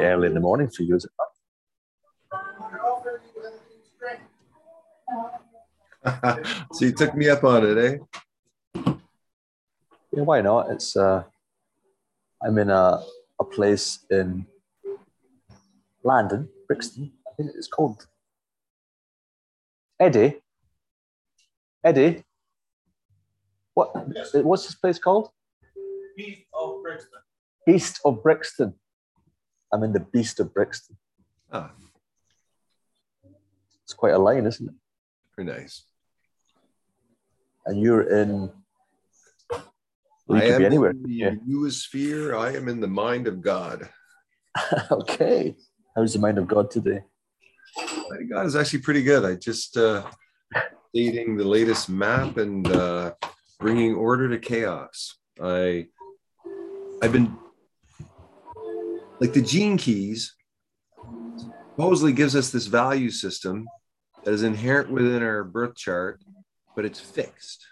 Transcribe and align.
early 0.00 0.28
in 0.28 0.34
the 0.34 0.40
morning 0.40 0.68
for 0.68 0.82
you, 0.82 0.96
is 0.96 1.04
it 1.04 1.10
so 6.72 6.84
you 6.84 6.92
took 6.92 7.14
me 7.14 7.28
up 7.30 7.44
on 7.44 7.64
it, 7.64 7.78
eh? 7.78 7.98
Yeah, 10.12 10.22
why 10.22 10.42
not? 10.42 10.70
It's 10.70 10.96
uh, 10.96 11.24
I'm 12.42 12.58
in 12.58 12.68
a, 12.68 13.02
a 13.40 13.44
place 13.44 14.04
in 14.10 14.46
London, 16.02 16.48
Brixton. 16.68 17.10
I 17.26 17.34
think 17.36 17.52
it's 17.56 17.68
called 17.68 18.06
Eddie. 19.98 20.42
Eddie. 21.82 22.24
What? 23.72 23.94
What's 24.44 24.64
this 24.66 24.74
place 24.74 24.98
called? 24.98 25.30
East 26.18 26.42
of 26.52 26.82
Brixton. 26.82 27.20
East 27.66 28.00
of 28.04 28.22
Brixton. 28.22 28.74
I'm 29.74 29.82
in 29.82 29.92
the 29.92 29.98
beast 30.00 30.38
of 30.38 30.54
Brixton. 30.54 30.96
Ah, 31.52 31.72
It's 33.82 33.92
quite 33.92 34.14
a 34.14 34.18
line, 34.18 34.46
isn't 34.46 34.68
it? 34.68 34.74
very 35.36 35.48
nice. 35.48 35.82
And 37.66 37.80
you're 37.82 38.02
in. 38.02 38.52
Well, 39.50 39.60
you 40.28 40.36
I 40.36 40.40
could 40.42 40.52
am 40.52 40.58
be 40.60 40.66
anywhere. 40.66 40.90
in 40.90 41.02
the 41.02 41.12
Yeah. 41.12 42.36
I 42.38 42.52
am 42.54 42.68
in 42.68 42.78
the 42.78 42.86
mind 42.86 43.26
of 43.26 43.42
God. 43.42 43.88
okay. 44.92 45.56
How's 45.96 46.12
the 46.12 46.20
mind 46.20 46.38
of 46.38 46.46
God 46.46 46.70
today? 46.70 47.00
Mind 48.08 48.22
of 48.22 48.30
God 48.30 48.46
is 48.46 48.54
actually 48.54 48.78
pretty 48.82 49.02
good. 49.02 49.24
I 49.24 49.34
just 49.34 49.76
uh, 49.76 50.08
dating 50.94 51.36
the 51.36 51.44
latest 51.44 51.88
map 51.88 52.36
and 52.36 52.64
uh, 52.68 53.14
bringing 53.58 53.94
order 53.96 54.28
to 54.28 54.38
chaos. 54.38 55.16
I 55.42 55.88
I've 57.02 57.10
been 57.12 57.36
like 59.20 59.32
the 59.32 59.42
gene 59.42 59.76
keys 59.76 60.34
supposedly 61.70 62.12
gives 62.12 62.36
us 62.36 62.50
this 62.50 62.66
value 62.66 63.10
system 63.10 63.66
that 64.22 64.32
is 64.32 64.42
inherent 64.42 64.90
within 64.90 65.22
our 65.22 65.44
birth 65.44 65.76
chart, 65.76 66.20
but 66.74 66.84
it's 66.84 67.00
fixed. 67.00 67.66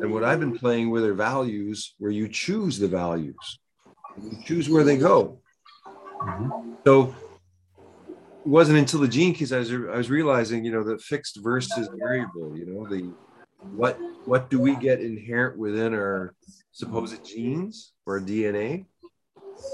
And 0.00 0.12
what 0.12 0.24
I've 0.24 0.40
been 0.40 0.58
playing 0.58 0.90
with 0.90 1.04
are 1.04 1.14
values 1.14 1.94
where 1.98 2.10
you 2.10 2.28
choose 2.28 2.78
the 2.78 2.88
values, 2.88 3.58
you 4.20 4.38
choose 4.44 4.68
where 4.68 4.84
they 4.84 4.96
go. 4.96 5.40
Mm-hmm. 6.20 6.74
So 6.84 7.14
it 7.76 8.46
wasn't 8.46 8.78
until 8.78 9.00
the 9.00 9.08
gene 9.08 9.34
keys 9.34 9.52
I 9.52 9.58
was, 9.58 9.72
I 9.72 9.96
was 9.96 10.10
realizing, 10.10 10.64
you 10.64 10.72
know, 10.72 10.82
the 10.82 10.98
fixed 10.98 11.38
versus 11.42 11.88
variable, 11.98 12.56
you 12.56 12.66
know, 12.66 12.86
the 12.86 13.12
what 13.76 13.98
what 14.24 14.48
do 14.48 14.58
we 14.58 14.74
get 14.74 15.00
inherent 15.00 15.58
within 15.58 15.92
our 15.94 16.34
supposed 16.72 17.24
genes 17.24 17.92
or 18.06 18.20
DNA 18.20 18.86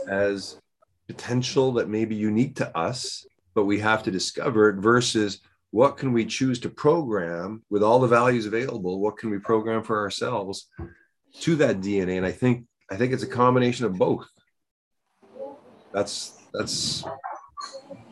as 0.09 0.61
potential 1.07 1.73
that 1.75 1.89
may 1.89 2.05
be 2.05 2.15
unique 2.15 2.57
to 2.57 2.77
us, 2.77 3.27
but 3.55 3.65
we 3.65 3.79
have 3.81 4.03
to 4.05 4.11
discover 4.11 4.71
it 4.71 4.77
versus 4.77 5.41
what 5.71 5.97
can 5.97 6.13
we 6.13 6.25
choose 6.25 6.59
to 6.61 6.69
program 6.69 7.63
with 7.71 7.83
all 7.83 8.01
the 8.01 8.07
values 8.07 8.47
available? 8.47 9.01
What 9.01 9.19
can 9.19 9.31
we 9.31 9.39
program 9.39 9.83
for 9.83 9.99
ourselves 9.99 10.69
to 11.41 11.57
that 11.57 11.81
DNA? 11.81 12.17
And 12.17 12.27
I 12.27 12.33
think 12.33 12.67
I 12.91 12.97
think 12.97 13.13
it's 13.13 13.23
a 13.23 13.29
combination 13.29 13.87
of 13.87 13.99
both. 13.99 14.27
That's 15.93 16.39
that's 16.53 17.05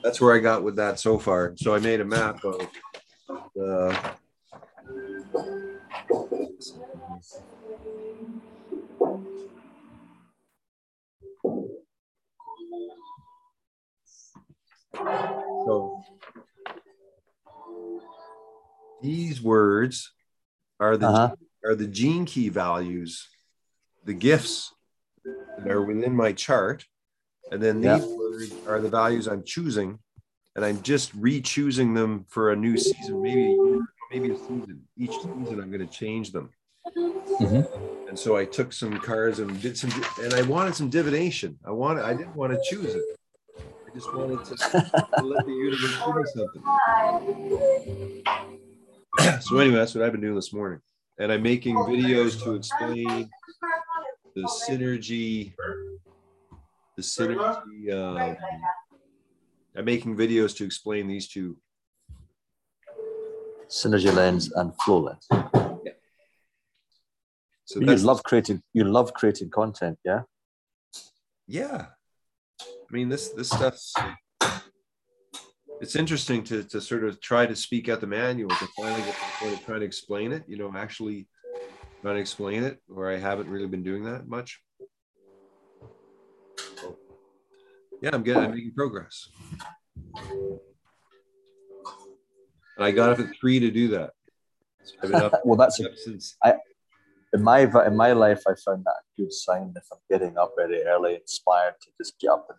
that's 0.02 0.20
where 0.20 0.34
I 0.34 0.38
got 0.38 0.62
with 0.62 0.76
that 0.76 1.00
so 1.00 1.18
far. 1.18 1.54
So 1.56 1.74
I 1.74 1.78
made 1.78 2.00
a 2.00 2.04
map 2.04 2.44
of 2.44 2.68
the 3.54 3.98
so 14.94 16.02
these 19.00 19.42
words 19.42 20.12
are 20.80 20.96
the 20.96 21.06
Uh-huh. 21.06 21.34
are 21.64 21.74
the 21.74 21.86
gene 21.86 22.24
key 22.26 22.48
values, 22.50 23.28
the 24.04 24.12
gifts 24.14 24.74
that 25.24 25.70
are 25.70 25.82
within 25.82 26.14
my 26.14 26.32
chart. 26.32 26.86
And 27.50 27.62
then 27.62 27.80
these 27.80 27.88
Yeah. 27.88 28.16
words 28.16 28.52
are 28.66 28.80
the 28.80 28.88
values 28.90 29.26
I'm 29.26 29.44
choosing. 29.44 29.98
And 30.56 30.64
I'm 30.64 30.82
just 30.82 31.12
re-choosing 31.14 31.94
them 31.94 32.24
for 32.28 32.52
a 32.52 32.56
new 32.56 32.76
season, 32.76 33.20
maybe 33.22 33.46
a 33.46 33.50
year, 33.50 33.80
maybe 34.10 34.30
a 34.30 34.36
season. 34.36 34.86
Each 34.96 35.16
season 35.20 35.58
I'm 35.60 35.70
going 35.70 35.80
to 35.80 35.86
change 35.86 36.32
them. 36.32 36.50
Mhm. 37.40 37.66
And 38.08 38.18
so 38.18 38.36
I 38.36 38.44
took 38.44 38.72
some 38.72 39.00
cards 39.00 39.38
and 39.40 39.60
did 39.60 39.76
some 39.76 39.90
and 40.22 40.34
I 40.34 40.42
wanted 40.42 40.74
some 40.76 40.90
divination. 40.90 41.58
I 41.64 41.70
wanted 41.70 42.04
I 42.04 42.14
didn't 42.14 42.36
want 42.36 42.52
to 42.52 42.60
choose 42.62 42.94
it. 42.94 43.04
I 43.94 43.96
just 43.96 44.12
wanted 44.12 44.44
to, 44.46 44.56
to 44.56 45.24
let 45.24 45.46
the 45.46 45.52
universe 45.52 45.96
give 46.04 46.16
me 46.16 46.24
something. 46.34 48.22
so 49.40 49.58
anyway, 49.58 49.76
that's 49.76 49.94
what 49.94 50.02
I've 50.02 50.10
been 50.10 50.20
doing 50.20 50.34
this 50.34 50.52
morning. 50.52 50.80
And 51.20 51.30
I'm 51.30 51.42
making 51.44 51.76
videos 51.76 52.42
to 52.42 52.54
explain 52.54 53.30
the 54.34 54.42
synergy, 54.68 55.54
the 56.96 57.02
synergy. 57.02 57.92
Um, 57.92 58.36
I'm 59.76 59.84
making 59.84 60.16
videos 60.16 60.56
to 60.56 60.64
explain 60.64 61.06
these 61.06 61.28
two. 61.28 61.56
Synergy 63.68 64.12
lens 64.12 64.50
and 64.52 64.72
flow 64.82 65.02
lens. 65.02 65.28
So 67.66 67.80
you 67.80 67.94
love 67.94 68.24
creating. 68.24 68.60
You 68.72 68.84
love 68.84 69.14
creating 69.14 69.50
content, 69.50 70.00
yeah. 70.04 70.22
yeah. 71.46 71.86
I 72.90 72.92
mean, 72.92 73.08
this 73.08 73.30
this 73.30 73.48
stuff's 73.48 73.94
it's 75.80 75.96
interesting 75.96 76.44
to 76.44 76.64
to 76.64 76.80
sort 76.80 77.04
of 77.04 77.20
try 77.20 77.46
to 77.46 77.56
speak 77.56 77.88
out 77.88 78.00
the 78.00 78.06
manual 78.06 78.50
to 78.50 78.66
finally 78.76 79.02
get 79.02 79.14
to 79.14 79.20
the 79.20 79.38
point 79.40 79.52
of 79.54 79.64
trying 79.64 79.80
to 79.80 79.86
explain 79.86 80.32
it. 80.32 80.44
You 80.46 80.58
know, 80.58 80.68
I'm 80.68 80.76
actually 80.76 81.28
trying 82.02 82.14
to 82.16 82.20
explain 82.20 82.62
it, 82.62 82.80
where 82.86 83.10
I 83.10 83.16
haven't 83.16 83.48
really 83.48 83.66
been 83.66 83.82
doing 83.82 84.04
that 84.04 84.28
much. 84.28 84.60
So, 86.80 86.98
yeah, 88.02 88.10
I'm 88.12 88.22
getting 88.22 88.44
I'm 88.44 88.50
making 88.54 88.72
progress. 88.74 89.28
And 92.76 92.84
I 92.84 92.90
got 92.90 93.10
up 93.10 93.20
at 93.20 93.34
three 93.40 93.60
to 93.60 93.70
do 93.70 93.88
that. 93.88 94.10
So 94.82 94.94
I've 95.02 95.10
been 95.10 95.22
up, 95.22 95.40
well, 95.44 95.56
that's 95.56 95.80
a, 95.80 95.88
up 95.88 95.96
since 95.96 96.36
in 97.34 97.42
my 97.42 97.60
in 97.86 97.96
my 97.96 98.12
life. 98.12 98.42
I 98.46 98.54
found 98.64 98.84
that 98.84 98.90
a 98.90 99.20
good 99.20 99.32
sign 99.32 99.72
if 99.76 99.84
I'm 99.92 99.98
getting 100.10 100.38
up 100.38 100.52
very 100.56 100.82
early, 100.82 101.16
inspired 101.16 101.74
to 101.82 101.90
just 101.98 102.18
get 102.20 102.30
up 102.30 102.46
and 102.48 102.58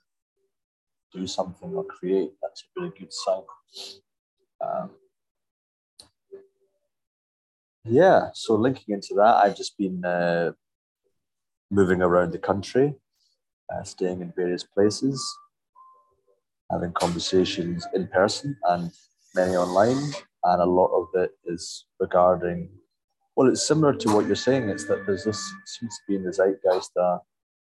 do 1.15 1.27
something 1.27 1.73
or 1.73 1.83
create. 1.83 2.31
That's 2.41 2.63
a 2.63 2.79
really 2.79 2.93
good 2.97 3.13
sign. 3.13 3.41
Um, 4.61 4.89
yeah. 7.85 8.29
So 8.33 8.55
linking 8.55 8.93
into 8.95 9.13
that, 9.15 9.35
I've 9.43 9.55
just 9.55 9.77
been 9.77 10.03
uh, 10.03 10.51
moving 11.71 12.01
around 12.01 12.31
the 12.31 12.39
country, 12.39 12.95
uh, 13.73 13.83
staying 13.83 14.21
in 14.21 14.33
various 14.35 14.63
places, 14.63 15.23
having 16.71 16.91
conversations 16.93 17.85
in 17.93 18.07
person 18.07 18.57
and 18.69 18.91
many 19.35 19.55
online, 19.55 20.13
and 20.43 20.61
a 20.61 20.65
lot 20.65 20.91
of 20.95 21.07
it 21.21 21.31
is 21.45 21.85
regarding. 21.99 22.69
Well, 23.35 23.49
it's 23.49 23.67
similar 23.67 23.93
to 23.93 24.15
what 24.15 24.25
you're 24.27 24.35
saying. 24.35 24.69
It's 24.69 24.85
that 24.87 25.05
there's 25.05 25.25
this 25.25 25.41
seems 25.65 25.93
to 25.97 26.03
be 26.07 26.15
in 26.15 26.23
the 26.23 26.31
zeitgeist 26.31 26.91
uh, 26.97 27.17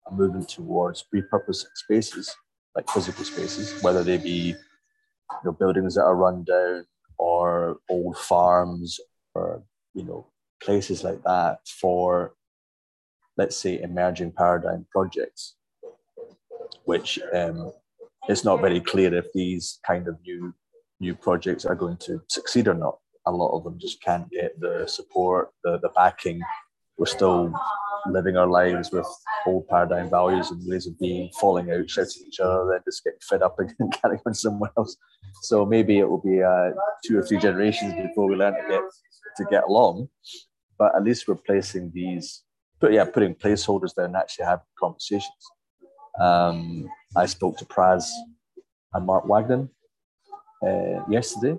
a 0.09 0.15
movement 0.15 0.49
towards 0.49 1.05
repurposing 1.15 1.75
spaces, 1.75 2.35
like 2.77 2.89
physical 2.91 3.25
spaces, 3.25 3.83
whether 3.83 4.05
they 4.05 4.19
be 4.19 4.55
you 4.55 5.45
know 5.45 5.53
buildings 5.53 5.95
that 5.95 6.05
are 6.05 6.15
run 6.15 6.45
down 6.45 6.87
or 7.19 7.79
old 7.89 8.17
farms 8.19 9.01
or 9.35 9.63
you 9.95 10.05
know 10.05 10.27
places 10.63 11.03
like 11.03 11.23
that 11.25 11.59
for 11.67 12.35
let's 13.37 13.57
say 13.57 13.81
emerging 13.81 14.33
paradigm 14.33 14.87
projects 14.91 15.57
which 16.87 17.19
um, 17.35 17.73
it's 18.29 18.45
not 18.45 18.61
very 18.61 18.81
clear 18.81 19.13
if 19.15 19.33
these 19.33 19.79
kind 19.87 20.09
of 20.09 20.17
new 20.25 20.55
new 20.99 21.15
projects 21.15 21.67
are 21.67 21.75
going 21.75 21.97
to 21.99 22.23
succeed 22.29 22.69
or 22.69 22.75
not. 22.75 22.99
A 23.27 23.31
lot 23.31 23.55
of 23.57 23.65
them 23.65 23.79
just 23.79 24.03
can't 24.03 24.31
get 24.31 24.59
the 24.59 24.87
support 24.87 25.51
the, 25.63 25.79
the 25.83 25.91
backing. 25.91 26.41
We're 26.97 27.07
still 27.07 27.53
living 28.11 28.37
our 28.37 28.47
lives 28.47 28.91
with 28.91 29.07
old 29.47 29.67
paradigm 29.69 30.11
values 30.11 30.51
and 30.51 30.61
ways 30.67 30.87
of 30.87 30.99
being 30.99 31.31
falling 31.41 31.71
out 31.71 31.89
shouting 31.89 32.23
at 32.23 32.29
each 32.29 32.41
other 32.41 32.69
then 32.71 32.81
just 32.85 33.05
getting 33.05 33.19
fed 33.29 33.43
up 33.43 33.57
and 33.79 33.93
carrying 34.01 34.21
on 34.27 34.35
somewhere 34.35 34.71
else. 34.77 34.97
So 35.43 35.65
maybe 35.65 35.99
it 35.99 36.09
will 36.09 36.23
be 36.23 36.43
uh, 36.43 36.71
two 37.05 37.19
or 37.19 37.23
three 37.23 37.39
generations 37.39 37.95
before 37.95 38.29
we 38.29 38.37
learn 38.37 38.55
to 38.55 38.69
get 38.69 38.83
to 39.37 39.45
get 39.51 39.65
along. 39.65 40.09
But 40.79 40.95
at 40.95 41.05
least 41.05 41.29
we're 41.29 41.37
placing 41.37 41.93
these 41.95 42.43
but 42.79 42.93
yeah 42.93 43.05
putting 43.05 43.35
placeholders 43.35 43.95
there 43.95 44.07
and 44.07 44.17
actually 44.17 44.47
having 44.47 44.65
conversations. 44.79 45.45
Um, 46.19 46.89
i 47.15 47.27
spoke 47.27 47.59
to 47.59 47.67
praz 47.67 48.09
and 48.95 49.07
mark 49.07 49.29
wagner 49.29 49.69
uh, 50.67 51.05
yesterday. 51.09 51.59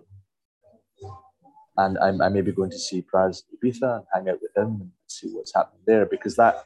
And 1.77 1.97
I'm, 2.00 2.21
I 2.21 2.29
may 2.29 2.41
be 2.41 2.51
going 2.51 2.71
to 2.71 2.79
see 2.79 3.03
Praz 3.03 3.43
Ibiza 3.53 3.97
and 3.97 4.05
hang 4.11 4.29
out 4.29 4.39
with 4.41 4.57
him 4.57 4.91
see 5.07 5.30
what's 5.30 5.54
happening 5.54 5.81
there 5.86 6.06
because 6.06 6.36
that 6.36 6.63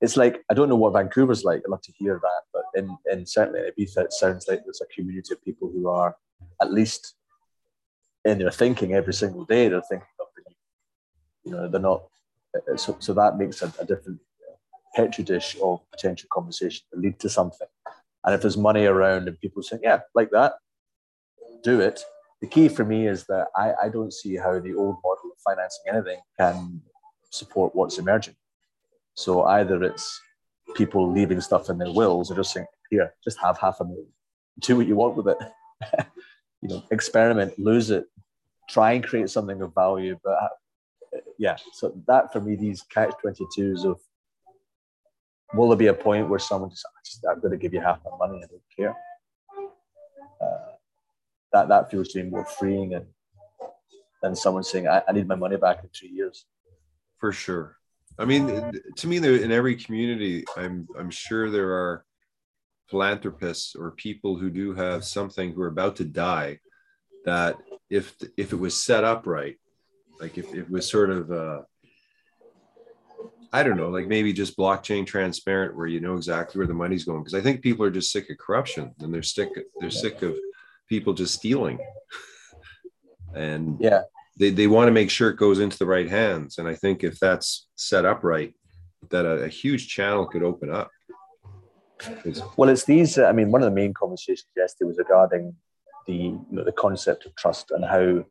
it's 0.00 0.16
like 0.16 0.42
I 0.50 0.54
don't 0.54 0.68
know 0.68 0.76
what 0.76 0.92
Vancouver's 0.92 1.44
like. 1.44 1.62
I'd 1.64 1.70
love 1.70 1.82
to 1.82 1.92
hear 1.92 2.20
that, 2.22 2.42
but 2.52 2.64
in 2.74 2.96
in 3.10 3.26
certainly 3.26 3.60
in 3.60 3.66
Ibiza, 3.66 4.04
it 4.04 4.12
sounds 4.12 4.46
like 4.48 4.60
there's 4.64 4.80
a 4.80 4.94
community 4.94 5.34
of 5.34 5.44
people 5.44 5.70
who 5.72 5.88
are 5.88 6.16
at 6.62 6.72
least 6.72 7.14
in 8.24 8.38
their 8.38 8.50
thinking 8.50 8.94
every 8.94 9.14
single 9.14 9.44
day. 9.44 9.68
They're 9.68 9.82
thinking 9.82 10.06
of 10.20 10.28
you 11.48 11.54
know, 11.54 11.68
they're 11.68 11.80
not. 11.80 12.04
Uh, 12.54 12.76
so, 12.76 12.96
so 13.00 13.14
that 13.14 13.38
makes 13.38 13.62
a, 13.62 13.72
a 13.80 13.84
different 13.84 14.20
petri 14.94 15.24
dish 15.24 15.56
of 15.62 15.80
potential 15.90 16.28
conversation 16.32 16.84
to 16.92 17.00
lead 17.00 17.18
to 17.20 17.28
something. 17.28 17.68
And 18.24 18.34
if 18.34 18.42
there's 18.42 18.56
money 18.56 18.84
around 18.84 19.28
and 19.28 19.40
people 19.40 19.62
saying, 19.62 19.82
"Yeah, 19.84 20.00
like 20.14 20.30
that," 20.32 20.54
do 21.62 21.80
it. 21.80 22.02
The 22.40 22.46
key 22.46 22.68
for 22.68 22.84
me 22.84 23.06
is 23.08 23.24
that 23.26 23.48
I, 23.56 23.72
I 23.84 23.88
don't 23.88 24.12
see 24.12 24.36
how 24.36 24.60
the 24.60 24.74
old 24.74 24.96
model 25.02 25.32
of 25.32 25.38
financing 25.44 25.84
anything 25.88 26.20
can 26.38 26.82
support 27.30 27.74
what's 27.74 27.98
emerging. 27.98 28.36
So 29.14 29.44
either 29.44 29.82
it's 29.82 30.20
people 30.74 31.10
leaving 31.10 31.40
stuff 31.40 31.70
in 31.70 31.78
their 31.78 31.92
wills 31.92 32.30
or 32.30 32.36
just 32.36 32.52
saying, 32.52 32.66
here, 32.90 33.14
just 33.24 33.38
have 33.40 33.58
half 33.58 33.80
a 33.80 33.84
million, 33.84 34.06
do 34.60 34.76
what 34.76 34.86
you 34.86 34.96
want 34.96 35.16
with 35.16 35.28
it. 35.28 35.38
you 36.62 36.68
know, 36.68 36.82
experiment, 36.90 37.58
lose 37.58 37.90
it, 37.90 38.06
try 38.68 38.92
and 38.92 39.04
create 39.04 39.30
something 39.30 39.60
of 39.62 39.74
value. 39.74 40.18
But 40.22 40.30
uh, 40.32 41.18
yeah, 41.38 41.56
so 41.72 41.94
that 42.06 42.32
for 42.32 42.40
me, 42.40 42.56
these 42.56 42.82
catch 42.82 43.12
22s 43.24 43.84
of 43.84 44.00
will 45.54 45.68
there 45.68 45.76
be 45.76 45.86
a 45.86 45.94
point 45.94 46.28
where 46.28 46.38
someone 46.38 46.70
just, 46.70 46.84
just 47.04 47.24
I'm 47.30 47.40
going 47.40 47.52
to 47.52 47.56
give 47.56 47.72
you 47.72 47.80
half 47.80 48.00
my 48.04 48.26
money, 48.26 48.42
I 48.42 48.46
don't 48.46 48.62
care. 48.76 48.96
Uh, 50.40 50.72
that 51.52 51.68
that 51.68 51.90
feels 51.90 52.08
to 52.08 52.22
me 52.22 52.30
more 52.30 52.44
freeing 52.44 52.94
and 52.94 53.06
than 54.22 54.34
someone 54.34 54.64
saying, 54.64 54.88
I, 54.88 55.02
I 55.08 55.12
need 55.12 55.28
my 55.28 55.34
money 55.34 55.56
back 55.56 55.82
in 55.82 55.90
three 55.90 56.08
years. 56.08 56.44
For 57.18 57.32
sure. 57.32 57.76
I 58.18 58.24
mean, 58.24 58.72
to 58.96 59.06
me, 59.06 59.18
in 59.18 59.52
every 59.52 59.76
community, 59.76 60.44
I'm 60.56 60.88
I'm 60.98 61.10
sure 61.10 61.50
there 61.50 61.70
are 61.72 62.04
philanthropists 62.88 63.76
or 63.76 63.92
people 63.92 64.36
who 64.36 64.50
do 64.50 64.74
have 64.74 65.04
something 65.04 65.52
who 65.52 65.62
are 65.62 65.68
about 65.68 65.96
to 65.96 66.04
die. 66.04 66.58
That 67.24 67.56
if 67.90 68.16
if 68.36 68.52
it 68.52 68.56
was 68.56 68.82
set 68.82 69.04
up 69.04 69.26
right, 69.26 69.56
like 70.20 70.36
if, 70.36 70.52
it 70.52 70.68
was 70.68 70.90
sort 70.90 71.10
of 71.10 71.30
uh, 71.30 71.62
I 73.52 73.62
don't 73.62 73.76
know, 73.76 73.88
like 73.88 74.08
maybe 74.08 74.32
just 74.32 74.56
blockchain 74.56 75.06
transparent, 75.06 75.76
where 75.76 75.86
you 75.86 76.00
know 76.00 76.16
exactly 76.16 76.58
where 76.58 76.66
the 76.66 76.74
money's 76.74 77.04
going. 77.04 77.20
Because 77.20 77.34
I 77.34 77.40
think 77.40 77.62
people 77.62 77.84
are 77.84 77.90
just 77.90 78.10
sick 78.10 78.30
of 78.30 78.38
corruption 78.38 78.94
and 79.00 79.14
they're 79.14 79.22
sick 79.22 79.50
they're 79.80 79.90
sick 79.90 80.22
of 80.22 80.36
people 80.88 81.14
just 81.14 81.34
stealing. 81.34 81.78
and 83.34 83.78
yeah, 83.80 84.02
they, 84.38 84.50
they 84.50 84.66
want 84.66 84.88
to 84.88 84.92
make 84.92 85.10
sure 85.10 85.28
it 85.28 85.36
goes 85.36 85.58
into 85.58 85.78
the 85.78 85.86
right 85.86 86.08
hands. 86.08 86.58
And 86.58 86.68
I 86.68 86.74
think 86.74 87.02
if 87.02 87.18
that's 87.18 87.66
set 87.74 88.04
up 88.04 88.22
right, 88.22 88.54
that 89.10 89.26
a, 89.26 89.44
a 89.44 89.48
huge 89.48 89.88
channel 89.88 90.26
could 90.26 90.42
open 90.42 90.72
up. 90.72 90.90
It's, 92.24 92.40
well, 92.56 92.68
it's 92.68 92.84
these. 92.84 93.18
Uh, 93.18 93.26
I 93.26 93.32
mean, 93.32 93.50
one 93.50 93.62
of 93.62 93.66
the 93.68 93.74
main 93.74 93.92
conversations 93.92 94.46
yesterday 94.56 94.86
was 94.86 94.98
regarding 94.98 95.54
the 96.06 96.14
you 96.14 96.46
know, 96.50 96.64
the 96.64 96.72
concept 96.72 97.26
of 97.26 97.34
trust 97.34 97.72
and 97.72 97.84
how 97.84 98.24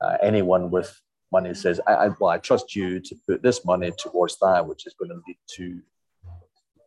uh, 0.00 0.16
anyone 0.22 0.70
with 0.70 0.98
money 1.30 1.52
says, 1.52 1.80
I, 1.86 1.92
I, 1.92 2.08
"Well, 2.18 2.30
I 2.30 2.38
trust 2.38 2.74
you 2.74 3.00
to 3.00 3.16
put 3.28 3.42
this 3.42 3.62
money 3.66 3.92
towards 3.98 4.38
that, 4.38 4.66
which 4.66 4.86
is 4.86 4.94
going 4.94 5.10
to 5.10 5.20
lead 5.26 5.36
to 5.56 5.82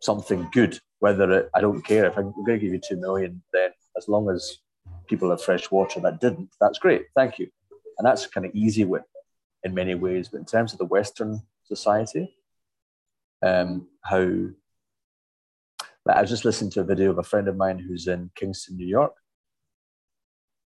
something 0.00 0.48
good." 0.52 0.80
Whether 0.98 1.30
it, 1.30 1.50
I 1.54 1.60
don't 1.60 1.82
care 1.82 2.06
if 2.06 2.18
I'm 2.18 2.32
going 2.32 2.46
to 2.46 2.58
give 2.58 2.72
you 2.72 2.80
two 2.80 2.96
million, 2.96 3.40
then 3.52 3.70
as 3.96 4.08
long 4.08 4.28
as 4.28 4.58
people 5.06 5.30
have 5.30 5.40
fresh 5.40 5.70
water 5.70 6.00
that 6.00 6.20
didn't, 6.20 6.50
that's 6.60 6.80
great. 6.80 7.04
Thank 7.14 7.38
you 7.38 7.48
and 7.98 8.06
that's 8.06 8.26
kind 8.26 8.46
of 8.46 8.54
easy 8.54 8.84
with 8.84 9.02
in 9.64 9.74
many 9.74 9.94
ways. 9.94 10.28
But 10.28 10.38
in 10.38 10.44
terms 10.44 10.72
of 10.72 10.78
the 10.78 10.84
Western 10.84 11.42
society, 11.64 12.36
um, 13.42 13.88
how 14.02 14.48
I 16.10 16.22
was 16.22 16.30
just 16.30 16.44
listening 16.44 16.70
to 16.72 16.80
a 16.80 16.84
video 16.84 17.10
of 17.10 17.18
a 17.18 17.22
friend 17.22 17.48
of 17.48 17.56
mine 17.56 17.78
who's 17.78 18.06
in 18.06 18.30
Kingston, 18.34 18.76
New 18.76 18.86
York, 18.86 19.12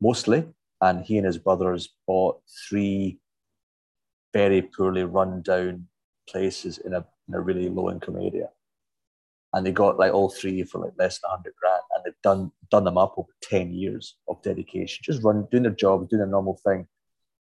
mostly, 0.02 0.46
and 0.82 1.06
he 1.06 1.18
and 1.18 1.26
his 1.26 1.38
brothers 1.38 1.90
bought 2.06 2.42
three 2.68 3.20
very 4.34 4.62
poorly 4.62 5.04
run 5.04 5.42
down 5.42 5.88
places 6.28 6.80
in 6.80 6.94
a, 6.94 7.06
in 7.28 7.36
a 7.36 7.40
really 7.40 7.70
low 7.70 7.90
income 7.90 8.18
area. 8.18 8.50
And 9.54 9.66
they 9.66 9.72
got 9.72 10.00
like 10.00 10.14
all 10.14 10.30
three 10.30 10.64
for 10.64 10.80
like 10.80 10.94
less 10.98 11.20
than 11.20 11.30
100 11.30 11.54
grand. 11.60 11.82
And 11.96 12.04
they've 12.04 12.22
done, 12.24 12.52
done 12.70 12.84
them 12.86 12.98
up 12.98 13.14
over 13.18 13.30
10 13.44 13.74
years 13.74 14.16
of 14.28 14.42
dedication, 14.42 15.02
just 15.04 15.24
run, 15.24 15.48
doing 15.52 15.64
their 15.64 15.72
job, 15.72 16.10
doing 16.10 16.20
their 16.20 16.28
normal 16.28 16.60
thing 16.66 16.88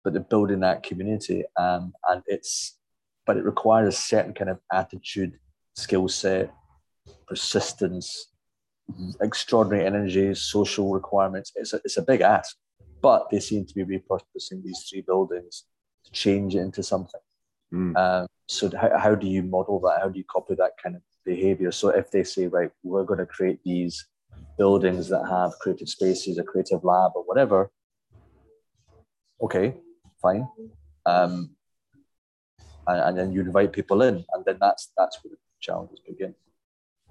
but 0.04 0.12
they're 0.12 0.22
building 0.22 0.60
that 0.60 0.82
community. 0.82 1.44
Um, 1.58 1.92
and 2.08 2.22
it's, 2.26 2.78
but 3.26 3.36
it 3.38 3.44
requires 3.44 3.94
a 3.94 3.96
certain 3.96 4.34
kind 4.34 4.50
of 4.50 4.58
attitude, 4.70 5.38
skill 5.74 6.08
set, 6.08 6.52
persistence, 7.26 8.32
extraordinary 9.22 9.86
energy, 9.86 10.34
social 10.34 10.92
requirements. 10.92 11.52
It's 11.56 11.72
a, 11.72 11.80
it's 11.84 11.96
a 11.96 12.02
big 12.02 12.20
ask, 12.20 12.54
but 13.00 13.30
they 13.30 13.40
seem 13.40 13.64
to 13.64 13.74
be 13.74 13.84
repurposing 13.84 14.62
these 14.62 14.86
three 14.88 15.00
buildings 15.00 15.64
to 16.04 16.12
change 16.12 16.54
it 16.54 16.60
into 16.60 16.82
something. 16.82 17.20
Mm. 17.72 17.96
Um, 17.96 18.26
so 18.46 18.70
how, 18.76 18.98
how 18.98 19.14
do 19.14 19.26
you 19.26 19.42
model 19.42 19.80
that? 19.80 20.00
How 20.02 20.08
do 20.10 20.18
you 20.18 20.24
copy 20.30 20.54
that 20.56 20.72
kind 20.82 20.96
of 20.96 21.02
behavior? 21.24 21.72
So 21.72 21.88
if 21.88 22.10
they 22.10 22.24
say, 22.24 22.46
right, 22.46 22.70
we're 22.82 23.04
going 23.04 23.20
to 23.20 23.26
create 23.26 23.60
these 23.64 24.06
buildings 24.58 25.08
that 25.08 25.26
have 25.28 25.52
creative 25.60 25.88
spaces, 25.88 26.36
a 26.38 26.42
creative 26.42 26.84
lab 26.84 27.12
or 27.14 27.22
whatever, 27.24 27.70
okay, 29.40 29.74
fine. 30.24 30.48
Um, 31.06 31.50
and, 32.86 33.00
and, 33.00 33.18
then 33.18 33.32
you 33.32 33.40
invite 33.40 33.72
people 33.72 34.02
in, 34.02 34.24
and 34.32 34.44
then 34.46 34.56
that's 34.60 34.92
that's 34.96 35.18
where 35.22 35.30
the 35.30 35.38
challenges 35.60 36.00
begin. 36.06 36.34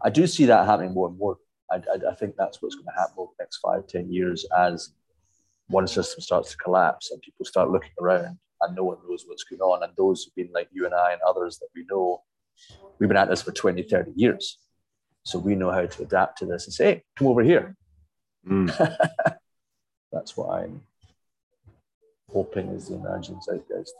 I 0.04 0.10
do 0.10 0.26
see 0.28 0.46
that 0.46 0.66
happening 0.66 0.94
more 0.94 1.08
and 1.08 1.18
more. 1.18 1.38
I, 1.72 1.76
I, 1.76 2.12
I 2.12 2.16
think 2.16 2.36
that's 2.36 2.62
what's 2.62 2.76
going 2.76 2.88
to 2.88 3.00
happen 3.00 3.16
over 3.18 3.32
the 3.38 3.44
next 3.44 3.58
five, 3.58 3.88
ten 3.88 4.12
years 4.12 4.46
as 4.58 4.94
one 5.68 5.88
system 5.88 6.22
starts 6.22 6.52
to 6.52 6.58
collapse 6.58 7.12
and 7.12 7.22
people 7.22 7.46
start 7.46 7.72
looking 7.72 7.96
around 8.02 8.38
and 8.62 8.76
no 8.76 8.84
one 8.84 8.98
knows 9.08 9.24
what's 9.28 9.44
going 9.44 9.62
on. 9.62 9.84
And 9.84 9.94
those 9.98 10.24
who've 10.24 10.36
been 10.36 10.54
like 10.54 10.68
you 10.72 10.86
and 10.86 10.94
I 10.94 11.14
and 11.14 11.22
others 11.28 11.58
that 11.60 11.70
we 11.74 11.86
know, 11.90 12.22
we've 13.00 13.08
been 13.08 13.18
at 13.18 13.30
this 13.30 13.42
for 13.42 13.52
20, 13.52 13.84
30 13.84 14.12
years. 14.16 14.60
So 15.24 15.40
we 15.40 15.56
know 15.56 15.72
how 15.72 15.86
to 15.86 16.04
adapt 16.04 16.40
to 16.40 16.46
this 16.46 16.66
and 16.66 16.74
say, 16.74 16.86
hey, 16.86 17.04
come 17.18 17.28
over 17.28 17.42
here. 17.42 17.76
Mm. 18.48 18.68
That's 20.12 20.36
what 20.36 20.50
I'm 20.50 20.82
the 22.34 23.42
zeitgeist. 23.42 23.94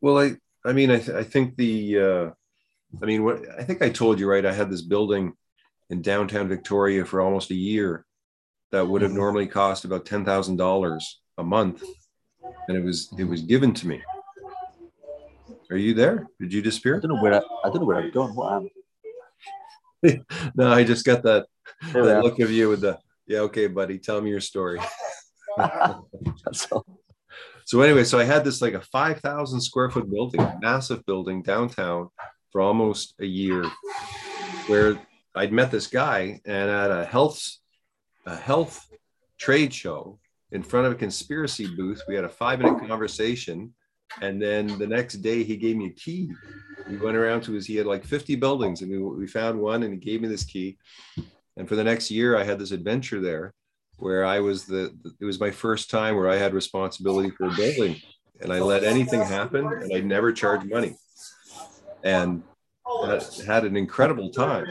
Well, 0.00 0.18
I 0.18 0.36
I 0.64 0.72
mean 0.72 0.90
I, 0.90 0.98
th- 0.98 1.16
I 1.16 1.22
think 1.22 1.56
the 1.56 1.98
uh, 1.98 2.30
I 3.02 3.06
mean 3.06 3.24
what 3.24 3.42
I 3.58 3.62
think 3.62 3.82
I 3.82 3.88
told 3.88 4.20
you 4.20 4.28
right. 4.28 4.44
I 4.44 4.52
had 4.52 4.70
this 4.70 4.82
building 4.82 5.32
in 5.90 6.02
downtown 6.02 6.48
Victoria 6.48 7.04
for 7.04 7.20
almost 7.20 7.50
a 7.50 7.54
year 7.54 8.04
that 8.72 8.86
would 8.86 9.02
have 9.02 9.10
mm-hmm. 9.10 9.20
normally 9.20 9.46
cost 9.46 9.84
about 9.84 10.04
ten 10.04 10.24
thousand 10.24 10.56
dollars 10.56 11.20
a 11.38 11.44
month, 11.44 11.82
and 12.68 12.76
it 12.76 12.84
was 12.84 13.12
it 13.18 13.24
was 13.24 13.42
given 13.42 13.72
to 13.74 13.88
me. 13.88 14.02
Are 15.70 15.76
you 15.76 15.92
there? 15.94 16.26
Did 16.40 16.52
you 16.52 16.62
disappear? 16.62 16.96
I 16.96 17.00
don't 17.00 17.14
know 17.14 17.22
where 17.22 17.34
I, 17.34 17.38
I 17.38 17.70
don't 17.70 17.80
know 17.80 17.84
where 17.84 17.98
I've 17.98 18.12
gone. 18.12 18.34
What 18.34 18.52
happened? 18.52 18.70
no, 20.54 20.72
I 20.72 20.84
just 20.84 21.04
got 21.04 21.22
that, 21.24 21.46
that 21.92 22.22
look 22.22 22.38
of 22.38 22.50
you 22.50 22.68
with 22.68 22.80
the 22.82 22.98
yeah. 23.26 23.40
Okay, 23.40 23.66
buddy, 23.66 23.98
tell 23.98 24.20
me 24.20 24.30
your 24.30 24.40
story. 24.40 24.80
That's 25.56 26.70
all. 26.72 26.86
So 27.68 27.82
anyway, 27.82 28.04
so 28.04 28.18
I 28.18 28.24
had 28.24 28.44
this 28.44 28.62
like 28.62 28.72
a 28.72 28.80
5,000 28.80 29.60
square 29.60 29.90
foot 29.90 30.10
building, 30.10 30.40
massive 30.62 31.04
building 31.04 31.42
downtown 31.42 32.08
for 32.50 32.62
almost 32.62 33.12
a 33.20 33.26
year 33.26 33.62
where 34.68 34.98
I'd 35.34 35.52
met 35.52 35.70
this 35.70 35.86
guy 35.86 36.40
and 36.46 36.70
at 36.70 36.90
a 36.90 37.04
health, 37.04 37.46
a 38.24 38.34
health 38.34 38.88
trade 39.36 39.74
show 39.74 40.18
in 40.50 40.62
front 40.62 40.86
of 40.86 40.94
a 40.94 40.96
conspiracy 40.96 41.66
booth, 41.76 42.00
we 42.08 42.14
had 42.14 42.24
a 42.24 42.28
five 42.30 42.58
minute 42.58 42.88
conversation. 42.88 43.74
And 44.22 44.40
then 44.40 44.78
the 44.78 44.86
next 44.86 45.16
day 45.16 45.44
he 45.44 45.58
gave 45.58 45.76
me 45.76 45.88
a 45.88 45.90
key. 45.90 46.32
We 46.88 46.96
went 46.96 47.18
around 47.18 47.42
to 47.42 47.52
his, 47.52 47.66
he 47.66 47.76
had 47.76 47.86
like 47.86 48.02
50 48.02 48.36
buildings 48.36 48.80
and 48.80 48.90
we, 48.90 48.96
we 48.96 49.26
found 49.26 49.60
one 49.60 49.82
and 49.82 49.92
he 49.92 50.00
gave 50.00 50.22
me 50.22 50.28
this 50.28 50.44
key. 50.44 50.78
And 51.58 51.68
for 51.68 51.76
the 51.76 51.84
next 51.84 52.10
year, 52.10 52.34
I 52.34 52.44
had 52.44 52.58
this 52.58 52.70
adventure 52.70 53.20
there 53.20 53.52
where 53.98 54.24
I 54.24 54.40
was 54.40 54.64
the, 54.64 54.96
it 55.20 55.24
was 55.24 55.40
my 55.40 55.50
first 55.50 55.90
time 55.90 56.16
where 56.16 56.28
I 56.28 56.36
had 56.36 56.54
responsibility 56.54 57.30
for 57.30 57.46
a 57.46 57.54
building 57.54 58.00
and 58.40 58.52
I 58.52 58.60
let 58.60 58.84
anything 58.84 59.20
happen 59.20 59.66
and 59.66 59.92
I 59.92 60.00
never 60.00 60.32
charged 60.32 60.70
money. 60.70 60.96
And 62.04 62.42
had 63.46 63.64
an 63.64 63.76
incredible 63.76 64.30
time. 64.30 64.66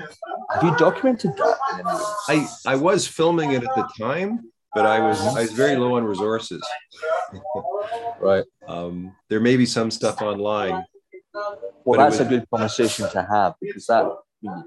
Have 0.51 0.63
you 0.63 0.75
documented 0.77 1.35
that? 1.35 1.57
I, 2.29 2.47
I 2.65 2.75
was 2.75 3.05
filming 3.05 3.51
it 3.51 3.63
at 3.63 3.75
the 3.75 3.87
time, 3.99 4.49
but 4.73 4.85
I 4.85 4.99
was 4.99 5.19
I 5.19 5.41
was 5.41 5.51
very 5.51 5.75
low 5.75 5.97
on 5.97 6.05
resources. 6.05 6.65
right. 8.19 8.45
Um, 8.67 9.13
there 9.29 9.39
may 9.39 9.57
be 9.57 9.65
some 9.65 9.91
stuff 9.91 10.21
online. 10.21 10.83
Well, 11.83 11.99
that's 11.99 12.19
was, 12.19 12.27
a 12.27 12.29
good 12.29 12.49
conversation 12.49 13.09
to 13.09 13.27
have 13.29 13.55
because 13.61 13.85
that 13.87 14.09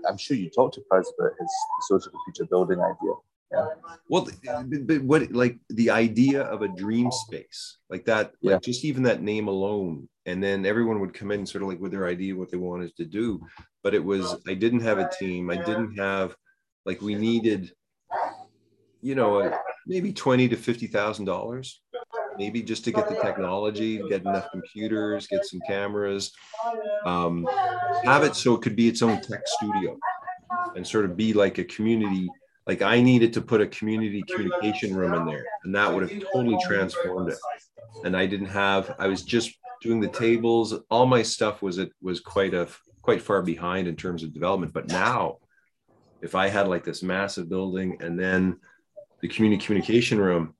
I'm 0.08 0.18
sure 0.18 0.36
you 0.36 0.50
talked 0.50 0.74
to 0.74 0.82
Paz 0.90 1.10
about 1.18 1.32
his 1.38 1.48
social 1.88 2.12
future 2.26 2.48
building 2.48 2.80
idea. 2.80 3.12
Well, 3.52 3.72
but 4.08 5.02
what 5.02 5.32
like 5.32 5.58
the 5.70 5.90
idea 5.90 6.42
of 6.42 6.62
a 6.62 6.68
dream 6.68 7.10
space 7.10 7.78
like 7.88 8.04
that, 8.04 8.32
yeah. 8.40 8.52
like 8.52 8.62
just 8.62 8.84
even 8.84 9.02
that 9.04 9.22
name 9.22 9.48
alone, 9.48 10.08
and 10.26 10.42
then 10.42 10.64
everyone 10.64 11.00
would 11.00 11.14
come 11.14 11.32
in 11.32 11.46
sort 11.46 11.62
of 11.62 11.68
like 11.68 11.80
with 11.80 11.92
their 11.92 12.06
idea 12.06 12.36
what 12.36 12.50
they 12.50 12.56
wanted 12.56 12.94
to 12.96 13.04
do. 13.04 13.40
but 13.82 13.94
it 13.94 14.04
was 14.04 14.36
I 14.46 14.54
didn't 14.54 14.80
have 14.80 14.98
a 14.98 15.10
team. 15.18 15.50
I 15.50 15.56
didn't 15.56 15.96
have 15.96 16.36
like 16.84 17.00
we 17.02 17.14
needed, 17.14 17.72
you 19.00 19.14
know, 19.14 19.52
maybe 19.86 20.12
twenty 20.12 20.48
to 20.48 20.56
fifty 20.56 20.86
thousand 20.86 21.24
dollars, 21.24 21.82
maybe 22.36 22.62
just 22.62 22.84
to 22.84 22.92
get 22.92 23.08
the 23.08 23.16
technology, 23.16 24.02
get 24.08 24.22
enough 24.22 24.50
computers, 24.50 25.26
get 25.26 25.44
some 25.44 25.60
cameras, 25.66 26.32
um, 27.04 27.46
have 28.04 28.22
it 28.22 28.34
so 28.36 28.54
it 28.54 28.62
could 28.62 28.76
be 28.76 28.88
its 28.88 29.02
own 29.02 29.20
tech 29.20 29.42
studio, 29.46 29.98
and 30.76 30.86
sort 30.86 31.04
of 31.04 31.16
be 31.16 31.32
like 31.32 31.58
a 31.58 31.64
community. 31.64 32.28
Like 32.70 32.82
I 32.82 33.02
needed 33.02 33.32
to 33.32 33.40
put 33.40 33.60
a 33.60 33.66
community 33.66 34.22
communication 34.22 34.94
room 34.94 35.12
in 35.12 35.26
there, 35.26 35.44
and 35.64 35.74
that 35.74 35.92
would 35.92 36.08
have 36.08 36.22
totally 36.32 36.56
transformed 36.62 37.28
it. 37.28 37.38
And 38.04 38.16
I 38.16 38.26
didn't 38.26 38.46
have. 38.46 38.94
I 38.96 39.08
was 39.08 39.24
just 39.24 39.58
doing 39.82 39.98
the 39.98 40.06
tables. 40.06 40.72
All 40.88 41.04
my 41.04 41.20
stuff 41.20 41.62
was 41.62 41.78
it 41.78 41.90
was 42.00 42.20
quite 42.20 42.54
a 42.54 42.68
quite 43.02 43.22
far 43.22 43.42
behind 43.42 43.88
in 43.88 43.96
terms 43.96 44.22
of 44.22 44.32
development. 44.32 44.72
But 44.72 44.86
now, 44.86 45.38
if 46.22 46.36
I 46.36 46.46
had 46.46 46.68
like 46.68 46.84
this 46.84 47.02
massive 47.02 47.48
building 47.48 47.96
and 47.98 48.16
then 48.16 48.60
the 49.20 49.26
community 49.26 49.66
communication 49.66 50.20
room, 50.20 50.54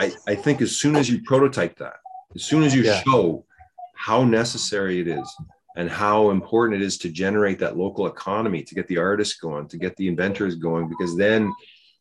I, 0.00 0.12
I 0.26 0.34
think 0.34 0.62
as 0.62 0.74
soon 0.74 0.96
as 0.96 1.08
you 1.08 1.22
prototype 1.22 1.78
that, 1.78 1.98
as 2.34 2.42
soon 2.42 2.64
as 2.64 2.74
you 2.74 2.82
Yeah. 2.82 3.04
show 3.04 3.46
how 3.94 4.24
necessary 4.24 4.98
it 4.98 5.06
is 5.06 5.32
and 5.76 5.90
how 5.90 6.30
important 6.30 6.80
it 6.80 6.84
is 6.84 6.96
to 6.98 7.10
generate 7.10 7.58
that 7.58 7.76
local 7.76 8.06
economy, 8.06 8.62
to 8.62 8.74
get 8.74 8.88
the 8.88 8.96
artists 8.98 9.38
going, 9.38 9.68
to 9.68 9.78
get 9.78 9.94
the 9.96 10.08
inventors 10.08 10.54
going, 10.56 10.88
because 10.88 11.16
then 11.16 11.52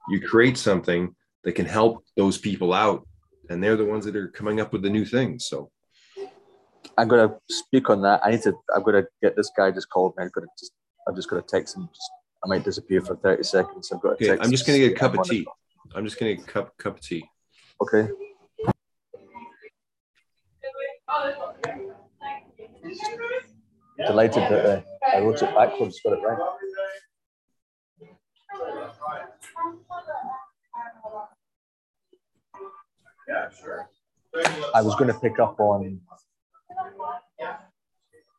you 0.09 0.21
create 0.21 0.57
something 0.57 1.13
that 1.43 1.53
can 1.53 1.65
help 1.65 2.03
those 2.15 2.37
people 2.37 2.73
out. 2.73 3.05
And 3.49 3.63
they're 3.63 3.75
the 3.75 3.85
ones 3.85 4.05
that 4.05 4.15
are 4.15 4.29
coming 4.29 4.59
up 4.59 4.73
with 4.73 4.81
the 4.81 4.89
new 4.89 5.05
things. 5.05 5.45
So 5.45 5.69
I'm 6.97 7.07
gonna 7.07 7.35
speak 7.49 7.89
on 7.89 8.01
that. 8.01 8.21
I 8.23 8.31
need 8.31 8.41
to. 8.43 8.53
I'm 8.75 8.81
gonna 8.81 9.03
get 9.21 9.35
this 9.35 9.51
guy 9.55 9.71
just 9.71 9.89
called 9.89 10.13
me. 10.17 10.23
I'm 10.23 10.31
gonna 10.33 10.47
just. 10.57 10.71
I'm 11.07 11.15
just 11.15 11.29
gonna 11.29 11.43
text 11.43 11.75
him. 11.75 11.87
Just, 11.93 12.11
I 12.43 12.47
might 12.47 12.63
disappear 12.63 13.01
for 13.01 13.15
30 13.17 13.43
seconds. 13.43 13.91
I've 13.93 14.01
got. 14.01 14.13
okay, 14.13 14.27
text 14.27 14.43
I'm 14.43 14.51
just 14.51 14.65
gonna 14.65 14.79
get 14.79 14.93
a 14.93 14.95
cup 14.95 15.13
I'm 15.13 15.19
of 15.19 15.19
on 15.19 15.25
it. 15.27 15.29
tea. 15.29 15.47
I'm 15.93 16.05
just 16.05 16.19
gonna 16.19 16.33
get 16.33 16.43
a 16.45 16.47
cup 16.47 16.77
cup 16.77 16.95
of 16.95 17.01
tea. 17.01 17.23
Okay. 17.81 18.09
Delighted 23.97 24.43
that 24.43 24.65
uh, 24.65 24.81
I 25.15 25.21
wrote 25.21 25.41
it 25.41 25.55
backwards. 25.55 25.99
Got 26.03 26.13
it 26.13 26.21
right. 26.21 26.37
Yeah, 33.27 33.49
sure. 33.49 33.89
I 34.73 34.81
was 34.81 34.95
going 34.95 35.11
to 35.11 35.19
pick 35.19 35.39
up 35.39 35.59
on. 35.59 36.01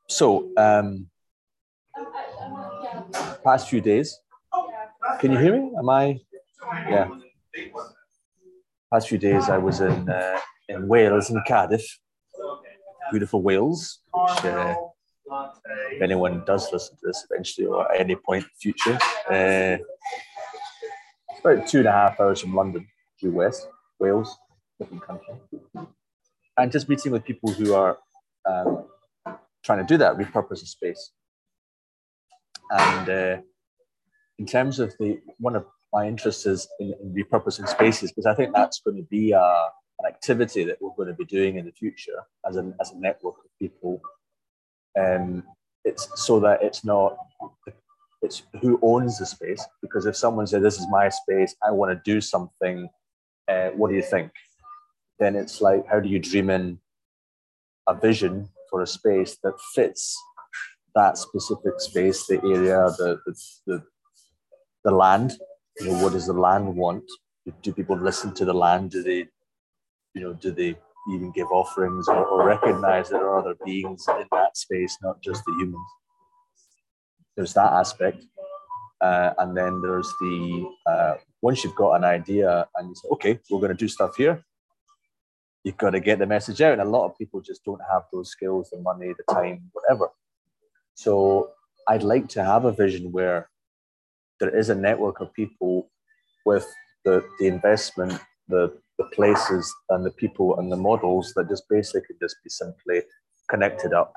So, 0.08 0.50
um, 0.56 1.08
past 3.42 3.68
few 3.68 3.80
days. 3.80 4.18
Can 5.20 5.32
you 5.32 5.38
hear 5.38 5.58
me? 5.58 5.72
Am 5.78 5.88
I? 5.88 6.20
Yeah. 6.88 7.08
Past 8.92 9.08
few 9.08 9.18
days, 9.18 9.48
I 9.48 9.58
was 9.58 9.80
in 9.80 10.08
uh, 10.08 10.38
in 10.68 10.86
Wales, 10.86 11.30
in 11.30 11.42
Cardiff, 11.46 11.84
beautiful 13.10 13.42
Wales. 13.42 14.00
Which, 14.12 14.44
uh, 14.44 14.74
if 15.92 16.02
anyone 16.02 16.42
does 16.46 16.72
listen 16.72 16.96
to 16.96 17.06
this 17.06 17.26
eventually 17.30 17.66
or 17.66 17.90
at 17.92 18.00
any 18.00 18.16
point 18.16 18.44
in 18.44 18.50
the 18.52 18.58
future, 18.60 18.98
uh, 19.30 19.78
it's 21.30 21.40
about 21.40 21.66
two 21.66 21.78
and 21.78 21.88
a 21.88 21.92
half 21.92 22.20
hours 22.20 22.40
from 22.40 22.54
London, 22.54 22.86
due 23.20 23.32
west, 23.32 23.68
Wales, 23.98 24.36
different 24.78 25.02
country 25.02 25.34
and 26.58 26.72
just 26.72 26.88
meeting 26.88 27.12
with 27.12 27.24
people 27.24 27.50
who 27.52 27.74
are 27.74 27.98
um, 28.48 28.84
trying 29.64 29.78
to 29.78 29.84
do 29.84 29.96
that, 29.98 30.16
repurpose 30.16 30.62
a 30.62 30.66
space. 30.66 31.12
And 32.70 33.08
uh, 33.08 33.36
in 34.38 34.46
terms 34.46 34.80
of 34.80 34.94
the 34.98 35.20
one 35.38 35.56
of 35.56 35.66
my 35.92 36.06
interests 36.06 36.46
is 36.46 36.68
in, 36.80 36.94
in 37.00 37.14
repurposing 37.14 37.68
spaces 37.68 38.10
because 38.10 38.26
I 38.26 38.34
think 38.34 38.54
that's 38.54 38.80
going 38.80 38.96
to 38.96 39.04
be 39.04 39.32
uh, 39.32 39.66
an 40.00 40.06
activity 40.06 40.64
that 40.64 40.78
we're 40.80 40.94
going 40.96 41.08
to 41.08 41.14
be 41.14 41.24
doing 41.24 41.56
in 41.58 41.64
the 41.64 41.72
future 41.72 42.24
as 42.48 42.56
a 42.56 42.72
as 42.80 42.90
a 42.92 42.98
network 42.98 43.36
of 43.38 43.50
people. 43.58 44.00
Um, 44.98 45.44
it's 45.84 46.08
so 46.16 46.40
that 46.40 46.62
it's 46.62 46.84
not 46.84 47.16
it's 48.22 48.42
who 48.62 48.78
owns 48.82 49.18
the 49.18 49.26
space 49.26 49.64
because 49.82 50.06
if 50.06 50.16
someone 50.16 50.46
said 50.46 50.62
this 50.62 50.78
is 50.80 50.86
my 50.90 51.08
space, 51.08 51.54
I 51.66 51.70
want 51.70 51.92
to 51.92 52.12
do 52.12 52.20
something. 52.20 52.88
Uh, 53.48 53.68
what 53.70 53.90
do 53.90 53.96
you 53.96 54.02
think? 54.02 54.32
then 55.20 55.36
it's 55.36 55.62
like 55.62 55.86
how 55.88 56.00
do 56.00 56.08
you 56.10 56.20
dream 56.20 56.50
in 56.50 56.78
a 57.88 57.94
vision 57.94 58.48
for 58.70 58.82
a 58.82 58.86
space 58.86 59.38
that 59.42 59.54
fits 59.74 60.16
that 60.94 61.18
specific 61.18 61.80
space 61.80 62.26
the 62.26 62.36
area 62.44 62.78
the 62.98 63.20
the, 63.26 63.34
the, 63.66 63.84
the 64.84 64.90
land 64.90 65.34
you 65.80 65.88
know 65.88 66.02
what 66.02 66.12
does 66.12 66.26
the 66.26 66.32
land 66.32 66.74
want 66.76 67.04
do 67.62 67.72
people 67.72 67.98
listen 67.98 68.34
to 68.34 68.44
the 68.44 68.54
land 68.54 68.90
do 68.90 69.02
they 69.02 69.26
you 70.14 70.22
know 70.22 70.32
do 70.34 70.50
they 70.52 70.76
even 71.14 71.30
give 71.32 71.48
offerings 71.50 72.08
or, 72.08 72.24
or 72.26 72.46
recognize 72.46 73.08
there 73.08 73.24
are 73.24 73.38
other 73.38 73.56
beings 73.64 74.04
in 74.08 74.26
that 74.32 74.56
space 74.56 74.96
not 75.02 75.20
just 75.22 75.44
the 75.44 75.52
humans 75.52 75.90
there's 77.36 77.54
that 77.54 77.72
aspect 77.72 78.24
uh, 79.00 79.30
and 79.38 79.56
then 79.56 79.80
there's 79.82 80.12
the 80.20 80.66
uh, 80.86 81.14
once 81.42 81.62
you've 81.62 81.76
got 81.76 81.94
an 81.94 82.04
idea 82.04 82.66
and 82.76 82.88
you 82.88 82.94
say 82.94 83.08
okay 83.10 83.38
we're 83.50 83.60
going 83.60 83.76
to 83.76 83.84
do 83.84 83.88
stuff 83.88 84.16
here 84.16 84.44
you've 85.66 85.76
got 85.76 85.90
to 85.90 86.00
get 86.00 86.20
the 86.20 86.26
message 86.26 86.60
out. 86.60 86.74
And 86.74 86.80
a 86.80 86.84
lot 86.84 87.06
of 87.06 87.18
people 87.18 87.40
just 87.40 87.64
don't 87.64 87.80
have 87.90 88.04
those 88.12 88.30
skills, 88.30 88.70
the 88.70 88.78
money, 88.78 89.12
the 89.18 89.34
time, 89.34 89.68
whatever. 89.72 90.10
So 90.94 91.50
I'd 91.88 92.04
like 92.04 92.28
to 92.30 92.44
have 92.44 92.64
a 92.64 92.70
vision 92.70 93.10
where 93.10 93.50
there 94.38 94.56
is 94.56 94.70
a 94.70 94.76
network 94.76 95.20
of 95.20 95.34
people 95.34 95.90
with 96.44 96.72
the, 97.04 97.24
the 97.40 97.48
investment, 97.48 98.16
the, 98.46 98.78
the 98.98 99.04
places 99.06 99.74
and 99.90 100.04
the 100.04 100.10
people 100.10 100.58
and 100.58 100.70
the 100.70 100.76
models 100.76 101.32
that 101.36 101.48
just 101.48 101.68
basically 101.68 102.16
just 102.20 102.36
be 102.42 102.50
simply 102.50 103.02
connected 103.48 103.92
up. 103.92 104.14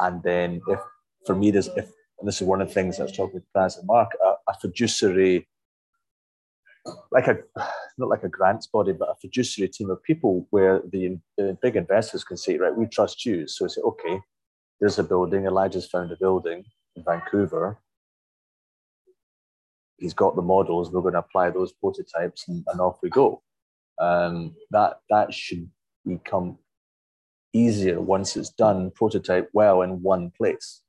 And 0.00 0.22
then 0.22 0.60
if 0.68 0.80
for 1.26 1.34
me 1.34 1.50
there's 1.50 1.68
if 1.68 1.90
and 2.18 2.28
this 2.28 2.40
is 2.40 2.46
one 2.46 2.60
of 2.60 2.68
the 2.68 2.74
things 2.74 3.00
I 3.00 3.04
was 3.04 3.16
talking 3.16 3.34
with 3.34 3.52
Praz 3.56 3.78
and 3.78 3.86
Mark, 3.86 4.10
a, 4.24 4.34
a 4.50 4.54
fiduciary 4.60 5.48
like 7.12 7.28
a 7.28 7.38
not 7.98 8.08
like 8.08 8.24
a 8.24 8.28
grants 8.28 8.66
body, 8.66 8.92
but 8.92 9.10
a 9.10 9.14
fiduciary 9.20 9.68
team 9.68 9.90
of 9.90 10.02
people 10.02 10.46
where 10.50 10.80
the, 10.92 11.18
the 11.36 11.56
big 11.60 11.76
investors 11.76 12.24
can 12.24 12.36
say, 12.36 12.56
right, 12.56 12.74
we 12.74 12.86
trust 12.86 13.26
you. 13.26 13.46
So 13.46 13.66
say, 13.66 13.80
okay, 13.82 14.20
there's 14.80 14.98
a 14.98 15.04
building. 15.04 15.44
Elijah's 15.44 15.86
found 15.86 16.10
a 16.10 16.16
building 16.16 16.64
in 16.96 17.04
Vancouver. 17.04 17.78
He's 19.98 20.14
got 20.14 20.34
the 20.34 20.42
models. 20.42 20.90
We're 20.90 21.02
going 21.02 21.12
to 21.12 21.20
apply 21.20 21.50
those 21.50 21.72
prototypes, 21.72 22.48
and, 22.48 22.64
and 22.68 22.80
off 22.80 22.98
we 23.02 23.10
go. 23.10 23.42
Um, 24.00 24.54
that 24.70 25.00
that 25.10 25.34
should 25.34 25.68
become 26.06 26.58
easier 27.52 28.00
once 28.00 28.36
it's 28.36 28.50
done. 28.50 28.90
Prototype 28.92 29.50
well 29.52 29.82
in 29.82 30.02
one 30.02 30.32
place, 30.36 30.82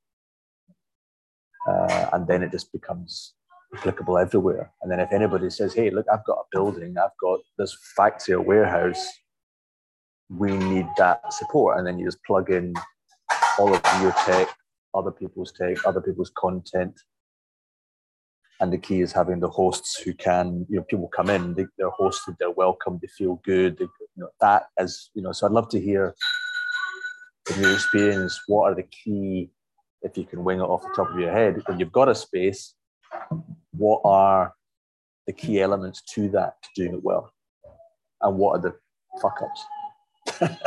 uh, 1.68 2.08
and 2.12 2.26
then 2.26 2.42
it 2.42 2.50
just 2.50 2.72
becomes 2.72 3.34
applicable 3.74 4.18
everywhere. 4.18 4.72
And 4.82 4.90
then 4.90 5.00
if 5.00 5.12
anybody 5.12 5.50
says, 5.50 5.74
hey, 5.74 5.90
look, 5.90 6.06
I've 6.12 6.24
got 6.24 6.38
a 6.38 6.44
building, 6.52 6.96
I've 6.98 7.16
got 7.20 7.40
this 7.58 7.76
factory 7.96 8.34
or 8.34 8.40
warehouse, 8.40 9.06
we 10.28 10.56
need 10.56 10.86
that 10.98 11.32
support. 11.32 11.78
And 11.78 11.86
then 11.86 11.98
you 11.98 12.06
just 12.06 12.22
plug 12.24 12.50
in 12.50 12.74
all 13.58 13.74
of 13.74 14.02
your 14.02 14.12
tech, 14.24 14.48
other 14.94 15.10
people's 15.10 15.52
tech, 15.52 15.86
other 15.86 16.00
people's 16.00 16.32
content. 16.36 16.98
And 18.62 18.72
the 18.72 18.78
key 18.78 19.00
is 19.00 19.12
having 19.12 19.40
the 19.40 19.50
hosts 19.50 19.98
who 20.00 20.14
can, 20.14 20.64
you 20.70 20.76
know, 20.76 20.84
people 20.84 21.08
come 21.08 21.28
in, 21.28 21.54
they, 21.54 21.66
they're 21.76 21.90
hosted, 21.90 22.38
they're 22.38 22.52
welcome, 22.52 23.00
they 23.02 23.08
feel 23.08 23.40
good. 23.44 23.76
They, 23.76 23.86
you 23.86 24.18
know, 24.22 24.28
that 24.40 24.66
as, 24.78 25.10
you 25.14 25.22
know, 25.22 25.32
so 25.32 25.46
I'd 25.46 25.52
love 25.52 25.68
to 25.70 25.80
hear 25.80 26.14
from 27.44 27.60
your 27.60 27.72
experience, 27.72 28.40
what 28.46 28.70
are 28.70 28.74
the 28.76 28.84
key, 28.84 29.50
if 30.02 30.16
you 30.16 30.24
can 30.24 30.44
wing 30.44 30.60
it 30.60 30.62
off 30.62 30.82
the 30.82 30.92
top 30.94 31.10
of 31.10 31.18
your 31.18 31.32
head, 31.32 31.60
when 31.66 31.80
you've 31.80 31.90
got 31.90 32.08
a 32.08 32.14
space, 32.14 32.74
what 33.72 34.00
are 34.04 34.54
the 35.26 35.32
key 35.32 35.60
elements 35.60 36.00
to 36.02 36.28
that 36.30 36.54
to 36.62 36.68
doing 36.76 36.94
it 36.94 37.02
well 37.02 37.32
and 38.22 38.38
what 38.38 38.58
are 38.58 38.60
the 38.60 38.74
fuck 39.20 39.40
ups 39.42 39.66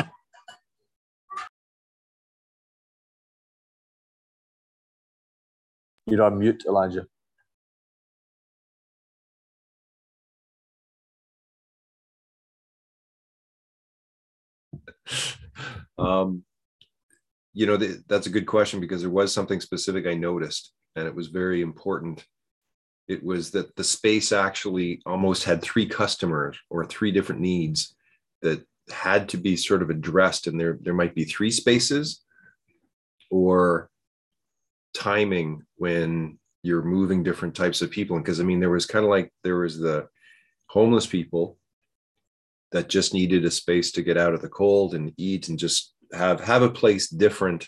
you're 6.05 6.23
on 6.23 6.37
mute 6.39 6.63
elijah 6.67 7.07
Um, 15.97 16.43
you 17.53 17.65
know, 17.65 17.77
th- 17.77 17.99
that's 18.07 18.27
a 18.27 18.31
good 18.31 18.45
question 18.45 18.81
because 18.81 19.01
there 19.01 19.09
was 19.09 19.33
something 19.33 19.61
specific 19.61 20.05
I 20.05 20.13
noticed, 20.13 20.73
and 20.95 21.07
it 21.07 21.15
was 21.15 21.27
very 21.27 21.61
important. 21.61 22.25
It 23.07 23.23
was 23.23 23.51
that 23.51 23.75
the 23.75 23.83
space 23.83 24.33
actually 24.33 25.01
almost 25.05 25.45
had 25.45 25.61
three 25.61 25.87
customers 25.87 26.57
or 26.69 26.85
three 26.85 27.11
different 27.11 27.39
needs 27.39 27.95
that 28.41 28.65
had 28.91 29.29
to 29.29 29.37
be 29.37 29.55
sort 29.55 29.81
of 29.81 29.89
addressed, 29.89 30.47
and 30.47 30.59
there 30.59 30.77
there 30.81 30.93
might 30.93 31.15
be 31.15 31.23
three 31.23 31.51
spaces, 31.51 32.23
or 33.31 33.89
timing 34.93 35.61
when 35.75 36.37
you're 36.63 36.83
moving 36.83 37.21
different 37.21 37.55
types 37.55 37.81
of 37.81 37.91
people 37.91 38.15
And 38.15 38.25
because 38.25 38.39
i 38.39 38.43
mean 38.43 38.59
there 38.59 38.69
was 38.69 38.85
kind 38.85 39.05
of 39.05 39.11
like 39.11 39.31
there 39.43 39.57
was 39.57 39.77
the 39.77 40.07
homeless 40.67 41.05
people 41.05 41.57
that 42.71 42.89
just 42.89 43.13
needed 43.13 43.45
a 43.45 43.51
space 43.51 43.91
to 43.91 44.01
get 44.01 44.17
out 44.17 44.33
of 44.33 44.41
the 44.41 44.49
cold 44.49 44.95
and 44.95 45.13
eat 45.17 45.49
and 45.49 45.59
just 45.59 45.93
have 46.13 46.39
have 46.41 46.61
a 46.61 46.69
place 46.69 47.07
different 47.09 47.67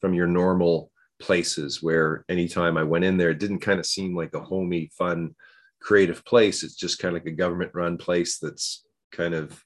from 0.00 0.14
your 0.14 0.26
normal 0.26 0.90
places 1.18 1.82
where 1.82 2.24
anytime 2.28 2.76
i 2.76 2.82
went 2.82 3.04
in 3.04 3.16
there 3.16 3.30
it 3.30 3.38
didn't 3.38 3.60
kind 3.60 3.80
of 3.80 3.86
seem 3.86 4.14
like 4.14 4.34
a 4.34 4.40
homey 4.40 4.90
fun 4.96 5.34
creative 5.80 6.24
place. 6.24 6.64
It's 6.64 6.74
just 6.74 6.98
kind 6.98 7.16
of 7.16 7.22
like 7.22 7.32
a 7.32 7.36
government 7.36 7.70
run 7.72 7.96
place 7.96 8.38
that's 8.38 8.84
kind 9.12 9.34
of 9.34 9.62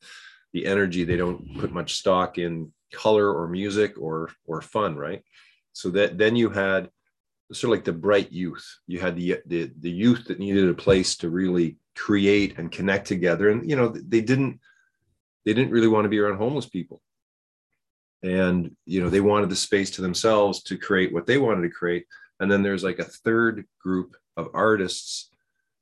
the 0.52 0.66
energy 0.66 1.02
they 1.02 1.16
don't 1.16 1.58
put 1.58 1.72
much 1.72 1.94
stock 1.94 2.37
in 2.37 2.72
color 2.92 3.32
or 3.32 3.49
music 3.49 3.94
or 3.99 4.30
or 4.46 4.60
fun 4.60 4.96
right? 4.96 5.22
So 5.72 5.90
that 5.90 6.18
then 6.18 6.37
you 6.37 6.50
had 6.50 6.90
sort 7.52 7.70
of 7.72 7.78
like 7.78 7.84
the 7.84 7.92
bright 7.92 8.30
youth. 8.32 8.66
You 8.87 9.00
had 9.00 9.16
the, 9.16 9.38
the 9.46 9.70
the 9.80 9.90
youth 9.90 10.26
that 10.26 10.38
needed 10.38 10.68
a 10.68 10.75
place 10.75 11.16
to 11.18 11.30
really 11.30 11.78
create 11.96 12.58
and 12.58 12.70
connect 12.70 13.06
together, 13.06 13.49
and 13.49 13.68
you 13.68 13.76
know 13.76 13.88
they 13.88 14.20
didn't 14.20 14.60
they 15.44 15.54
didn't 15.54 15.73
really 15.73 15.88
want 15.88 16.04
to 16.04 16.09
be 16.09 16.18
around 16.18 16.38
homeless 16.38 16.66
people, 16.66 17.00
and 18.23 18.75
you 18.87 19.02
know 19.02 19.11
they 19.11 19.20
wanted 19.20 19.50
the 19.50 19.56
space 19.56 19.90
to 19.92 20.02
themselves 20.02 20.62
to 20.64 20.76
create 20.76 21.12
what 21.12 21.26
they 21.26 21.38
wanted 21.38 21.62
to 21.62 21.75
create. 21.75 22.06
And 22.40 22.50
then 22.50 22.62
there's 22.62 22.85
like 22.85 22.99
a 22.99 23.04
third 23.04 23.66
group 23.82 24.16
of 24.37 24.49
artists 24.54 25.30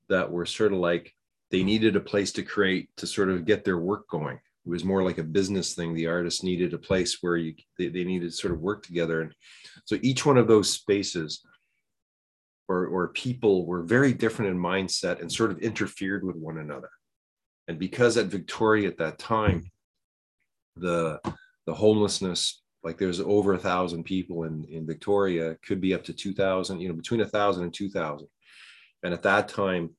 that 0.09 0.31
were 0.31 0.47
sort 0.47 0.73
of 0.73 0.79
like 0.79 1.15
they 1.51 1.63
needed 1.63 1.97
a 1.97 2.01
place 2.01 2.33
to 2.33 2.43
create 2.43 2.89
to 2.97 3.07
sort 3.07 3.31
of 3.31 3.47
get 3.47 3.65
their 3.65 3.79
work 3.79 4.09
going. 4.09 4.37
It 4.37 4.71
was 4.71 4.85
more 4.85 5.03
like 5.03 5.19
a 5.19 5.23
business 5.23 5.75
thing. 5.75 5.95
The 5.95 6.09
artists 6.09 6.43
needed 6.43 6.75
a 6.75 6.79
place 6.79 7.19
where 7.23 7.37
you 7.37 7.55
they, 7.79 7.89
they 7.89 8.05
needed 8.05 8.31
to 8.31 8.37
sort 8.37 8.53
of 8.53 8.61
work 8.61 8.85
together. 8.85 9.23
And 9.23 9.33
so 9.85 9.99
each 10.03 10.27
one 10.27 10.37
of 10.37 10.49
those 10.49 10.71
spaces 10.71 11.43
or, 12.69 12.87
or 12.87 13.09
people 13.09 13.65
were 13.65 13.83
very 13.83 14.13
different 14.13 14.51
in 14.51 14.59
mindset 14.59 15.21
and 15.21 15.33
sort 15.33 15.51
of 15.51 15.59
interfered 15.61 16.23
with 16.23 16.37
one 16.37 16.59
another. 16.59 16.91
And 17.69 17.79
because 17.79 18.17
at 18.17 18.27
Victoria 18.27 18.89
at 18.89 18.99
that 18.99 19.19
time, 19.19 19.71
the 20.77 21.21
the 21.67 21.75
homelessness, 21.75 22.63
like 22.83 22.97
there's 22.97 23.21
over 23.21 23.53
a 23.53 23.59
thousand 23.59 24.05
people 24.05 24.45
in, 24.45 24.65
in 24.71 24.87
Victoria, 24.87 25.55
could 25.63 25.83
be 25.83 25.93
up 25.93 26.03
to 26.05 26.15
2,000, 26.15 26.81
you 26.81 26.89
know, 26.89 26.95
between 26.95 27.21
a 27.21 27.27
thousand 27.27 27.65
and 27.65 27.75
2,000. 27.75 28.27
And 29.03 29.13
at 29.13 29.23
that 29.25 29.49
time, 29.49 29.91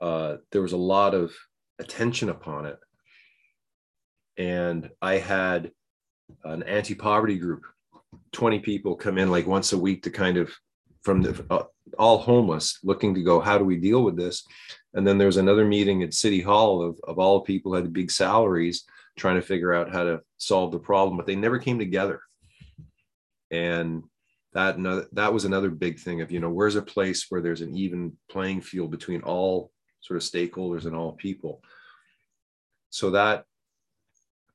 uh, 0.00 0.38
there 0.50 0.62
was 0.62 0.72
a 0.72 0.76
lot 0.76 1.14
of 1.14 1.32
attention 1.78 2.28
upon 2.28 2.66
it. 2.66 2.78
And 4.36 4.90
I 5.00 5.18
had 5.18 5.70
an 6.42 6.64
anti 6.64 6.96
poverty 6.96 7.38
group, 7.38 7.62
20 8.32 8.58
people 8.58 8.96
come 8.96 9.16
in 9.16 9.30
like 9.30 9.46
once 9.46 9.72
a 9.72 9.78
week 9.78 10.02
to 10.02 10.10
kind 10.10 10.38
of 10.38 10.50
from 11.02 11.22
the, 11.22 11.46
uh, 11.50 11.62
all 11.98 12.18
homeless 12.18 12.78
looking 12.82 13.14
to 13.14 13.22
go 13.22 13.40
how 13.40 13.58
do 13.58 13.64
we 13.64 13.76
deal 13.76 14.02
with 14.02 14.16
this 14.16 14.44
and 14.94 15.06
then 15.06 15.18
there's 15.18 15.36
another 15.36 15.64
meeting 15.64 16.02
at 16.02 16.14
city 16.14 16.40
hall 16.40 16.82
of, 16.82 17.00
of 17.04 17.18
all 17.18 17.40
people 17.40 17.74
had 17.74 17.92
big 17.92 18.10
salaries 18.10 18.84
trying 19.16 19.36
to 19.36 19.42
figure 19.42 19.72
out 19.72 19.92
how 19.92 20.04
to 20.04 20.20
solve 20.38 20.72
the 20.72 20.78
problem 20.78 21.16
but 21.16 21.26
they 21.26 21.36
never 21.36 21.58
came 21.58 21.78
together. 21.78 22.20
And 23.50 24.04
that 24.52 24.76
that 25.12 25.32
was 25.32 25.44
another 25.44 25.70
big 25.70 25.98
thing 26.00 26.20
of 26.20 26.32
you 26.32 26.40
know 26.40 26.50
where's 26.50 26.76
a 26.76 26.82
place 26.82 27.26
where 27.28 27.40
there's 27.40 27.60
an 27.60 27.76
even 27.76 28.16
playing 28.28 28.60
field 28.60 28.90
between 28.90 29.22
all 29.22 29.70
sort 30.00 30.16
of 30.16 30.28
stakeholders 30.28 30.86
and 30.86 30.96
all 30.96 31.12
people? 31.12 31.62
So 32.90 33.10
that 33.10 33.44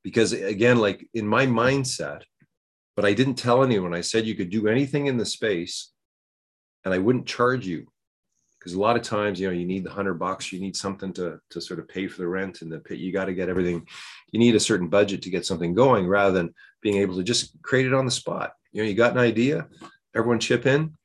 because 0.03 0.33
again 0.33 0.77
like 0.77 1.07
in 1.13 1.25
my 1.25 1.47
mindset 1.47 2.21
but 2.95 3.05
i 3.05 3.13
didn't 3.13 3.33
tell 3.33 3.63
anyone 3.63 3.91
i 3.91 4.01
said 4.01 4.27
you 4.27 4.35
could 4.35 4.51
do 4.51 4.67
anything 4.67 5.07
in 5.07 5.17
the 5.17 5.25
space 5.25 5.91
and 6.85 6.93
I 6.93 6.99
wouldn't 6.99 7.25
charge 7.25 7.65
you 7.65 7.87
because 8.65 8.75
a 8.75 8.81
lot 8.81 8.95
of 8.95 9.03
times, 9.03 9.39
you 9.39 9.45
know, 9.45 9.53
you 9.53 9.63
need 9.63 9.83
the 9.83 9.91
hundred 9.91 10.15
bucks, 10.15 10.51
you 10.51 10.59
need 10.59 10.75
something 10.75 11.13
to 11.13 11.39
to 11.51 11.61
sort 11.61 11.79
of 11.79 11.87
pay 11.87 12.07
for 12.07 12.17
the 12.17 12.27
rent 12.27 12.63
and 12.63 12.71
the 12.71 12.79
pit 12.79 12.97
you 12.97 13.13
got 13.13 13.25
to 13.25 13.33
get 13.35 13.47
everything. 13.47 13.87
You 14.31 14.39
need 14.39 14.55
a 14.55 14.59
certain 14.59 14.87
budget 14.87 15.21
to 15.21 15.29
get 15.29 15.45
something 15.45 15.75
going 15.75 16.07
rather 16.07 16.33
than 16.33 16.51
being 16.81 16.97
able 16.97 17.15
to 17.17 17.23
just 17.23 17.61
create 17.61 17.85
it 17.85 17.93
on 17.93 18.05
the 18.05 18.11
spot. 18.11 18.53
You 18.71 18.81
know, 18.81 18.89
you 18.89 18.95
got 18.95 19.11
an 19.11 19.19
idea, 19.19 19.67
everyone 20.15 20.39
chip 20.39 20.65
in, 20.65 20.97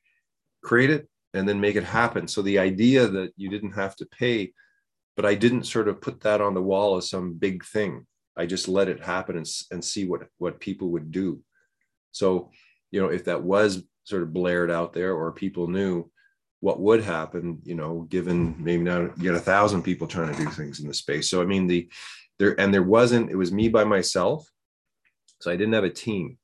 create 0.63 0.89
it, 0.89 1.07
and 1.35 1.47
then 1.47 1.61
make 1.61 1.75
it 1.75 1.83
happen. 1.83 2.27
So 2.27 2.41
the 2.41 2.57
idea 2.57 3.07
that 3.07 3.31
you 3.37 3.47
didn't 3.47 3.73
have 3.73 3.95
to 3.97 4.07
pay, 4.07 4.53
but 5.15 5.27
I 5.27 5.35
didn't 5.35 5.65
sort 5.65 5.87
of 5.87 6.01
put 6.01 6.19
that 6.21 6.41
on 6.41 6.55
the 6.55 6.63
wall 6.63 6.97
as 6.97 7.11
some 7.11 7.33
big 7.35 7.63
thing. 7.63 8.07
I 8.35 8.47
just 8.47 8.69
let 8.69 8.89
it 8.89 9.03
happen 9.03 9.37
and, 9.37 9.47
and 9.69 9.85
see 9.85 10.05
what 10.05 10.21
what 10.39 10.59
people 10.59 10.89
would 10.93 11.11
do. 11.11 11.43
So, 12.11 12.49
you 12.89 12.99
know, 12.99 13.09
if 13.09 13.25
that 13.25 13.43
was 13.43 13.83
sort 14.05 14.23
of 14.23 14.33
blared 14.33 14.71
out 14.71 14.93
there 14.93 15.13
or 15.13 15.31
people 15.31 15.67
knew 15.67 16.09
what 16.61 16.79
would 16.79 17.03
happen 17.03 17.59
you 17.63 17.75
know 17.75 18.07
given 18.09 18.55
maybe 18.63 18.83
now 18.83 19.07
get 19.19 19.35
a 19.35 19.39
thousand 19.39 19.81
people 19.81 20.07
trying 20.07 20.33
to 20.33 20.41
do 20.41 20.49
things 20.49 20.79
in 20.79 20.87
the 20.87 20.93
space. 20.93 21.29
So 21.29 21.41
i 21.41 21.45
mean 21.45 21.67
the 21.67 21.89
there 22.39 22.59
and 22.59 22.73
there 22.73 22.83
wasn't 22.83 23.29
it 23.29 23.35
was 23.35 23.51
me 23.51 23.67
by 23.67 23.83
myself 23.83 24.49
so 25.39 25.51
i 25.51 25.55
didn't 25.55 25.73
have 25.73 25.83
a 25.83 25.89
team. 25.89 26.37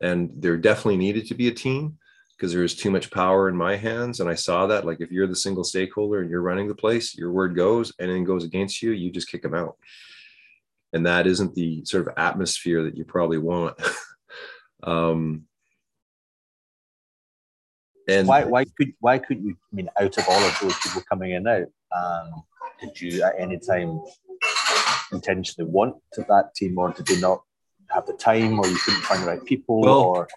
And 0.00 0.30
there 0.36 0.56
definitely 0.56 0.96
needed 0.96 1.28
to 1.28 1.34
be 1.34 1.46
a 1.46 1.54
team 1.54 1.96
because 2.36 2.52
there 2.52 2.62
was 2.62 2.74
too 2.74 2.90
much 2.90 3.12
power 3.12 3.48
in 3.48 3.56
my 3.56 3.76
hands 3.76 4.18
and 4.18 4.28
i 4.28 4.34
saw 4.34 4.66
that 4.66 4.84
like 4.84 5.00
if 5.00 5.12
you're 5.12 5.28
the 5.28 5.36
single 5.36 5.64
stakeholder 5.64 6.20
and 6.20 6.28
you're 6.28 6.42
running 6.42 6.66
the 6.66 6.74
place 6.74 7.16
your 7.16 7.30
word 7.30 7.54
goes 7.54 7.92
and 8.00 8.10
then 8.10 8.24
goes 8.24 8.42
against 8.44 8.82
you 8.82 8.90
you 8.90 9.10
just 9.10 9.30
kick 9.30 9.42
them 9.42 9.54
out. 9.54 9.76
And 10.94 11.06
that 11.06 11.26
isn't 11.26 11.54
the 11.54 11.84
sort 11.86 12.06
of 12.06 12.14
atmosphere 12.18 12.82
that 12.82 12.98
you 12.98 13.04
probably 13.04 13.38
want. 13.38 13.80
Um, 14.84 15.44
and 18.08 18.26
why 18.26 18.44
why 18.44 18.64
could 18.64 18.92
why 19.00 19.18
couldn't 19.18 19.46
you? 19.46 19.56
I 19.72 19.74
mean, 19.74 19.88
out 20.00 20.16
of 20.18 20.24
all 20.28 20.42
of 20.42 20.58
those 20.60 20.76
people 20.78 21.02
coming 21.08 21.32
in 21.32 21.46
out, 21.46 21.66
um, 21.96 22.42
did 22.80 23.00
you 23.00 23.22
at 23.22 23.34
any 23.38 23.58
time 23.58 24.00
intentionally 25.12 25.70
want 25.70 25.96
to 26.14 26.24
that 26.28 26.54
team, 26.54 26.78
or 26.78 26.92
did 26.92 27.06
they 27.06 27.20
not 27.20 27.42
have 27.88 28.06
the 28.06 28.14
time, 28.14 28.58
or 28.58 28.66
you 28.66 28.76
couldn't 28.76 29.02
find 29.02 29.22
the 29.22 29.26
right 29.26 29.44
people, 29.44 29.80
well, 29.80 30.00
or? 30.00 30.28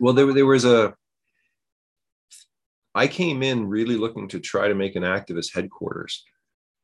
Well, 0.00 0.12
there 0.12 0.32
there 0.32 0.46
was 0.46 0.64
a. 0.64 0.94
I 2.94 3.06
came 3.06 3.42
in 3.42 3.68
really 3.68 3.96
looking 3.96 4.28
to 4.28 4.40
try 4.40 4.68
to 4.68 4.74
make 4.74 4.96
an 4.96 5.02
activist 5.02 5.54
headquarters, 5.54 6.24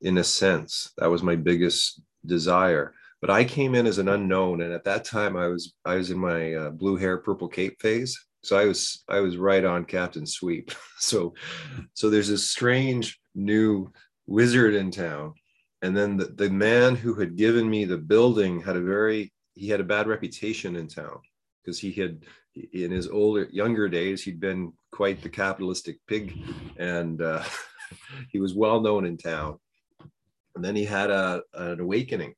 in 0.01 0.17
a 0.17 0.25
sense. 0.25 0.91
That 0.97 1.11
was 1.11 1.23
my 1.23 1.37
biggest 1.37 2.01
desire. 2.25 2.95
But 3.21 3.31
I 3.31 3.45
came 3.45 3.75
in 3.75 3.87
as 3.87 3.99
an 3.99 4.09
unknown, 4.09 4.63
and 4.63 4.73
at 4.73 4.85
that 4.85 5.05
time, 5.05 5.37
I 5.37 5.49
was 5.49 5.75
I 5.85 5.97
was 5.97 6.11
in 6.11 6.19
my 6.19 6.55
uh, 6.55 6.71
blue 6.71 6.97
hair, 6.97 7.19
purple 7.19 7.49
cape 7.49 7.83
phase 7.83 8.19
so 8.43 8.57
i 8.57 8.65
was 8.65 9.05
i 9.09 9.21
was 9.21 9.37
right 9.37 9.65
on 9.65 9.85
captain 9.85 10.27
sweep. 10.27 10.73
So 11.01 11.33
so 11.95 12.11
there's 12.11 12.29
this 12.29 12.51
strange 12.51 13.21
new 13.37 13.93
wizard 14.29 14.75
in 14.75 14.91
town. 14.91 15.35
And 15.83 15.97
then 15.97 16.17
the, 16.17 16.27
the 16.27 16.51
man 16.51 16.97
who 16.97 17.15
had 17.15 17.37
given 17.37 17.69
me 17.69 17.85
the 17.85 17.99
building 17.99 18.61
had 18.61 18.77
a 18.77 18.81
very 18.81 19.33
he 19.55 19.69
had 19.69 19.81
a 19.81 19.85
bad 19.85 20.07
reputation 20.07 20.77
in 20.77 20.87
town 20.87 21.19
because 21.63 21.81
he 21.81 21.93
had 21.93 22.25
in 22.73 22.91
his 22.91 23.09
older 23.09 23.49
younger 23.51 23.89
days 23.89 24.23
he'd 24.23 24.41
been 24.41 24.73
quite 24.93 25.23
the 25.23 25.29
capitalistic 25.29 25.99
pig 26.07 26.37
and 26.79 27.23
uh, 27.23 27.43
he 28.31 28.39
was 28.39 28.55
well 28.55 28.81
known 28.81 29.07
in 29.07 29.17
town. 29.17 29.59
And 30.55 30.65
then 30.65 30.77
he 30.77 30.85
had 30.85 31.11
a, 31.11 31.43
an 31.55 31.81
awakening 31.81 32.35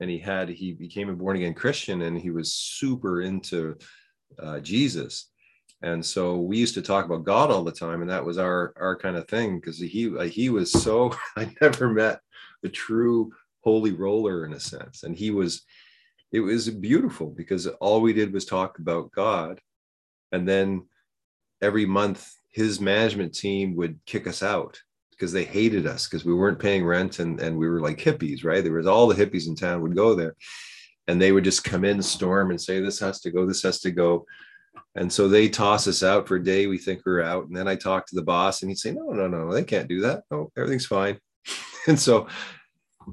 and 0.00 0.10
he 0.10 0.18
had 0.18 0.48
he 0.48 0.72
became 0.72 1.08
a 1.08 1.14
born 1.14 1.36
again 1.36 1.54
christian 1.54 2.02
and 2.02 2.18
he 2.18 2.30
was 2.30 2.52
super 2.52 3.22
into 3.22 3.76
uh, 4.38 4.60
Jesus. 4.60 5.30
And 5.82 6.04
so 6.04 6.36
we 6.36 6.56
used 6.56 6.74
to 6.74 6.82
talk 6.82 7.04
about 7.04 7.24
God 7.24 7.50
all 7.50 7.62
the 7.62 7.72
time, 7.72 8.00
and 8.00 8.10
that 8.10 8.24
was 8.24 8.38
our 8.38 8.72
our 8.76 8.96
kind 8.96 9.16
of 9.16 9.28
thing 9.28 9.60
because 9.60 9.78
he 9.78 10.10
he 10.28 10.48
was 10.48 10.72
so 10.72 11.14
I 11.36 11.50
never 11.60 11.88
met 11.88 12.20
a 12.64 12.68
true 12.68 13.30
holy 13.60 13.92
roller 13.92 14.46
in 14.46 14.54
a 14.54 14.60
sense, 14.60 15.02
and 15.02 15.14
he 15.16 15.30
was 15.30 15.62
it 16.32 16.40
was 16.40 16.68
beautiful 16.70 17.28
because 17.28 17.66
all 17.66 18.00
we 18.00 18.12
did 18.12 18.32
was 18.32 18.44
talk 18.44 18.78
about 18.78 19.12
God, 19.12 19.60
and 20.32 20.48
then 20.48 20.86
every 21.62 21.86
month 21.86 22.32
his 22.50 22.80
management 22.80 23.34
team 23.34 23.76
would 23.76 23.98
kick 24.06 24.26
us 24.26 24.42
out 24.42 24.80
because 25.10 25.32
they 25.32 25.44
hated 25.44 25.86
us 25.86 26.06
because 26.06 26.24
we 26.24 26.34
weren't 26.34 26.58
paying 26.58 26.84
rent 26.84 27.18
and, 27.18 27.40
and 27.40 27.56
we 27.56 27.68
were 27.68 27.80
like 27.80 27.98
hippies, 27.98 28.44
right? 28.44 28.62
There 28.62 28.72
was 28.72 28.86
all 28.86 29.06
the 29.06 29.14
hippies 29.14 29.46
in 29.46 29.54
town 29.54 29.82
would 29.82 29.94
go 29.94 30.14
there 30.14 30.34
and 31.08 31.20
they 31.20 31.32
would 31.32 31.44
just 31.44 31.64
come 31.64 31.84
in 31.84 32.02
storm 32.02 32.50
and 32.50 32.60
say 32.60 32.80
this 32.80 32.98
has 33.00 33.20
to 33.20 33.30
go 33.30 33.46
this 33.46 33.62
has 33.62 33.80
to 33.80 33.90
go. 33.90 34.26
And 34.94 35.12
so 35.12 35.28
they 35.28 35.48
toss 35.48 35.86
us 35.86 36.02
out 36.02 36.26
for 36.26 36.36
a 36.36 36.42
day. 36.42 36.66
We 36.66 36.78
think 36.78 37.02
we're 37.04 37.22
out. 37.22 37.46
And 37.46 37.56
then 37.56 37.68
i 37.68 37.76
talk 37.76 38.06
to 38.06 38.14
the 38.14 38.22
boss 38.22 38.62
and 38.62 38.70
he'd 38.70 38.78
say 38.78 38.92
no 38.92 39.10
no 39.10 39.28
no 39.28 39.52
they 39.52 39.64
can't 39.64 39.88
do 39.88 40.00
that. 40.02 40.24
No 40.30 40.50
everything's 40.56 40.86
fine. 40.86 41.18
And 41.88 42.00
so 42.00 42.26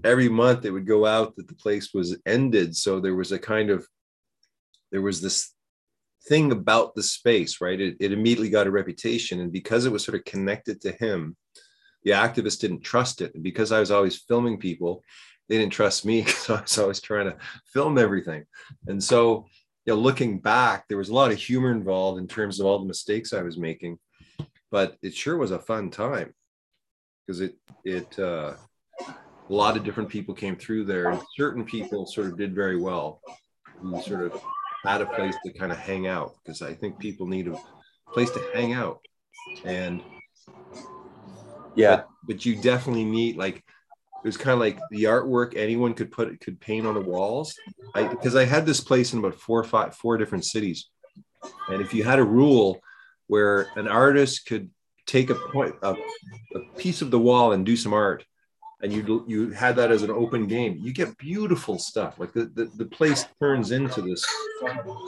every 0.04 0.30
month 0.30 0.66
it 0.66 0.72
would 0.72 0.88
go 0.88 1.06
out 1.06 1.36
that 1.36 1.48
the 1.48 1.54
place 1.54 1.94
was 1.94 2.18
ended. 2.26 2.76
So 2.76 3.00
there 3.00 3.14
was 3.14 3.32
a 3.32 3.38
kind 3.38 3.70
of 3.70 3.88
there 4.92 5.04
was 5.04 5.22
this 5.22 5.54
thing 6.28 6.52
about 6.52 6.96
the 6.96 7.04
space 7.04 7.62
right? 7.62 7.80
It, 7.80 7.98
it 8.00 8.12
immediately 8.12 8.50
got 8.50 8.66
a 8.66 8.72
reputation. 8.72 9.42
And 9.42 9.52
because 9.52 9.86
it 9.86 9.92
was 9.92 10.04
sort 10.04 10.18
of 10.18 10.26
connected 10.26 10.82
to 10.82 10.92
him 10.92 11.38
the 12.04 12.12
activists 12.12 12.60
didn't 12.60 12.82
trust 12.82 13.22
it. 13.22 13.36
And 13.36 13.44
because 13.44 13.72
i 13.72 13.80
was 13.80 13.92
always 13.92 14.24
filming 14.28 14.58
people 14.58 15.04
they 15.50 15.58
didn't 15.58 15.74
trust 15.74 16.06
me 16.06 16.22
because 16.26 16.50
I 16.50 16.62
was 16.62 16.78
always 16.78 17.02
trying 17.02 17.26
to 17.26 17.38
film 17.66 17.98
everything. 17.98 18.46
And 18.88 19.04
so 19.04 19.46
you 19.86 19.94
know, 19.94 20.00
looking 20.00 20.40
back, 20.40 20.86
there 20.88 20.98
was 20.98 21.10
a 21.10 21.14
lot 21.14 21.32
of 21.32 21.38
humor 21.38 21.72
involved 21.72 22.20
in 22.20 22.28
terms 22.28 22.60
of 22.60 22.66
all 22.66 22.80
the 22.80 22.86
mistakes 22.86 23.34
I 23.34 23.42
was 23.42 23.58
making, 23.58 24.00
but 24.72 24.98
it 25.02 25.14
sure 25.14 25.38
was 25.38 25.52
a 25.52 25.60
fun 25.60 25.90
time 25.92 26.34
because 27.26 27.42
it 27.42 27.56
it 27.84 28.18
uh, 28.18 28.54
a 29.50 29.54
lot 29.54 29.76
of 29.76 29.84
different 29.84 30.10
people 30.10 30.34
came 30.34 30.56
through 30.56 30.86
there, 30.86 31.10
and 31.10 31.22
certain 31.38 31.66
people 31.66 32.06
sort 32.06 32.28
of 32.28 32.38
did 32.38 32.56
very 32.56 32.80
well, 32.80 33.20
who 33.80 34.02
sort 34.02 34.22
of 34.22 34.42
had 34.86 35.02
a 35.02 35.06
place 35.06 35.36
to 35.46 35.52
kind 35.54 35.72
of 35.72 35.78
hang 35.78 36.08
out 36.08 36.34
because 36.44 36.62
I 36.62 36.74
think 36.74 36.98
people 36.98 37.28
need 37.28 37.48
a 37.50 37.58
place 38.14 38.32
to 38.32 38.42
hang 38.54 38.72
out, 38.72 39.00
and 39.66 40.02
Yeah. 41.76 41.96
but, 41.98 42.08
but 42.24 42.46
you 42.46 42.56
definitely 42.56 43.06
need 43.06 43.36
like 43.36 43.64
it 44.24 44.28
was 44.28 44.38
kind 44.38 44.54
of 44.54 44.60
like 44.60 44.80
the 44.90 45.04
artwork 45.04 45.56
anyone 45.58 45.94
could 45.94 46.12
put 46.12 46.40
could 46.40 46.60
paint 46.60 46.88
on 46.88 46.94
the 46.94 47.02
walls. 47.02 47.56
Because 47.94 48.36
i 48.36 48.46
had 48.46 48.66
this 48.66 48.80
place 48.80 49.14
in 49.14 49.20
about 49.20 49.36
four 49.36 49.60
or 49.60 49.64
five 49.66 49.96
four 49.96 50.18
different 50.18 50.46
cities. 50.46 50.90
And 51.70 51.82
if 51.82 51.94
you 51.94 52.04
had 52.04 52.20
a 52.20 52.24
rule 52.24 52.80
where 53.28 53.68
an 53.76 53.88
artist 53.88 54.46
could 54.46 54.70
take 55.06 55.30
a 55.30 55.36
point 55.36 55.76
a, 55.82 55.96
a 56.56 56.60
piece 56.78 57.02
of 57.02 57.12
the 57.12 57.20
wall 57.20 57.52
and 57.52 57.66
do 57.66 57.76
some 57.76 57.94
art 57.94 58.26
and 58.82 58.94
you 58.94 59.26
you 59.28 59.52
had 59.52 59.76
that 59.76 59.92
as 59.92 60.04
an 60.04 60.12
open 60.12 60.48
game 60.48 60.78
you 60.82 60.94
get 60.94 61.18
beautiful 61.18 61.78
stuff. 61.78 62.18
Like 62.18 62.32
the, 62.32 62.46
the, 62.46 62.66
the 62.76 62.86
place 62.86 63.26
turns 63.42 63.72
into 63.72 64.02
this 64.02 64.26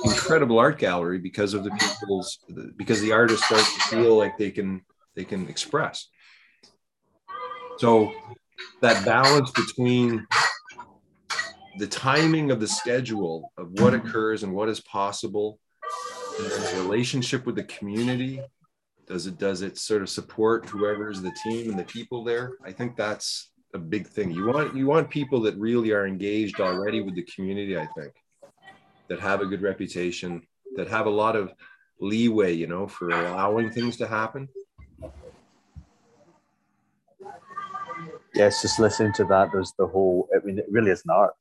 incredible 0.04 0.60
art 0.60 0.78
gallery 0.78 1.20
because 1.20 1.54
of 1.54 1.64
the 1.64 1.72
people's 1.72 2.40
because 2.76 3.00
the 3.02 3.14
artists 3.14 3.46
start 3.46 3.64
to 3.64 3.82
feel 3.96 4.18
like 4.18 4.38
they 4.38 4.52
can 4.52 4.82
they 5.16 5.24
can 5.24 5.48
express. 5.48 6.10
So 7.78 8.14
that 8.82 9.06
balance 9.06 9.52
between 9.52 10.26
the 11.78 11.88
timing 11.88 12.52
of 12.52 12.60
the 12.60 12.68
schedule 12.68 13.52
of 13.58 13.72
what 13.80 13.94
occurs 13.94 14.44
and 14.44 14.54
what 14.54 14.70
is 14.70 14.80
possible 14.82 15.60
the 16.38 16.74
relationship 16.82 17.46
with 17.46 17.56
the 17.56 17.64
community 17.64 18.42
does 19.08 19.28
it 19.28 19.38
does 19.38 19.62
it 19.62 19.78
sort 19.78 20.02
of 20.02 20.10
support 20.10 20.66
whoever 20.66 21.10
is 21.10 21.22
the 21.22 21.36
team 21.44 21.70
and 21.70 21.80
the 21.80 21.84
people 21.84 22.24
there? 22.24 22.54
I 22.64 22.72
think 22.72 22.96
that's 22.96 23.52
a 23.74 23.78
big 23.78 24.08
thing. 24.08 24.32
You 24.32 24.48
want 24.48 24.76
you 24.76 24.88
want 24.88 25.10
people 25.10 25.42
that 25.42 25.56
really 25.58 25.92
are 25.92 26.08
engaged 26.08 26.60
already 26.60 27.02
with 27.02 27.16
the 27.16 27.24
community 27.24 27.78
i 27.78 27.88
think 27.98 28.14
that 29.10 29.20
have 29.20 29.42
a 29.42 29.46
good 29.46 29.62
reputation 29.62 30.42
that 30.76 30.88
have 30.88 31.06
a 31.06 31.10
lot 31.10 31.36
of 31.36 31.54
leeway 32.00 32.54
you 32.54 32.68
know 32.68 32.88
for 32.88 33.10
allowing 33.10 33.70
things 33.70 33.98
to 33.98 34.08
happen 34.08 34.50
yes, 38.36 38.62
just 38.62 38.80
listening 38.80 39.14
to 39.14 39.24
that, 39.26 39.50
there's 39.52 39.74
the 39.78 39.88
whole, 39.88 40.28
I 40.36 40.46
mean, 40.46 40.60
it 40.60 40.66
really 40.70 40.92
is 40.92 41.04
an 41.06 41.12
art, 41.12 41.34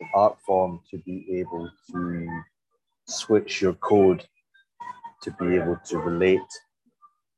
an 0.00 0.08
art 0.14 0.36
form 0.44 0.80
to 0.90 0.98
be 0.98 1.26
able 1.38 1.70
to 1.92 2.28
switch 3.06 3.62
your 3.62 3.74
code 3.74 4.26
to 5.22 5.30
be 5.32 5.56
able 5.56 5.78
to 5.86 5.98
relate 5.98 6.40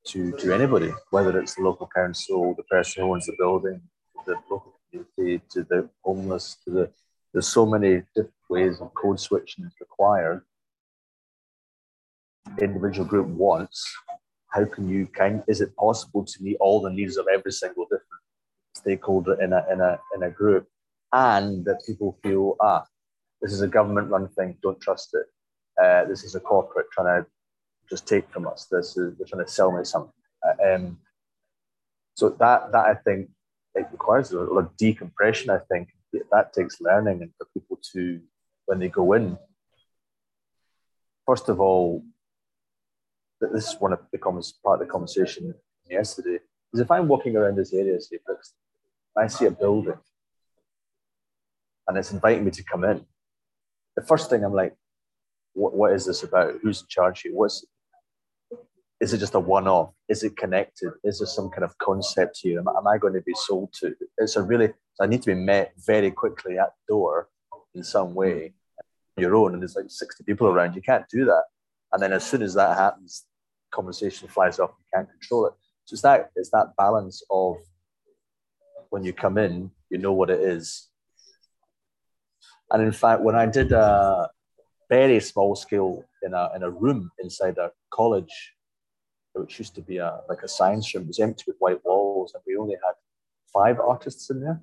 to, 0.06 0.32
to 0.32 0.52
anybody, 0.52 0.92
whether 1.10 1.38
it's 1.38 1.54
the 1.54 1.62
local 1.62 1.88
council, 1.94 2.54
the 2.56 2.62
person 2.64 3.02
who 3.02 3.12
owns 3.12 3.26
the 3.26 3.34
building, 3.38 3.80
the 4.26 4.34
local 4.50 4.74
community, 4.90 5.44
to 5.50 5.62
the 5.64 5.88
homeless, 6.02 6.56
to 6.64 6.70
the, 6.70 6.90
there's 7.32 7.46
so 7.46 7.66
many 7.66 8.02
different 8.16 8.32
ways 8.48 8.80
of 8.80 8.92
code 8.94 9.20
switching 9.20 9.64
is 9.64 9.72
required. 9.80 10.42
Individual 12.58 13.06
group 13.06 13.26
wants, 13.26 13.86
how 14.48 14.64
can 14.64 14.88
you 14.88 15.06
kind, 15.06 15.42
is 15.46 15.60
it 15.60 15.76
possible 15.76 16.24
to 16.24 16.42
meet 16.42 16.56
all 16.58 16.80
the 16.80 16.90
needs 16.90 17.18
of 17.18 17.26
every 17.32 17.52
single 17.52 17.84
different 17.84 18.07
stakeholder 18.78 19.34
in 19.42 19.52
a 19.52 19.64
in 19.72 19.80
a 19.80 19.98
in 20.14 20.22
a 20.22 20.30
group, 20.30 20.66
and 21.12 21.64
that 21.66 21.82
people 21.86 22.18
feel 22.22 22.56
ah, 22.60 22.84
this 23.40 23.52
is 23.52 23.62
a 23.62 23.68
government 23.68 24.10
run 24.10 24.28
thing, 24.28 24.56
don't 24.62 24.80
trust 24.80 25.14
it. 25.14 25.26
Uh, 25.82 26.04
this 26.10 26.24
is 26.24 26.34
a 26.34 26.40
corporate 26.40 26.86
trying 26.92 27.22
to 27.22 27.26
just 27.88 28.06
take 28.06 28.28
from 28.30 28.46
us. 28.46 28.66
This 28.70 28.96
is 28.96 29.16
they're 29.16 29.26
trying 29.26 29.44
to 29.44 29.50
sell 29.50 29.70
me 29.72 29.84
something. 29.84 30.12
Uh, 30.46 30.74
um, 30.74 30.98
so 32.14 32.30
that 32.30 32.72
that 32.72 32.86
I 32.86 32.94
think 32.94 33.30
it 33.74 33.86
requires 33.92 34.32
a 34.32 34.40
lot 34.40 34.64
of 34.64 34.76
decompression. 34.76 35.50
I 35.50 35.60
think 35.70 35.88
that 36.32 36.52
takes 36.52 36.80
learning 36.80 37.22
and 37.22 37.30
for 37.38 37.46
people 37.54 37.78
to 37.92 38.20
when 38.66 38.78
they 38.78 38.88
go 38.88 39.12
in. 39.12 39.38
First 41.26 41.48
of 41.48 41.60
all, 41.60 42.02
this 43.40 43.68
is 43.68 43.76
one 43.78 43.92
of 43.92 44.00
the 44.12 44.18
comments 44.18 44.52
part 44.52 44.80
of 44.80 44.86
the 44.86 44.92
conversation 44.92 45.54
yesterday. 45.88 46.38
Is 46.72 46.80
if 46.80 46.90
I'm 46.90 47.08
walking 47.08 47.36
around 47.36 47.56
this 47.56 47.72
area, 47.72 48.00
say, 48.00 48.18
Brixton, 48.26 48.58
I 49.18 49.26
see 49.26 49.46
a 49.46 49.50
building 49.50 49.98
and 51.88 51.96
it's 51.96 52.12
inviting 52.12 52.44
me 52.44 52.50
to 52.52 52.62
come 52.62 52.84
in, 52.84 53.04
the 53.96 54.02
first 54.02 54.30
thing 54.30 54.44
I'm 54.44 54.52
like, 54.52 54.76
what, 55.54 55.74
what 55.74 55.92
is 55.92 56.06
this 56.06 56.22
about? 56.22 56.54
Who's 56.62 56.82
in 56.82 56.86
charge 56.88 57.22
here? 57.22 57.32
What's 57.34 57.64
is 59.00 59.12
it 59.12 59.18
just 59.18 59.34
a 59.34 59.40
one-off? 59.40 59.92
Is 60.08 60.24
it 60.24 60.36
connected? 60.36 60.90
Is 61.04 61.20
there 61.20 61.26
some 61.26 61.50
kind 61.50 61.62
of 61.62 61.76
concept 61.78 62.40
here? 62.42 62.58
Am, 62.58 62.66
am 62.66 62.86
I 62.86 62.98
going 62.98 63.14
to 63.14 63.22
be 63.22 63.34
sold 63.34 63.72
to? 63.74 63.94
It's 64.18 64.36
a 64.36 64.42
really 64.42 64.72
I 65.00 65.06
need 65.06 65.22
to 65.22 65.34
be 65.34 65.40
met 65.40 65.72
very 65.86 66.10
quickly 66.10 66.58
at 66.58 66.70
the 66.70 66.94
door 66.94 67.28
in 67.74 67.82
some 67.82 68.14
way. 68.14 68.54
Your 69.16 69.34
own, 69.34 69.52
and 69.52 69.62
there's 69.62 69.74
like 69.74 69.86
60 69.88 70.22
people 70.24 70.46
around. 70.46 70.76
You 70.76 70.82
can't 70.82 71.04
do 71.10 71.24
that. 71.24 71.42
And 71.92 72.02
then 72.02 72.12
as 72.12 72.24
soon 72.24 72.42
as 72.42 72.54
that 72.54 72.76
happens, 72.76 73.24
conversation 73.72 74.28
flies 74.28 74.60
off. 74.60 74.70
You 74.78 74.84
can't 74.94 75.10
control 75.10 75.46
it. 75.46 75.54
So 75.86 75.94
it's 75.94 76.02
that 76.02 76.30
it's 76.36 76.50
that 76.50 76.74
balance 76.76 77.22
of 77.30 77.56
when 78.90 79.04
you 79.04 79.12
come 79.12 79.38
in, 79.38 79.70
you 79.90 79.98
know 79.98 80.12
what 80.12 80.30
it 80.30 80.40
is. 80.40 80.88
And 82.70 82.82
in 82.82 82.92
fact, 82.92 83.22
when 83.22 83.34
I 83.34 83.46
did 83.46 83.72
a 83.72 84.28
very 84.88 85.20
small 85.20 85.54
scale 85.54 86.04
in 86.22 86.34
a 86.34 86.50
in 86.54 86.62
a 86.62 86.70
room 86.70 87.10
inside 87.22 87.58
a 87.58 87.70
college, 87.90 88.54
which 89.32 89.58
used 89.58 89.74
to 89.76 89.82
be 89.82 89.98
a 89.98 90.20
like 90.28 90.42
a 90.42 90.48
science 90.48 90.94
room, 90.94 91.04
it 91.04 91.08
was 91.08 91.20
empty 91.20 91.44
with 91.46 91.56
white 91.58 91.84
walls, 91.84 92.32
and 92.34 92.42
we 92.46 92.56
only 92.56 92.76
had 92.84 92.94
five 93.52 93.80
artists 93.80 94.30
in 94.30 94.40
there, 94.40 94.60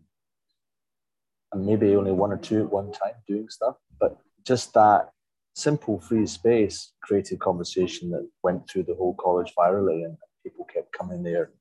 and 1.52 1.66
maybe 1.66 1.96
only 1.96 2.12
one 2.12 2.32
or 2.32 2.38
two 2.38 2.62
at 2.62 2.72
one 2.72 2.92
time 2.92 3.16
doing 3.28 3.50
stuff. 3.50 3.76
But 4.00 4.18
just 4.44 4.74
that 4.74 5.10
simple 5.56 6.00
free 6.00 6.28
space 6.28 6.92
created 7.02 7.40
conversation 7.40 8.12
that 8.12 8.28
went 8.44 8.70
through 8.70 8.84
the 8.84 8.96
whole 8.96 9.16
college 9.16 9.54
virally, 9.58 10.06
and 10.06 10.18
people 10.44 10.66
kept 10.66 10.92
coming 10.92 11.24
there 11.24 11.52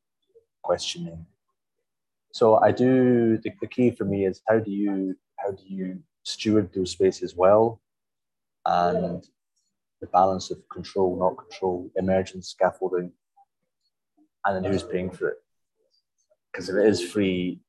questioning 0.62 1.26
so 2.34 2.56
I 2.56 2.72
do 2.72 3.38
the, 3.38 3.52
the 3.60 3.68
key 3.68 3.92
for 3.92 4.04
me 4.04 4.26
is 4.26 4.42
how 4.48 4.58
do 4.58 4.72
you 4.72 5.16
how 5.36 5.52
do 5.52 5.62
you 5.64 6.02
steward 6.24 6.68
those 6.74 6.90
spaces 6.90 7.36
well 7.36 7.80
and 8.66 9.24
the 10.00 10.08
balance 10.08 10.50
of 10.50 10.58
control, 10.68 11.16
not 11.16 11.38
control, 11.38 11.92
emergence, 11.94 12.48
scaffolding, 12.48 13.12
and 14.44 14.56
then 14.56 14.70
who's 14.70 14.82
paying 14.82 15.10
for 15.10 15.28
it. 15.28 15.36
Because 16.52 16.68
if 16.68 16.74
it 16.74 16.86
is 16.86 17.00
free, 17.00 17.60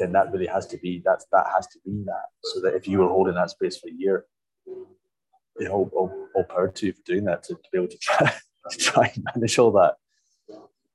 then 0.00 0.10
that 0.10 0.32
really 0.32 0.46
has 0.46 0.66
to 0.66 0.78
be 0.78 1.00
that's 1.04 1.26
that 1.30 1.46
has 1.54 1.68
to 1.68 1.78
be 1.84 2.02
that. 2.06 2.26
So 2.42 2.60
that 2.62 2.74
if 2.74 2.88
you 2.88 2.98
were 2.98 3.08
holding 3.08 3.34
that 3.34 3.50
space 3.50 3.78
for 3.78 3.86
a 3.86 3.92
year, 3.92 4.24
you 4.66 5.68
know, 5.68 5.88
all, 5.94 6.28
all 6.34 6.44
power 6.44 6.66
to 6.66 6.86
you 6.86 6.92
for 6.94 7.02
doing 7.04 7.26
that 7.26 7.44
to, 7.44 7.54
to 7.54 7.68
be 7.70 7.78
able 7.78 7.88
to 7.88 7.98
try 7.98 8.34
to 8.70 8.76
try 8.76 9.12
and 9.14 9.24
manage 9.36 9.56
all 9.56 9.70
that. 9.70 9.94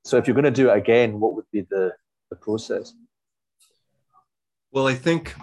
So 0.03 0.17
if 0.17 0.27
you're 0.27 0.35
going 0.35 0.43
to 0.43 0.51
do 0.51 0.69
it 0.69 0.77
again, 0.77 1.21
what 1.21 1.33
would 1.33 1.49
be 1.49 1.61
the 1.61 1.93
the 2.35 2.43
process? 2.43 2.93
Well, 4.71 4.87
I 4.87 4.95
think 4.95 5.33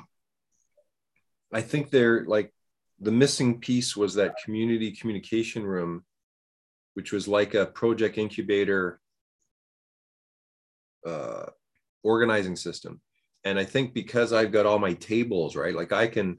I 1.52 1.60
think 1.60 1.90
they're 1.90 2.24
like 2.26 2.52
the 3.00 3.12
missing 3.12 3.60
piece 3.60 3.96
was 3.96 4.14
that 4.14 4.36
community 4.44 4.92
communication 4.92 5.64
room, 5.64 6.04
which 6.94 7.12
was 7.12 7.26
like 7.28 7.54
a 7.54 7.66
project 7.66 8.18
incubator 8.18 9.00
uh, 11.06 11.46
organizing 12.02 12.56
system. 12.56 13.00
And 13.44 13.58
I 13.58 13.64
think 13.64 13.92
because 13.92 14.32
I've 14.32 14.52
got 14.52 14.66
all 14.66 14.78
my 14.78 14.94
tables, 14.94 15.56
right? 15.56 15.74
Like 15.74 15.92
I 15.92 16.06
can 16.06 16.38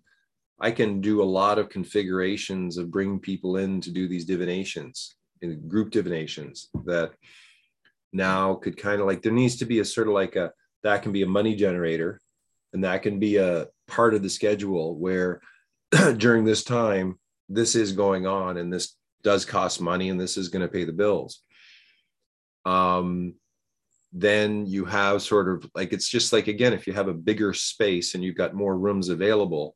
I 0.60 0.72
can 0.72 1.02
do 1.02 1.22
a 1.22 1.34
lot 1.42 1.60
of 1.60 1.70
configurations 1.70 2.78
of 2.78 2.92
bringing 2.92 3.20
people 3.20 3.58
in 3.58 3.82
to 3.82 3.92
do 3.92 4.08
these 4.08 4.26
divinations 4.26 5.16
in 5.42 5.68
group 5.68 5.92
divinations 5.92 6.70
that 6.86 7.12
now 8.14 8.54
could 8.56 8.78
kind 8.78 9.02
of 9.02 9.08
like 9.08 9.22
there 9.22 9.32
needs 9.32 9.58
to 9.58 9.66
be 9.66 9.80
a 9.80 9.86
sort 9.86 10.08
of 10.08 10.14
like 10.14 10.36
a 10.36 10.52
that 10.84 11.02
can 11.02 11.12
be 11.12 11.24
a 11.24 11.28
money 11.28 11.56
generator 11.56 12.20
and 12.74 12.84
that 12.84 13.02
can 13.02 13.20
be 13.20 13.38
a 13.38 13.68
part 13.88 14.14
of 14.14 14.22
the 14.22 14.30
schedule 14.30 14.98
where 14.98 15.42
during 16.18 16.46
this 16.46 16.64
time 16.64 17.20
this 17.50 17.76
is 17.76 17.92
going 17.92 18.26
on 18.26 18.58
and 18.58 18.72
this 18.72 18.96
does 19.24 19.46
cost 19.46 19.82
money 19.82 20.10
and 20.10 20.20
this 20.20 20.38
is 20.38 20.50
going 20.50 20.62
to 20.62 20.68
pay 20.68 20.84
the 20.84 20.94
bills. 20.94 21.42
Um 22.66 23.36
then 24.16 24.68
you 24.68 24.86
have 24.86 25.24
sort 25.24 25.50
of 25.50 25.68
like 25.74 25.92
it's 25.92 26.08
just 26.08 26.32
like 26.32 26.48
again 26.48 26.72
if 26.72 26.86
you 26.86 26.94
have 26.94 27.08
a 27.08 27.14
bigger 27.14 27.52
space 27.52 28.14
and 28.14 28.24
you've 28.24 28.38
got 28.38 28.54
more 28.54 28.78
rooms 28.78 29.10
available 29.10 29.76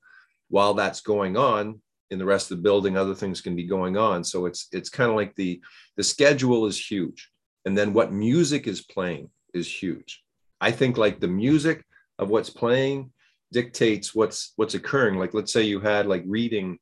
while 0.50 0.76
that's 0.76 1.02
going 1.02 1.36
on 1.36 1.82
in 2.12 2.20
the 2.20 2.26
rest 2.26 2.52
of 2.52 2.58
the 2.58 2.64
building 2.64 2.96
other 2.96 3.16
things 3.16 3.42
can 3.42 3.56
be 3.56 3.66
going 3.66 3.98
on. 3.98 4.24
So 4.24 4.46
it's 4.46 4.68
it's 4.72 4.90
kind 4.90 5.10
of 5.10 5.16
like 5.16 5.36
the 5.36 5.60
the 5.98 6.04
schedule 6.04 6.68
is 6.68 6.80
huge 6.80 7.30
and 7.68 7.78
then 7.78 7.94
what 7.94 8.12
music 8.12 8.68
is 8.68 8.82
playing 8.82 9.30
is 9.54 9.72
huge 9.72 10.24
i 10.60 10.72
think 10.72 10.98
like 10.98 11.20
the 11.20 11.28
music 11.28 11.86
of 12.18 12.30
what's 12.30 12.50
playing 12.50 13.12
dictates 13.52 14.16
what's 14.16 14.54
what's 14.56 14.74
occurring 14.74 15.20
like 15.20 15.34
let's 15.34 15.54
say 15.54 15.62
you 15.62 15.80
had 15.80 16.08
like 16.08 16.24
reading 16.26 16.80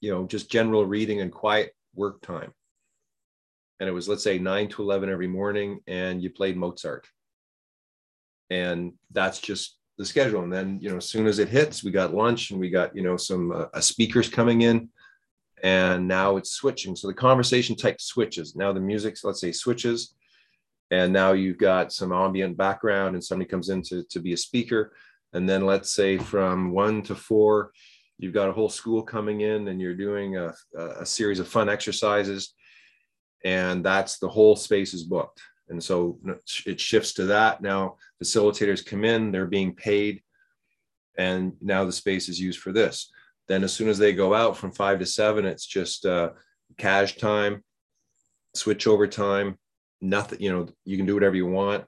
you 0.00 0.10
know, 0.10 0.26
just 0.26 0.50
general 0.50 0.84
reading 0.84 1.20
and 1.20 1.30
quiet 1.30 1.74
work 1.94 2.20
time. 2.22 2.52
And 3.78 3.88
it 3.88 3.92
was, 3.92 4.08
let's 4.08 4.24
say, 4.24 4.38
nine 4.38 4.68
to 4.68 4.82
11 4.82 5.08
every 5.08 5.26
morning, 5.26 5.80
and 5.86 6.22
you 6.22 6.30
played 6.30 6.56
Mozart. 6.56 7.06
And 8.50 8.94
that's 9.10 9.38
just 9.38 9.76
the 9.96 10.04
schedule. 10.04 10.42
And 10.42 10.52
then, 10.52 10.78
you 10.82 10.90
know, 10.90 10.96
as 10.96 11.08
soon 11.08 11.26
as 11.26 11.38
it 11.38 11.48
hits, 11.48 11.84
we 11.84 11.90
got 11.90 12.14
lunch 12.14 12.50
and 12.50 12.60
we 12.60 12.68
got, 12.68 12.94
you 12.94 13.02
know, 13.02 13.16
some 13.16 13.52
uh, 13.52 13.80
speakers 13.80 14.28
coming 14.28 14.62
in. 14.62 14.88
And 15.62 16.08
now 16.08 16.36
it's 16.36 16.52
switching. 16.52 16.96
So 16.96 17.08
the 17.08 17.14
conversation 17.14 17.76
type 17.76 18.00
switches. 18.00 18.56
Now 18.56 18.72
the 18.72 18.80
music, 18.80 19.16
let's 19.24 19.40
say, 19.40 19.52
switches. 19.52 20.14
And 20.90 21.12
now 21.12 21.32
you've 21.32 21.58
got 21.58 21.92
some 21.92 22.12
ambient 22.12 22.56
background 22.56 23.14
and 23.14 23.22
somebody 23.22 23.48
comes 23.48 23.68
in 23.68 23.82
to, 23.82 24.02
to 24.04 24.20
be 24.20 24.32
a 24.32 24.36
speaker. 24.36 24.92
And 25.32 25.48
then 25.48 25.64
let's 25.64 25.92
say 25.92 26.18
from 26.18 26.72
one 26.72 27.02
to 27.02 27.14
four, 27.14 27.72
you've 28.20 28.34
got 28.34 28.48
a 28.48 28.52
whole 28.52 28.68
school 28.68 29.02
coming 29.02 29.40
in 29.40 29.68
and 29.68 29.80
you're 29.80 29.94
doing 29.94 30.36
a, 30.36 30.52
a 30.76 31.06
series 31.06 31.40
of 31.40 31.48
fun 31.48 31.68
exercises 31.68 32.54
and 33.44 33.84
that's 33.84 34.18
the 34.18 34.28
whole 34.28 34.54
space 34.56 34.92
is 34.92 35.04
booked 35.04 35.40
and 35.70 35.82
so 35.82 36.18
it 36.66 36.78
shifts 36.78 37.14
to 37.14 37.24
that 37.24 37.62
now 37.62 37.96
facilitators 38.22 38.84
come 38.84 39.04
in 39.04 39.32
they're 39.32 39.46
being 39.46 39.74
paid 39.74 40.22
and 41.16 41.52
now 41.60 41.84
the 41.84 41.92
space 41.92 42.28
is 42.28 42.38
used 42.38 42.60
for 42.60 42.72
this 42.72 43.10
then 43.50 43.64
as 43.64 43.72
soon 43.72 43.88
as 43.88 43.98
they 43.98 44.12
go 44.12 44.34
out 44.34 44.56
from 44.56 44.70
five 44.70 44.98
to 44.98 45.06
seven 45.06 45.44
it's 45.44 45.66
just 45.66 46.06
uh, 46.06 46.30
cash 46.76 47.16
time 47.16 47.62
switch 48.54 48.86
over 48.86 49.06
time 49.06 49.58
nothing 50.00 50.40
you 50.40 50.50
know 50.50 50.68
you 50.84 50.96
can 50.96 51.06
do 51.06 51.14
whatever 51.14 51.36
you 51.36 51.46
want 51.46 51.84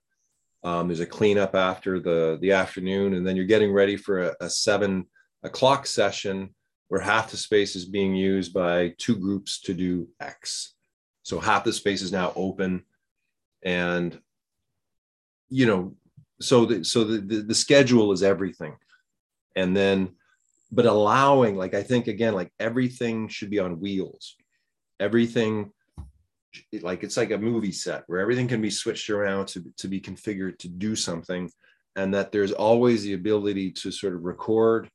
um, 0.64 0.86
there's 0.88 1.00
a 1.00 1.06
cleanup 1.06 1.54
after 1.54 1.98
the 1.98 2.38
the 2.40 2.52
afternoon 2.52 3.14
and 3.14 3.26
then 3.26 3.36
you're 3.36 3.44
getting 3.44 3.72
ready 3.72 3.96
for 3.96 4.22
a, 4.22 4.36
a 4.40 4.50
seven 4.50 5.06
o'clock 5.42 5.86
session 5.86 6.50
where 6.92 7.00
half 7.00 7.30
the 7.30 7.38
space 7.38 7.74
is 7.74 7.86
being 7.86 8.14
used 8.14 8.52
by 8.52 8.92
two 8.98 9.16
groups 9.16 9.62
to 9.62 9.72
do 9.72 10.06
X. 10.20 10.74
So 11.22 11.40
half 11.40 11.64
the 11.64 11.72
space 11.72 12.02
is 12.02 12.12
now 12.12 12.34
open, 12.36 12.82
and 13.62 14.20
you 15.48 15.64
know, 15.64 15.94
so 16.42 16.66
the, 16.66 16.84
so 16.84 17.04
the, 17.04 17.16
the, 17.16 17.36
the 17.44 17.54
schedule 17.54 18.12
is 18.12 18.22
everything, 18.22 18.76
and 19.56 19.74
then, 19.74 20.10
but 20.72 20.86
allowing 20.86 21.56
like 21.56 21.74
I 21.74 21.82
think 21.82 22.08
again 22.08 22.34
like 22.34 22.50
everything 22.58 23.28
should 23.28 23.50
be 23.50 23.58
on 23.58 23.80
wheels, 23.80 24.36
everything 24.98 25.70
like 26.80 27.02
it's 27.02 27.16
like 27.16 27.30
a 27.30 27.38
movie 27.38 27.72
set 27.72 28.04
where 28.06 28.20
everything 28.20 28.48
can 28.48 28.60
be 28.60 28.70
switched 28.70 29.10
around 29.10 29.46
to, 29.48 29.64
to 29.78 29.88
be 29.88 30.00
configured 30.00 30.58
to 30.58 30.68
do 30.68 30.96
something 30.96 31.50
and 31.96 32.12
that 32.14 32.32
there's 32.32 32.52
always 32.52 33.02
the 33.02 33.12
ability 33.14 33.70
to 33.70 33.90
sort 33.90 34.14
of 34.14 34.24
record 34.24 34.88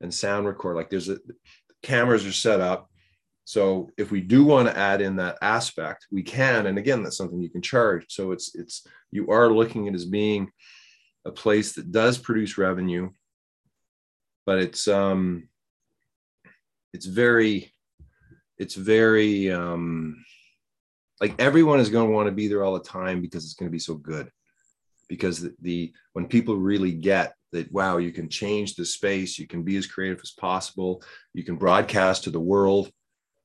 and 0.00 0.12
sound 0.12 0.46
record. 0.46 0.76
Like 0.76 0.90
there's 0.90 1.08
a 1.08 1.18
cameras 1.82 2.26
are 2.26 2.32
set 2.32 2.60
up. 2.60 2.88
So 3.44 3.90
if 3.98 4.10
we 4.10 4.20
do 4.20 4.44
want 4.44 4.68
to 4.68 4.76
add 4.76 5.02
in 5.02 5.16
that 5.16 5.36
aspect, 5.42 6.06
we 6.10 6.22
can. 6.22 6.66
And 6.66 6.78
again, 6.78 7.02
that's 7.02 7.16
something 7.16 7.40
you 7.40 7.50
can 7.50 7.60
charge. 7.60 8.06
So 8.08 8.32
it's 8.32 8.54
it's 8.54 8.86
you 9.10 9.30
are 9.30 9.52
looking 9.52 9.88
at 9.88 9.94
as 9.94 10.04
being 10.04 10.50
a 11.24 11.30
place 11.30 11.72
that 11.72 11.92
does 11.92 12.18
produce 12.18 12.56
revenue, 12.58 13.10
but 14.46 14.58
it's 14.58 14.88
um 14.88 15.48
it's 16.92 17.06
very 17.06 17.72
it's 18.58 18.74
very 18.74 19.50
um 19.50 20.24
like 21.20 21.34
everyone 21.40 21.80
is 21.80 21.90
going 21.90 22.08
to 22.08 22.14
want 22.14 22.26
to 22.26 22.32
be 22.32 22.48
there 22.48 22.64
all 22.64 22.74
the 22.74 22.80
time 22.80 23.20
because 23.20 23.44
it's 23.44 23.54
going 23.54 23.68
to 23.68 23.72
be 23.72 23.78
so 23.78 23.94
good. 23.94 24.30
Because 25.08 25.40
the, 25.40 25.54
the 25.60 25.92
when 26.12 26.26
people 26.26 26.56
really 26.56 26.92
get 26.92 27.34
that 27.52 27.70
wow 27.72 27.98
you 27.98 28.10
can 28.10 28.28
change 28.28 28.74
the 28.74 28.84
space 28.84 29.38
you 29.38 29.46
can 29.46 29.62
be 29.62 29.76
as 29.76 29.86
creative 29.86 30.18
as 30.22 30.32
possible 30.32 31.02
you 31.34 31.44
can 31.44 31.56
broadcast 31.56 32.24
to 32.24 32.30
the 32.30 32.40
world 32.40 32.90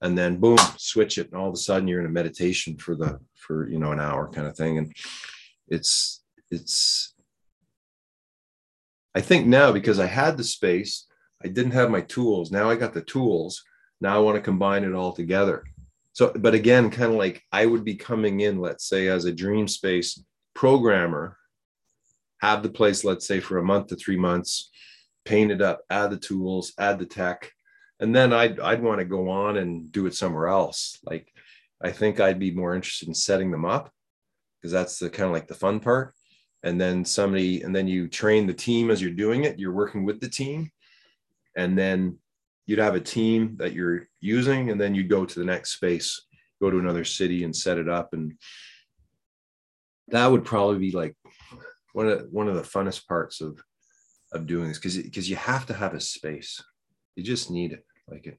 and 0.01 0.17
then 0.17 0.39
boom 0.39 0.57
switch 0.77 1.17
it 1.19 1.27
and 1.27 1.39
all 1.39 1.47
of 1.47 1.53
a 1.53 1.57
sudden 1.57 1.87
you're 1.87 1.99
in 1.99 2.07
a 2.07 2.09
meditation 2.09 2.75
for 2.77 2.95
the 2.95 3.19
for 3.35 3.69
you 3.69 3.77
know 3.77 3.91
an 3.91 3.99
hour 3.99 4.27
kind 4.31 4.47
of 4.47 4.57
thing 4.57 4.79
and 4.79 4.91
it's 5.67 6.23
it's 6.49 7.13
i 9.15 9.21
think 9.21 9.45
now 9.45 9.71
because 9.71 9.99
i 9.99 10.05
had 10.05 10.37
the 10.37 10.43
space 10.43 11.07
i 11.43 11.47
didn't 11.47 11.71
have 11.71 11.89
my 11.89 12.01
tools 12.01 12.51
now 12.51 12.69
i 12.69 12.75
got 12.75 12.93
the 12.93 13.01
tools 13.01 13.63
now 14.01 14.15
i 14.15 14.19
want 14.19 14.35
to 14.35 14.41
combine 14.41 14.83
it 14.83 14.93
all 14.93 15.13
together 15.13 15.63
so 16.13 16.31
but 16.35 16.53
again 16.53 16.89
kind 16.89 17.11
of 17.11 17.17
like 17.17 17.43
i 17.51 17.65
would 17.65 17.83
be 17.83 17.95
coming 17.95 18.41
in 18.41 18.59
let's 18.59 18.87
say 18.87 19.07
as 19.07 19.25
a 19.25 19.31
dream 19.31 19.67
space 19.67 20.23
programmer 20.53 21.37
have 22.39 22.63
the 22.63 22.69
place, 22.69 23.03
let's 23.03 23.27
say, 23.27 23.39
for 23.39 23.57
a 23.57 23.63
month 23.63 23.87
to 23.87 23.95
three 23.95 24.17
months, 24.17 24.71
paint 25.25 25.51
it 25.51 25.61
up, 25.61 25.81
add 25.89 26.09
the 26.09 26.17
tools, 26.17 26.73
add 26.79 26.99
the 26.99 27.05
tech, 27.05 27.51
and 27.99 28.15
then 28.15 28.33
I'd 28.33 28.59
I'd 28.59 28.81
want 28.81 28.99
to 28.99 29.05
go 29.05 29.29
on 29.29 29.57
and 29.57 29.91
do 29.91 30.05
it 30.05 30.15
somewhere 30.15 30.47
else. 30.47 30.97
Like 31.03 31.31
I 31.81 31.91
think 31.91 32.19
I'd 32.19 32.39
be 32.39 32.51
more 32.51 32.75
interested 32.75 33.07
in 33.07 33.13
setting 33.13 33.51
them 33.51 33.65
up 33.65 33.91
because 34.59 34.71
that's 34.71 34.99
the 34.99 35.09
kind 35.09 35.27
of 35.27 35.33
like 35.33 35.47
the 35.47 35.53
fun 35.53 35.79
part. 35.79 36.13
And 36.63 36.79
then 36.79 37.05
somebody, 37.05 37.61
and 37.61 37.73
then 37.75 37.87
you 37.87 38.07
train 38.07 38.45
the 38.45 38.53
team 38.53 38.91
as 38.91 39.01
you're 39.01 39.11
doing 39.11 39.45
it. 39.45 39.59
You're 39.59 39.71
working 39.71 40.03
with 40.05 40.19
the 40.19 40.29
team, 40.29 40.71
and 41.55 41.77
then 41.77 42.17
you'd 42.65 42.79
have 42.79 42.95
a 42.95 43.01
team 43.01 43.55
that 43.59 43.73
you're 43.73 44.07
using, 44.19 44.69
and 44.69 44.79
then 44.79 44.93
you'd 44.93 45.09
go 45.09 45.25
to 45.25 45.39
the 45.39 45.45
next 45.45 45.71
space, 45.71 46.21
go 46.61 46.69
to 46.69 46.79
another 46.79 47.05
city, 47.05 47.43
and 47.43 47.55
set 47.55 47.77
it 47.77 47.87
up. 47.87 48.13
And 48.13 48.33
that 50.09 50.27
would 50.27 50.43
probably 50.43 50.79
be 50.79 50.91
like 50.91 51.15
one 51.93 52.07
of 52.07 52.27
one 52.31 52.47
of 52.47 52.55
the 52.55 52.61
funnest 52.61 53.07
parts 53.07 53.41
of 53.41 53.63
of 54.31 54.45
doing 54.45 54.67
this 54.67 54.77
because 54.77 54.97
because 54.97 55.29
you 55.29 55.35
have 55.35 55.65
to 55.67 55.73
have 55.73 55.93
a 55.93 55.99
space. 55.99 56.61
You 57.15 57.23
just 57.23 57.49
need 57.51 57.73
it, 57.73 57.85
like 58.07 58.27
it. 58.27 58.37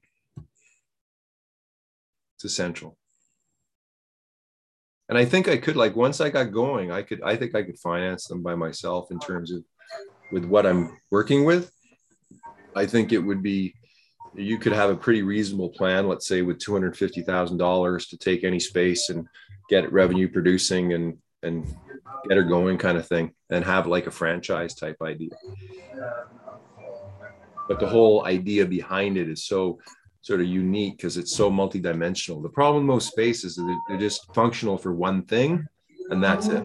It's 2.35 2.45
essential. 2.45 2.97
And 5.11 5.17
I 5.17 5.25
think 5.25 5.49
I 5.49 5.57
could 5.57 5.75
like 5.75 5.93
once 5.93 6.21
I 6.21 6.29
got 6.29 6.53
going, 6.53 6.89
I 6.89 7.01
could 7.01 7.21
I 7.21 7.35
think 7.35 7.53
I 7.53 7.63
could 7.63 7.77
finance 7.77 8.27
them 8.27 8.41
by 8.41 8.55
myself 8.55 9.11
in 9.11 9.19
terms 9.19 9.51
of 9.51 9.61
with 10.31 10.45
what 10.45 10.65
I'm 10.65 10.97
working 11.09 11.43
with. 11.43 11.69
I 12.77 12.85
think 12.85 13.11
it 13.11 13.19
would 13.19 13.43
be 13.43 13.73
you 14.33 14.57
could 14.57 14.71
have 14.71 14.89
a 14.89 14.95
pretty 14.95 15.21
reasonable 15.21 15.67
plan, 15.67 16.07
let's 16.07 16.25
say 16.25 16.41
with 16.41 16.59
two 16.59 16.71
hundred 16.71 16.95
fifty 16.95 17.23
thousand 17.23 17.57
dollars 17.57 18.07
to 18.07 18.17
take 18.17 18.45
any 18.45 18.59
space 18.59 19.09
and 19.09 19.27
get 19.69 19.83
it 19.83 19.91
revenue 19.91 20.29
producing 20.29 20.93
and 20.93 21.17
and 21.43 21.65
get 22.29 22.37
her 22.37 22.43
going 22.43 22.77
kind 22.77 22.97
of 22.97 23.05
thing 23.05 23.33
and 23.49 23.65
have 23.65 23.87
like 23.87 24.07
a 24.07 24.11
franchise 24.11 24.75
type 24.75 24.95
idea 25.01 25.31
but 27.67 27.79
the 27.79 27.87
whole 27.87 28.25
idea 28.25 28.65
behind 28.65 29.17
it 29.17 29.29
is 29.29 29.45
so 29.45 29.79
sort 30.21 30.41
of 30.41 30.47
unique 30.47 30.97
because 30.97 31.17
it's 31.17 31.35
so 31.35 31.49
multidimensional. 31.49 32.41
The 32.41 32.49
problem 32.49 32.87
with 32.87 32.93
most 32.95 33.11
spaces 33.11 33.57
is 33.57 33.65
they're 33.87 33.97
just 33.97 34.33
functional 34.33 34.77
for 34.77 34.93
one 34.93 35.23
thing 35.23 35.65
and 36.09 36.23
that's 36.23 36.47
it. 36.47 36.63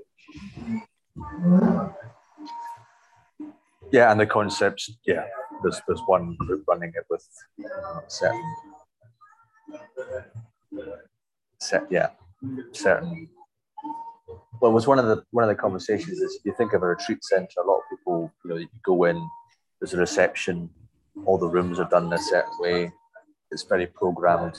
Yeah 3.93 4.11
and 4.11 4.21
the 4.21 4.27
concepts 4.27 4.91
yeah 5.07 5.25
there's 5.63 5.81
there's 5.87 6.03
one 6.07 6.37
group 6.41 6.65
running 6.69 6.93
it 6.95 7.05
with 7.09 7.27
uh, 7.65 8.01
certain 8.09 8.43
set. 11.59 11.87
Yeah 11.91 12.11
certain 12.73 13.29
well, 14.61 14.71
it 14.71 14.75
was 14.75 14.87
one 14.87 14.99
of 14.99 15.07
the 15.07 15.23
one 15.31 15.45
of 15.45 15.49
the 15.49 15.55
conversations 15.55 16.19
is 16.19 16.37
if 16.37 16.45
you 16.45 16.55
think 16.57 16.73
of 16.73 16.83
a 16.83 16.87
retreat 16.87 17.23
center, 17.23 17.61
a 17.63 17.67
lot 17.67 17.79
of 17.79 17.83
people, 17.91 18.33
you 18.45 18.51
know, 18.51 18.57
you 18.57 18.69
go 18.85 19.05
in, 19.05 19.29
there's 19.81 19.95
a 19.95 19.99
reception, 19.99 20.71
all 21.25 21.39
the 21.39 21.49
rooms 21.49 21.79
are 21.79 21.89
done 21.89 22.07
in 22.07 22.13
a 22.13 22.19
certain 22.19 22.53
way, 22.59 22.93
it's 23.51 23.63
very 23.63 23.87
programmed. 23.87 24.57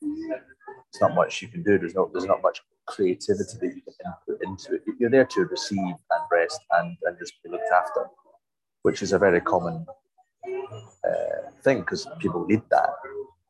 It's 0.00 1.00
not 1.00 1.14
much 1.14 1.42
you 1.42 1.48
can 1.48 1.62
do. 1.62 1.78
There's 1.78 1.94
not 1.94 2.12
there's 2.12 2.26
not 2.26 2.42
much 2.42 2.60
creativity 2.86 3.56
that 3.60 3.74
you 3.76 3.82
can 3.82 3.94
input 4.06 4.42
into 4.42 4.74
it. 4.74 4.82
You're 4.98 5.10
there 5.10 5.24
to 5.24 5.44
receive 5.46 5.78
and 5.78 6.22
rest 6.30 6.60
and, 6.72 6.96
and 7.04 7.16
just 7.18 7.34
be 7.42 7.50
looked 7.50 7.72
after, 7.72 8.06
which 8.82 9.02
is 9.02 9.12
a 9.12 9.18
very 9.18 9.40
common 9.40 9.86
uh, 10.46 11.50
thing 11.62 11.80
because 11.80 12.06
people 12.18 12.44
need 12.46 12.62
that. 12.70 12.90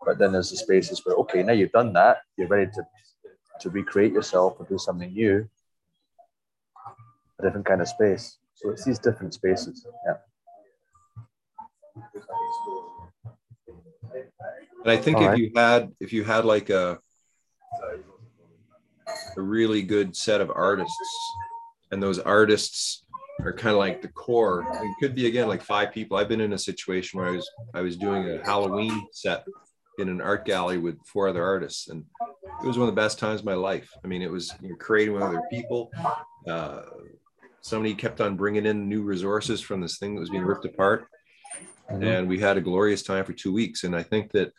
But 0.04 0.18
then 0.18 0.32
there's 0.32 0.50
the 0.50 0.56
spaces 0.56 1.04
where 1.04 1.16
okay, 1.16 1.42
now 1.42 1.52
you've 1.52 1.72
done 1.72 1.92
that, 1.94 2.18
you're 2.36 2.48
ready 2.48 2.70
to 2.74 2.82
to 3.60 3.70
recreate 3.70 4.12
yourself 4.12 4.56
or 4.58 4.66
do 4.66 4.78
something 4.78 5.12
new 5.12 5.48
a 7.42 7.46
different 7.46 7.66
kind 7.66 7.80
of 7.80 7.88
space. 7.88 8.38
So 8.54 8.70
it's 8.70 8.84
these 8.84 8.98
different 8.98 9.34
spaces. 9.34 9.86
Yeah. 10.06 10.14
And 14.14 14.90
I 14.90 14.96
think 14.96 15.18
All 15.18 15.24
if 15.24 15.28
right. 15.30 15.38
you 15.38 15.50
had 15.54 15.92
if 16.00 16.12
you 16.12 16.24
had 16.24 16.44
like 16.44 16.70
a 16.70 16.98
a 19.36 19.40
really 19.40 19.82
good 19.82 20.16
set 20.16 20.40
of 20.40 20.50
artists, 20.50 21.32
and 21.90 22.02
those 22.02 22.18
artists 22.18 23.04
are 23.40 23.52
kind 23.52 23.72
of 23.72 23.78
like 23.78 24.02
the 24.02 24.08
core. 24.08 24.66
It 24.82 24.94
could 25.00 25.14
be 25.14 25.26
again 25.26 25.48
like 25.48 25.62
five 25.62 25.92
people. 25.92 26.16
I've 26.16 26.28
been 26.28 26.40
in 26.40 26.52
a 26.52 26.58
situation 26.58 27.18
where 27.18 27.28
I 27.28 27.32
was 27.32 27.50
I 27.74 27.80
was 27.80 27.96
doing 27.96 28.28
a 28.28 28.44
Halloween 28.44 29.06
set 29.12 29.44
in 29.98 30.08
an 30.08 30.20
art 30.20 30.44
gallery 30.44 30.78
with 30.78 30.96
four 31.06 31.28
other 31.28 31.44
artists, 31.44 31.88
and 31.88 32.04
it 32.62 32.66
was 32.66 32.78
one 32.78 32.88
of 32.88 32.94
the 32.94 33.00
best 33.00 33.18
times 33.18 33.40
of 33.40 33.46
my 33.46 33.54
life. 33.54 33.90
I 34.04 34.08
mean, 34.08 34.22
it 34.22 34.30
was 34.30 34.54
you 34.60 34.70
know, 34.70 34.76
creating 34.76 35.14
with 35.14 35.22
other 35.22 35.42
people, 35.50 35.90
uh, 36.48 36.82
somebody 37.60 37.94
kept 37.94 38.20
on 38.20 38.36
bringing 38.36 38.66
in 38.66 38.88
new 38.88 39.02
resources 39.02 39.60
from 39.60 39.80
this 39.80 39.98
thing 39.98 40.14
that 40.14 40.20
was 40.20 40.30
being 40.30 40.44
ripped 40.44 40.64
apart 40.64 41.06
and 42.00 42.28
we 42.28 42.38
had 42.38 42.56
a 42.56 42.62
glorious 42.62 43.02
time 43.02 43.24
for 43.24 43.32
two 43.32 43.52
weeks. 43.52 43.84
And 43.84 43.94
I 43.94 44.02
think 44.02 44.32
that 44.32 44.52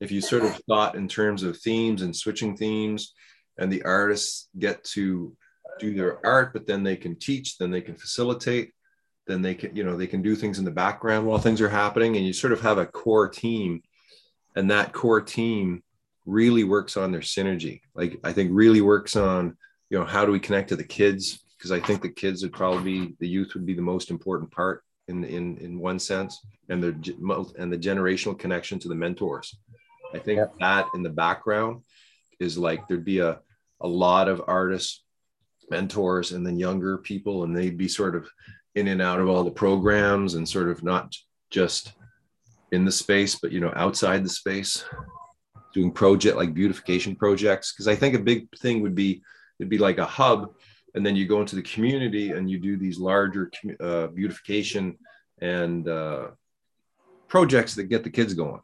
if 0.00 0.10
you 0.10 0.20
sort 0.20 0.44
of 0.44 0.54
thought 0.68 0.94
in 0.94 1.08
terms 1.08 1.42
of 1.42 1.58
themes 1.58 2.02
and 2.02 2.14
switching 2.14 2.56
themes, 2.56 3.14
and 3.58 3.70
the 3.70 3.82
artists 3.82 4.48
get 4.58 4.82
to 4.84 5.36
do 5.78 5.94
their 5.94 6.24
art, 6.24 6.52
but 6.52 6.66
then 6.66 6.82
they 6.82 6.96
can 6.96 7.16
teach, 7.16 7.58
then 7.58 7.70
they 7.70 7.82
can 7.82 7.94
facilitate, 7.94 8.72
then 9.26 9.42
they 9.42 9.54
can, 9.54 9.76
you 9.76 9.84
know, 9.84 9.96
they 9.96 10.06
can 10.06 10.22
do 10.22 10.34
things 10.34 10.58
in 10.58 10.64
the 10.64 10.70
background 10.70 11.26
while 11.26 11.38
things 11.38 11.60
are 11.60 11.68
happening, 11.68 12.16
and 12.16 12.26
you 12.26 12.32
sort 12.32 12.52
of 12.52 12.60
have 12.62 12.78
a 12.78 12.86
core 12.86 13.28
team, 13.28 13.82
and 14.56 14.70
that 14.70 14.92
core 14.92 15.20
team 15.20 15.82
really 16.26 16.64
works 16.64 16.96
on 16.96 17.12
their 17.12 17.20
synergy. 17.20 17.80
Like 17.94 18.18
I 18.24 18.32
think 18.32 18.50
really 18.52 18.80
works 18.80 19.14
on, 19.16 19.56
you 19.90 19.98
know, 19.98 20.04
how 20.04 20.24
do 20.24 20.32
we 20.32 20.40
connect 20.40 20.70
to 20.70 20.76
the 20.76 20.84
kids? 20.84 21.40
Because 21.56 21.72
I 21.72 21.80
think 21.80 22.00
the 22.00 22.08
kids 22.08 22.42
would 22.42 22.52
probably 22.52 22.82
be 22.82 23.16
the 23.20 23.28
youth 23.28 23.52
would 23.54 23.66
be 23.66 23.74
the 23.74 23.82
most 23.82 24.10
important 24.10 24.50
part 24.50 24.82
in 25.10 25.24
in 25.24 25.58
in 25.58 25.78
one 25.78 25.98
sense, 25.98 26.40
and 26.70 26.82
the 26.82 27.52
and 27.58 27.72
the 27.72 27.78
generational 27.78 28.38
connection 28.38 28.78
to 28.78 28.88
the 28.88 28.94
mentors. 28.94 29.54
I 30.14 30.18
think 30.18 30.38
yeah. 30.38 30.46
that 30.60 30.86
in 30.94 31.02
the 31.02 31.10
background 31.10 31.82
is 32.38 32.56
like 32.56 32.88
there'd 32.88 33.04
be 33.04 33.18
a 33.18 33.40
a 33.82 33.88
lot 33.88 34.28
of 34.28 34.42
artists, 34.46 35.04
mentors, 35.70 36.32
and 36.32 36.46
then 36.46 36.58
younger 36.58 36.98
people, 36.98 37.44
and 37.44 37.56
they'd 37.56 37.78
be 37.78 37.88
sort 37.88 38.14
of 38.14 38.28
in 38.74 38.88
and 38.88 39.02
out 39.02 39.20
of 39.20 39.28
all 39.28 39.44
the 39.44 39.50
programs 39.50 40.34
and 40.34 40.48
sort 40.48 40.68
of 40.68 40.82
not 40.82 41.14
just 41.50 41.92
in 42.72 42.84
the 42.84 42.92
space, 42.92 43.36
but 43.40 43.52
you 43.52 43.60
know, 43.60 43.72
outside 43.74 44.24
the 44.24 44.28
space, 44.28 44.84
doing 45.74 45.90
project 45.90 46.36
like 46.36 46.54
beautification 46.54 47.16
projects. 47.16 47.72
Because 47.72 47.88
I 47.88 47.94
think 47.94 48.14
a 48.14 48.20
big 48.20 48.48
thing 48.58 48.82
would 48.82 48.94
be 48.94 49.22
it'd 49.58 49.70
be 49.70 49.78
like 49.78 49.98
a 49.98 50.04
hub, 50.04 50.54
and 50.94 51.04
then 51.04 51.16
you 51.16 51.26
go 51.26 51.40
into 51.40 51.56
the 51.56 51.62
community 51.62 52.32
and 52.32 52.50
you 52.50 52.58
do 52.58 52.76
these 52.76 52.98
larger 52.98 53.50
uh, 53.80 54.08
beautification 54.08 54.96
and 55.40 55.88
uh, 55.88 56.28
projects 57.28 57.74
that 57.74 57.84
get 57.84 58.04
the 58.04 58.10
kids 58.10 58.34
going. 58.34 58.60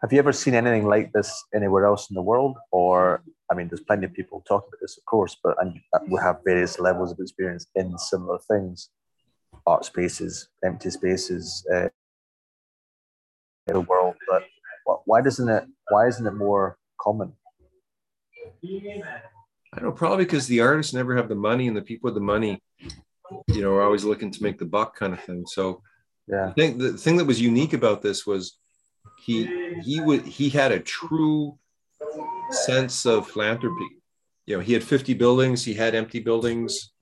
Have 0.00 0.12
you 0.12 0.20
ever 0.20 0.32
seen 0.32 0.54
anything 0.54 0.86
like 0.86 1.12
this 1.12 1.44
anywhere 1.54 1.84
else 1.84 2.08
in 2.08 2.14
the 2.14 2.22
world? 2.22 2.56
Or, 2.70 3.22
I 3.50 3.54
mean, 3.56 3.66
there's 3.68 3.80
plenty 3.80 4.06
of 4.06 4.14
people 4.14 4.44
talking 4.46 4.68
about 4.68 4.80
this, 4.80 4.96
of 4.96 5.04
course, 5.04 5.36
but 5.42 5.56
and 5.60 5.80
we 6.08 6.20
have 6.22 6.38
various 6.44 6.78
levels 6.78 7.10
of 7.10 7.18
experience 7.18 7.66
in 7.74 7.98
similar 7.98 8.38
things 8.50 8.90
art 9.66 9.84
spaces, 9.84 10.48
empty 10.64 10.90
spaces, 10.90 11.66
uh, 11.74 11.88
the 13.66 13.80
world. 13.80 14.14
But 14.28 14.44
why 15.04 15.20
doesn't 15.20 15.48
it, 15.48 15.64
why 15.88 16.06
isn't 16.06 16.26
it 16.26 16.34
more 16.34 16.78
common? 17.00 17.32
I 19.72 19.80
don't 19.80 19.90
know, 19.90 19.92
probably 19.92 20.24
because 20.24 20.46
the 20.46 20.60
artists 20.60 20.94
never 20.94 21.16
have 21.16 21.28
the 21.28 21.34
money 21.34 21.68
and 21.68 21.76
the 21.76 21.82
people 21.82 22.08
with 22.08 22.14
the 22.14 22.20
money, 22.20 22.62
you 23.48 23.60
know, 23.60 23.72
are 23.72 23.82
always 23.82 24.04
looking 24.04 24.30
to 24.30 24.42
make 24.42 24.58
the 24.58 24.64
buck 24.64 24.96
kind 24.96 25.12
of 25.12 25.22
thing. 25.22 25.44
So, 25.46 25.82
yeah, 26.26 26.48
I 26.48 26.52
think 26.52 26.78
the 26.78 26.92
thing 26.92 27.16
that 27.18 27.26
was 27.26 27.40
unique 27.40 27.74
about 27.74 28.00
this 28.02 28.26
was 28.26 28.58
he 29.18 29.80
he 29.82 30.00
would 30.00 30.24
he 30.24 30.48
had 30.48 30.72
a 30.72 30.80
true 30.80 31.58
sense 32.50 33.04
of 33.04 33.28
philanthropy. 33.28 33.88
You 34.46 34.56
know, 34.56 34.62
he 34.62 34.72
had 34.72 34.82
50 34.82 35.14
buildings, 35.14 35.64
he 35.64 35.74
had 35.74 35.94
empty 35.94 36.20
buildings. 36.20 36.92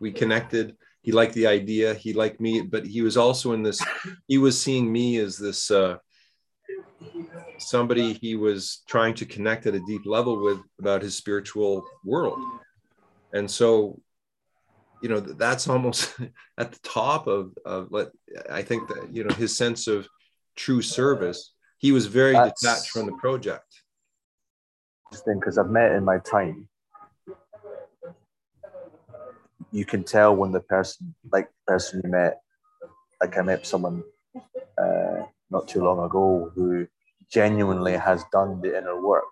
We 0.00 0.12
connected. 0.12 0.76
He 1.02 1.12
liked 1.12 1.34
the 1.34 1.46
idea. 1.46 1.92
He 1.92 2.14
liked 2.14 2.40
me, 2.40 2.62
but 2.62 2.86
he 2.86 3.02
was 3.02 3.16
also 3.18 3.52
in 3.52 3.62
this. 3.62 3.82
He 4.26 4.38
was 4.38 4.60
seeing 4.60 4.90
me 4.90 5.18
as 5.18 5.36
this 5.36 5.70
uh, 5.70 5.98
somebody 7.58 8.14
he 8.14 8.34
was 8.34 8.82
trying 8.88 9.14
to 9.14 9.26
connect 9.26 9.66
at 9.66 9.74
a 9.74 9.80
deep 9.80 10.02
level 10.04 10.42
with 10.42 10.58
about 10.78 11.02
his 11.02 11.16
spiritual 11.16 11.84
world, 12.04 12.40
and 13.32 13.50
so 13.50 14.00
you 15.02 15.08
know 15.08 15.20
that's 15.20 15.68
almost 15.68 16.14
at 16.58 16.72
the 16.72 16.78
top 16.82 17.26
of 17.26 17.52
of 17.64 17.86
what 17.90 18.12
I 18.50 18.62
think 18.62 18.88
that 18.88 19.08
you 19.12 19.24
know 19.24 19.34
his 19.34 19.56
sense 19.56 19.86
of 19.86 20.08
true 20.56 20.82
service 20.82 21.54
he 21.84 21.92
was 21.92 22.06
very 22.06 22.32
That's 22.32 22.62
detached 22.62 22.90
from 22.92 23.04
the 23.04 23.12
project. 23.12 23.66
Interesting, 25.12 25.38
because 25.38 25.58
I've 25.58 25.68
met 25.68 25.92
in 25.92 26.02
my 26.02 26.16
time. 26.16 26.66
You 29.70 29.84
can 29.84 30.02
tell 30.02 30.34
when 30.34 30.50
the 30.50 30.60
person, 30.60 31.14
like 31.30 31.48
the 31.48 31.72
person 31.72 32.00
you 32.02 32.10
met, 32.10 32.40
like 33.20 33.36
I 33.36 33.42
met 33.42 33.66
someone 33.66 34.02
uh, 34.78 35.24
not 35.50 35.68
too 35.68 35.82
long 35.82 36.04
ago 36.04 36.50
who 36.54 36.86
genuinely 37.30 37.92
has 37.92 38.24
done 38.32 38.60
the 38.60 38.76
inner 38.76 39.00
work. 39.00 39.24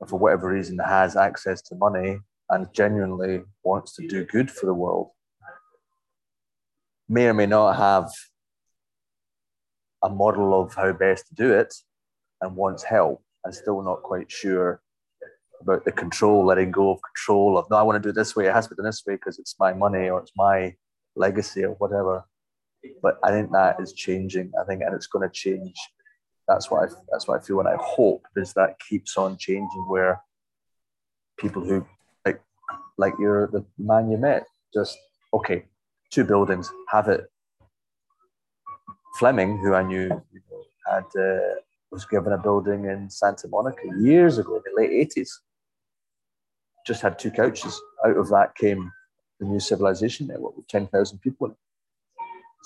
And 0.00 0.08
for 0.08 0.18
whatever 0.18 0.48
reason, 0.48 0.78
has 0.78 1.16
access 1.16 1.62
to 1.62 1.74
money 1.74 2.18
and 2.50 2.72
genuinely 2.72 3.42
wants 3.64 3.94
to 3.96 4.06
do 4.06 4.24
good 4.24 4.50
for 4.50 4.66
the 4.66 4.74
world. 4.74 5.10
May 7.08 7.26
or 7.26 7.34
may 7.34 7.46
not 7.46 7.76
have 7.76 8.10
a 10.02 10.08
model 10.08 10.60
of 10.60 10.74
how 10.74 10.92
best 10.92 11.28
to 11.28 11.34
do 11.34 11.52
it 11.52 11.74
and 12.40 12.56
wants 12.56 12.82
help 12.82 13.22
and 13.44 13.54
still 13.54 13.82
not 13.82 14.02
quite 14.02 14.30
sure 14.30 14.80
about 15.60 15.84
the 15.84 15.92
control, 15.92 16.44
letting 16.44 16.70
go 16.70 16.90
of 16.90 17.00
control 17.02 17.56
of 17.56 17.68
no, 17.70 17.76
I 17.76 17.82
want 17.82 18.00
to 18.00 18.06
do 18.06 18.10
it 18.10 18.14
this 18.14 18.36
way. 18.36 18.46
It 18.46 18.52
has 18.52 18.66
to 18.66 18.74
be 18.74 18.76
done 18.76 18.86
this 18.86 19.02
way 19.06 19.14
because 19.14 19.38
it's 19.38 19.56
my 19.58 19.72
money 19.72 20.08
or 20.08 20.20
it's 20.20 20.32
my 20.36 20.74
legacy 21.14 21.64
or 21.64 21.72
whatever. 21.74 22.24
But 23.02 23.18
I 23.24 23.30
think 23.30 23.50
that 23.52 23.80
is 23.80 23.92
changing. 23.92 24.52
I 24.60 24.64
think, 24.64 24.82
and 24.82 24.94
it's 24.94 25.06
going 25.06 25.28
to 25.28 25.32
change. 25.32 25.76
That's 26.48 26.70
what 26.70 26.84
I, 26.84 26.92
that's 27.10 27.26
what 27.26 27.40
I 27.40 27.44
feel, 27.44 27.60
and 27.60 27.68
I 27.68 27.76
hope 27.80 28.22
is 28.36 28.52
that 28.54 28.78
keeps 28.88 29.16
on 29.16 29.36
changing. 29.36 29.84
Where 29.88 30.20
people 31.38 31.62
who 31.62 31.86
like 32.24 32.40
like 32.98 33.14
you're 33.18 33.48
the 33.48 33.64
man 33.78 34.10
you 34.10 34.18
met, 34.18 34.46
just 34.72 34.96
okay, 35.34 35.64
two 36.10 36.24
buildings, 36.24 36.70
have 36.90 37.08
it 37.08 37.28
Flemming, 39.18 39.56
who 39.58 39.72
I 39.72 39.82
knew 39.82 40.10
had 40.86 41.04
uh, 41.18 41.54
was 41.90 42.04
given 42.04 42.34
a 42.34 42.38
building 42.38 42.84
in 42.84 43.08
Santa 43.08 43.48
Monica 43.48 43.88
years 43.98 44.36
ago 44.36 44.56
in 44.56 44.62
the 44.64 44.78
late 44.80 44.90
eighties. 44.92 45.40
Just 46.86 47.00
had 47.00 47.18
two 47.18 47.30
couches. 47.30 47.80
Out 48.04 48.16
of 48.16 48.28
that 48.28 48.54
came 48.56 48.92
the 49.40 49.46
new 49.46 49.58
civilization 49.58 50.26
network 50.26 50.56
with 50.56 50.68
ten 50.68 50.86
thousand 50.88 51.20
people. 51.20 51.56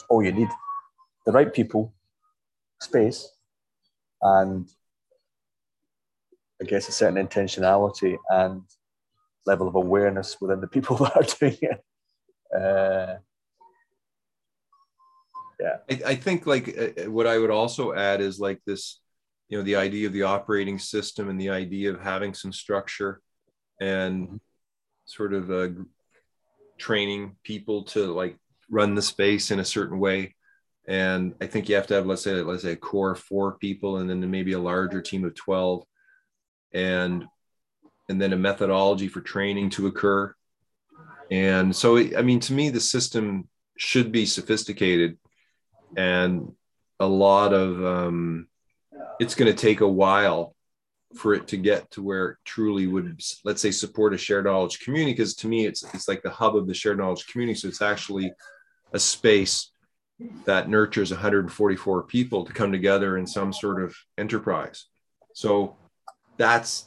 All 0.09 0.23
you 0.23 0.33
need: 0.33 0.49
the 1.27 1.33
right 1.33 1.53
people, 1.53 1.93
space, 2.81 3.29
and 4.23 4.69
I 6.61 6.65
guess 6.65 6.89
a 6.89 6.93
certain 6.93 7.25
intentionality 7.25 8.17
and 8.29 8.63
level 9.47 9.69
of 9.69 9.75
awareness 9.75 10.41
within 10.41 10.61
the 10.61 10.69
people 10.69 10.97
that 10.99 11.17
are 11.17 11.39
doing 11.39 11.59
it. 11.63 11.85
Uh, 12.55 13.17
yeah 15.61 15.77
I, 15.91 16.13
I 16.13 16.15
think 16.15 16.47
like 16.47 16.69
uh, 16.77 17.03
uh, 17.03 17.11
what 17.11 17.27
i 17.27 17.39
would 17.39 17.51
also 17.51 17.93
add 17.93 18.21
is 18.21 18.41
like 18.41 18.61
this 18.67 19.01
you 19.49 19.59
know 19.59 19.65
the 19.65 19.77
idea 19.77 20.07
of 20.07 20.13
the 20.13 20.23
operating 20.23 20.79
system 20.79 21.29
and 21.29 21.41
the 21.41 21.51
idea 21.51 21.93
of 21.93 22.01
having 22.01 22.35
some 22.35 22.53
structure 22.53 23.21
and 23.81 24.27
mm-hmm. 24.27 24.37
sort 25.05 25.35
of 25.35 25.51
uh, 25.51 25.69
training 26.79 27.37
people 27.43 27.85
to 27.85 28.13
like 28.13 28.37
run 28.71 28.95
the 28.95 29.03
space 29.03 29.51
in 29.51 29.61
a 29.61 29.65
certain 29.65 29.99
way. 29.99 30.35
And 30.89 31.35
i 31.41 31.47
think 31.47 31.69
you 31.69 31.77
have 31.77 31.87
to 31.89 31.95
have 31.95 32.07
let's 32.07 32.23
say 32.23 32.33
let's 32.43 32.63
say 32.63 32.73
a 32.73 32.77
core 32.77 33.15
four 33.15 33.59
people 33.59 33.99
and 33.99 34.09
then 34.09 34.29
maybe 34.31 34.53
a 34.53 34.59
larger 34.59 35.03
team 35.03 35.25
of 35.25 35.35
12 35.35 35.85
and 36.73 37.25
and 38.09 38.21
then 38.21 38.33
a 38.33 38.37
methodology 38.37 39.07
for 39.07 39.21
training 39.21 39.71
to 39.71 39.87
occur. 39.87 40.35
And 41.31 41.77
so 41.77 41.99
i 41.99 42.23
mean 42.23 42.41
to 42.41 42.53
me 42.53 42.71
the 42.71 42.81
system 42.81 43.49
should 43.81 44.13
be 44.13 44.27
sophisticated. 44.27 45.19
And 45.97 46.53
a 47.01 47.07
lot 47.07 47.53
of 47.53 47.85
um, 47.85 48.47
it's 49.19 49.35
going 49.35 49.51
to 49.51 49.57
take 49.57 49.81
a 49.81 49.89
while 49.89 50.55
for 51.17 51.35
it 51.35 51.49
to 51.49 51.57
get 51.57 51.91
to 51.91 52.03
where 52.03 52.29
it 52.29 52.37
truly 52.45 52.87
would 52.87 53.21
let's 53.45 53.61
say 53.61 53.73
support 53.73 54.15
a 54.15 54.19
shared 54.19 54.45
knowledge 54.45 54.79
community 54.79 55.13
because 55.13 55.35
to 55.35 55.49
me 55.49 55.67
it's 55.67 55.83
it's 55.93 56.07
like 56.07 56.23
the 56.23 56.31
hub 56.31 56.55
of 56.55 56.69
the 56.69 56.75
shared 56.75 56.99
knowledge 56.99 57.27
community. 57.27 57.59
So 57.59 57.69
it's 57.69 57.83
actually 57.83 58.33
a 58.93 58.99
space 58.99 59.71
that 60.45 60.69
nurtures 60.69 61.11
144 61.11 62.03
people 62.03 62.45
to 62.45 62.53
come 62.53 62.73
together 62.73 63.17
in 63.17 63.27
some 63.27 63.53
sort 63.53 63.83
of 63.83 63.95
enterprise 64.19 64.87
so 65.35 65.77
that's 66.37 66.87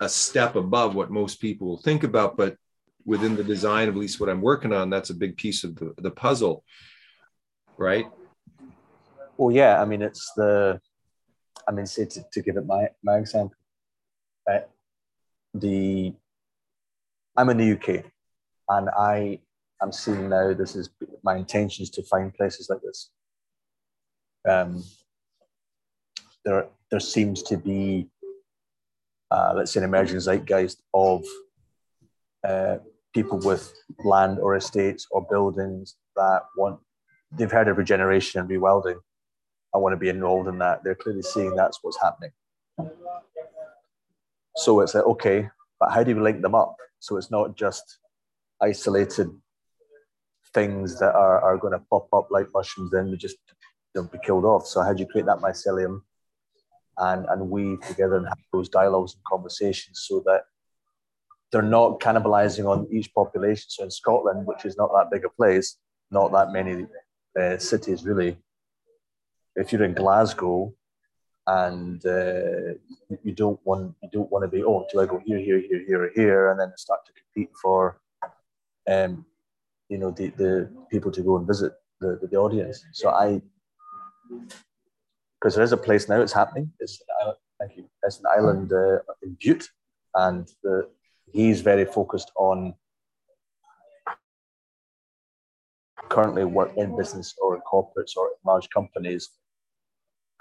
a 0.00 0.08
step 0.08 0.56
above 0.56 0.94
what 0.94 1.10
most 1.10 1.40
people 1.40 1.68
will 1.68 1.76
think 1.76 2.02
about 2.02 2.36
but 2.36 2.56
within 3.04 3.36
the 3.36 3.44
design 3.44 3.88
of 3.88 3.94
at 3.94 4.00
least 4.00 4.18
what 4.18 4.28
i'm 4.28 4.40
working 4.40 4.72
on 4.72 4.90
that's 4.90 5.10
a 5.10 5.14
big 5.14 5.36
piece 5.36 5.62
of 5.62 5.76
the, 5.76 5.94
the 5.98 6.10
puzzle 6.10 6.64
right? 7.82 8.06
Well, 9.36 9.54
yeah. 9.54 9.80
I 9.80 9.84
mean, 9.84 10.02
it's 10.02 10.32
the. 10.36 10.80
I 11.68 11.72
mean, 11.72 11.86
to, 11.86 12.06
to 12.06 12.42
give 12.42 12.56
it 12.56 12.66
my 12.66 12.88
my 13.02 13.18
example, 13.18 13.56
right? 14.48 14.66
The. 15.54 16.14
I'm 17.36 17.48
in 17.48 17.56
the 17.56 17.72
UK, 17.72 18.04
and 18.68 18.90
I 18.90 19.40
am 19.82 19.92
seeing 19.92 20.28
now. 20.28 20.52
This 20.52 20.76
is 20.76 20.90
my 21.22 21.36
intentions 21.36 21.90
to 21.90 22.02
find 22.02 22.32
places 22.32 22.68
like 22.70 22.80
this. 22.82 23.10
Um, 24.48 24.82
there, 26.44 26.66
there 26.90 27.00
seems 27.00 27.42
to 27.44 27.56
be, 27.56 28.08
uh, 29.30 29.54
let's 29.56 29.72
say, 29.72 29.80
an 29.80 29.84
emerging 29.84 30.20
zeitgeist 30.20 30.82
of 30.94 31.24
uh, 32.46 32.78
people 33.14 33.38
with 33.38 33.72
land 34.04 34.38
or 34.38 34.56
estates 34.56 35.06
or 35.10 35.26
buildings 35.28 35.96
that 36.16 36.42
want 36.56 36.80
they've 37.36 37.50
heard 37.50 37.68
of 37.68 37.78
regeneration 37.78 38.40
and 38.40 38.48
rewilding. 38.48 38.96
I 39.74 39.78
want 39.78 39.94
to 39.94 39.96
be 39.96 40.10
enrolled 40.10 40.48
in 40.48 40.58
that. 40.58 40.84
They're 40.84 40.94
clearly 40.94 41.22
seeing 41.22 41.54
that's 41.54 41.78
what's 41.82 41.98
happening. 42.00 42.30
So 44.56 44.80
it's 44.80 44.94
like, 44.94 45.04
okay, 45.04 45.48
but 45.80 45.92
how 45.92 46.02
do 46.02 46.14
we 46.14 46.20
link 46.20 46.42
them 46.42 46.54
up? 46.54 46.76
So 46.98 47.16
it's 47.16 47.30
not 47.30 47.56
just 47.56 47.98
isolated 48.60 49.30
things 50.54 50.98
that 50.98 51.14
are, 51.14 51.40
are 51.40 51.56
going 51.56 51.72
to 51.72 51.84
pop 51.90 52.08
up 52.12 52.28
like 52.30 52.48
mushrooms, 52.54 52.90
then 52.90 53.10
we 53.10 53.16
just 53.16 53.36
don't 53.94 54.10
be 54.10 54.18
killed 54.24 54.44
off. 54.44 54.66
So 54.66 54.82
how 54.82 54.92
do 54.92 55.00
you 55.00 55.06
create 55.06 55.26
that 55.26 55.38
mycelium 55.38 56.02
and, 56.98 57.26
and 57.26 57.50
weave 57.50 57.80
together 57.80 58.16
and 58.16 58.26
have 58.26 58.38
those 58.52 58.68
dialogues 58.68 59.14
and 59.14 59.24
conversations 59.24 60.04
so 60.06 60.22
that 60.26 60.42
they're 61.50 61.62
not 61.62 62.00
cannibalizing 62.00 62.66
on 62.66 62.88
each 62.90 63.12
population. 63.14 63.66
So 63.68 63.84
in 63.84 63.90
Scotland, 63.90 64.46
which 64.46 64.64
is 64.64 64.76
not 64.76 64.90
that 64.94 65.10
big 65.10 65.24
a 65.24 65.28
place, 65.28 65.76
not 66.10 66.32
that 66.32 66.52
many 66.52 66.86
uh, 67.38 67.58
cities 67.58 68.04
really. 68.04 68.38
If 69.54 69.72
you're 69.72 69.84
in 69.84 69.94
Glasgow 69.94 70.74
and 71.46 72.04
uh, 72.06 72.74
you 73.22 73.32
don't 73.34 73.60
want 73.64 73.94
you 74.02 74.08
don't 74.12 74.30
want 74.30 74.44
to 74.44 74.48
be 74.48 74.62
oh 74.62 74.86
do 74.92 75.00
I 75.00 75.06
go 75.06 75.20
here 75.24 75.38
here 75.38 75.60
here 75.60 75.84
here 75.86 76.10
here 76.14 76.50
and 76.50 76.60
then 76.60 76.72
start 76.76 77.00
to 77.06 77.12
compete 77.12 77.50
for 77.60 78.00
um, 78.88 79.26
you 79.92 79.98
know 79.98 80.10
the, 80.10 80.28
the 80.42 80.70
people 80.90 81.12
to 81.12 81.22
go 81.22 81.36
and 81.36 81.46
visit 81.46 81.72
the, 82.00 82.18
the, 82.20 82.26
the 82.26 82.36
audience. 82.36 82.82
So 82.92 83.10
I 83.10 83.42
because 85.36 85.54
there 85.54 85.64
is 85.64 85.72
a 85.72 85.76
place 85.86 86.08
now 86.08 86.20
it's 86.22 86.32
happening. 86.32 86.72
It's 86.80 87.00
an 87.00 87.06
island, 87.20 87.38
thank 87.60 87.76
you. 87.76 87.84
It's 88.02 88.18
an 88.20 88.26
island 88.38 88.72
uh, 88.72 88.98
in 89.22 89.36
Bute, 89.38 89.68
and 90.14 90.48
the 90.62 90.88
he's 91.30 91.60
very 91.60 91.84
focused 91.84 92.32
on 92.36 92.74
currently 96.08 96.44
work 96.44 96.72
in 96.76 96.96
business 96.96 97.34
or 97.42 97.56
in 97.56 97.62
corporates 97.62 98.16
or 98.16 98.28
in 98.28 98.40
large 98.46 98.68
companies 98.70 99.28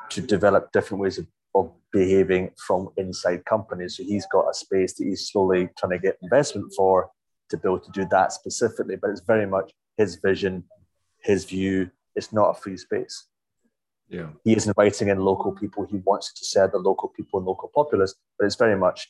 to 0.10 0.22
develop 0.22 0.72
different 0.72 1.02
ways 1.02 1.18
of, 1.18 1.28
of 1.56 1.72
behaving 1.92 2.52
from 2.68 2.90
inside 2.98 3.44
companies. 3.46 3.98
So 3.98 4.04
he's 4.04 4.28
got 4.32 4.50
a 4.50 4.54
space 4.54 4.94
that 4.96 5.06
he's 5.06 5.30
slowly 5.30 5.70
trying 5.78 5.92
to 5.92 6.00
get 6.00 6.18
investment 6.22 6.74
for 6.76 7.10
to 7.52 7.58
be 7.58 7.68
able 7.68 7.80
to 7.80 7.92
do 7.92 8.06
that 8.12 8.34
specifically. 8.34 8.96
But 8.96 9.12
it's 9.12 9.22
very 9.22 9.46
much 9.46 9.72
his 9.98 10.16
vision, 10.16 10.64
his 11.20 11.46
view. 11.46 11.92
It's 12.16 12.34
not 12.34 12.50
a 12.50 12.54
free 12.54 12.78
space. 12.78 13.28
Yeah. 14.10 14.28
He 14.44 14.54
is 14.54 14.68
inviting 14.68 15.08
in 15.08 15.20
local 15.20 15.54
people. 15.54 15.86
He 15.86 15.98
wants 15.98 16.34
to 16.34 16.46
serve 16.46 16.72
the 16.74 16.80
local 16.80 17.10
people 17.10 17.40
and 17.40 17.48
local 17.48 17.72
populace, 17.74 18.14
but 18.38 18.46
it's 18.46 18.58
very 18.58 18.78
much 18.78 19.08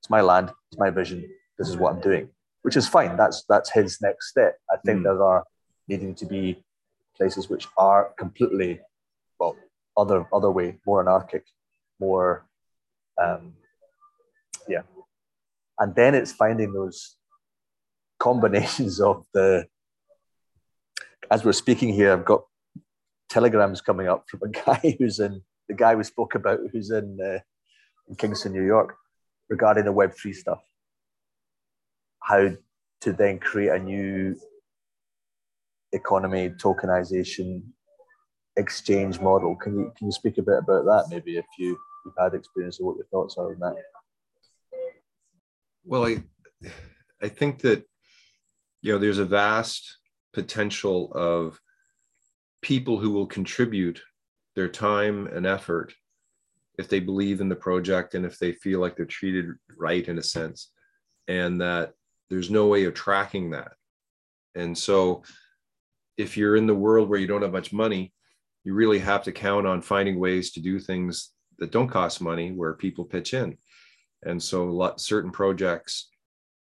it's 0.00 0.10
my 0.10 0.20
land, 0.20 0.52
it's 0.70 0.78
my 0.78 0.90
vision. 0.90 1.28
This 1.58 1.68
is 1.68 1.76
what 1.76 1.94
I'm 1.94 2.00
doing, 2.00 2.28
which 2.62 2.76
is 2.76 2.86
fine. 2.86 3.16
That's 3.16 3.44
that's 3.48 3.72
his 3.72 4.00
next 4.00 4.28
step. 4.28 4.56
I 4.70 4.76
think 4.84 5.00
mm. 5.00 5.04
there 5.04 5.22
are 5.22 5.44
needing 5.88 6.14
to 6.16 6.26
be 6.26 6.62
places 7.16 7.48
which 7.48 7.66
are 7.76 8.12
completely, 8.16 8.80
well, 9.40 9.56
other 9.96 10.26
other 10.32 10.50
way, 10.50 10.78
more 10.86 11.00
anarchic, 11.00 11.44
more, 11.98 12.46
um, 13.20 13.54
yeah. 14.68 14.82
And 15.78 15.94
then 15.94 16.14
it's 16.14 16.32
finding 16.32 16.72
those 16.72 17.16
combinations 18.18 19.00
of 19.00 19.24
the. 19.32 19.66
As 21.30 21.44
we're 21.44 21.52
speaking 21.52 21.92
here, 21.92 22.12
I've 22.12 22.24
got 22.24 22.44
telegrams 23.28 23.80
coming 23.80 24.08
up 24.08 24.24
from 24.28 24.40
a 24.44 24.48
guy 24.64 24.96
who's 24.98 25.18
in 25.18 25.42
the 25.68 25.74
guy 25.74 25.94
we 25.94 26.04
spoke 26.04 26.34
about, 26.34 26.60
who's 26.72 26.90
in, 26.90 27.18
uh, 27.20 27.40
in 28.08 28.14
Kingston, 28.16 28.52
New 28.52 28.64
York 28.64 28.94
regarding 29.48 29.84
the 29.84 29.92
Web3 29.92 30.34
stuff. 30.34 30.60
How 32.22 32.50
to 33.02 33.12
then 33.12 33.38
create 33.38 33.70
a 33.70 33.78
new 33.78 34.36
economy, 35.92 36.50
tokenization, 36.50 37.62
exchange 38.56 39.20
model. 39.20 39.54
Can 39.56 39.78
you 39.78 39.92
can 39.96 40.06
you 40.06 40.12
speak 40.12 40.38
a 40.38 40.42
bit 40.42 40.58
about 40.58 40.84
that 40.86 41.06
maybe 41.10 41.36
if 41.36 41.44
you, 41.58 41.78
you've 42.04 42.14
had 42.18 42.34
experience 42.34 42.80
of 42.80 42.86
what 42.86 42.96
your 42.96 43.06
thoughts 43.06 43.36
are 43.38 43.52
on 43.52 43.60
that? 43.60 43.76
Well, 45.84 46.06
I 46.06 46.22
I 47.22 47.28
think 47.28 47.60
that 47.60 47.84
you 48.82 48.92
know 48.92 48.98
there's 48.98 49.18
a 49.18 49.24
vast 49.24 49.98
potential 50.32 51.12
of 51.14 51.60
people 52.62 52.98
who 52.98 53.10
will 53.10 53.26
contribute 53.26 54.00
their 54.54 54.68
time 54.68 55.26
and 55.28 55.46
effort 55.46 55.94
if 56.78 56.88
they 56.88 57.00
believe 57.00 57.40
in 57.40 57.48
the 57.48 57.56
project 57.56 58.14
and 58.14 58.26
if 58.26 58.38
they 58.38 58.52
feel 58.52 58.80
like 58.80 58.96
they're 58.96 59.06
treated 59.06 59.46
right 59.78 60.08
in 60.08 60.18
a 60.18 60.22
sense 60.22 60.70
and 61.28 61.60
that 61.60 61.92
there's 62.28 62.50
no 62.50 62.66
way 62.66 62.84
of 62.84 62.94
tracking 62.94 63.50
that. 63.50 63.72
And 64.54 64.76
so 64.76 65.22
if 66.16 66.36
you're 66.36 66.56
in 66.56 66.66
the 66.66 66.74
world 66.74 67.08
where 67.08 67.18
you 67.18 67.26
don't 67.26 67.42
have 67.42 67.52
much 67.52 67.72
money 67.72 68.12
you 68.66 68.74
really 68.74 68.98
have 68.98 69.22
to 69.22 69.30
count 69.30 69.64
on 69.64 69.80
finding 69.80 70.18
ways 70.18 70.50
to 70.50 70.60
do 70.60 70.80
things 70.80 71.30
that 71.60 71.70
don't 71.70 71.86
cost 71.86 72.20
money 72.20 72.50
where 72.50 72.74
people 72.74 73.04
pitch 73.04 73.32
in. 73.32 73.56
And 74.24 74.42
so 74.42 74.64
lot, 74.64 75.00
certain 75.00 75.30
projects 75.30 76.08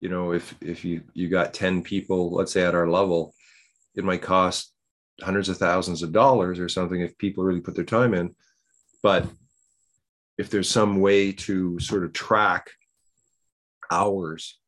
you 0.01 0.09
know 0.09 0.31
if 0.31 0.55
if 0.61 0.85
you 0.85 1.01
you 1.13 1.27
got 1.29 1.53
10 1.53 1.83
people 1.83 2.31
let's 2.31 2.51
say 2.51 2.63
at 2.63 2.75
our 2.75 2.89
level 2.89 3.33
it 3.95 4.03
might 4.03 4.21
cost 4.21 4.73
hundreds 5.21 5.49
of 5.49 5.57
thousands 5.57 6.03
of 6.03 6.11
dollars 6.11 6.59
or 6.59 6.69
something 6.69 7.01
if 7.01 7.17
people 7.17 7.43
really 7.43 7.61
put 7.61 7.75
their 7.75 7.83
time 7.83 8.13
in. 8.13 8.35
But 9.03 9.25
if 10.37 10.49
there's 10.49 10.69
some 10.69 10.99
way 10.99 11.31
to 11.31 11.79
sort 11.79 12.03
of 12.03 12.13
track 12.13 12.69
hours 13.91 14.59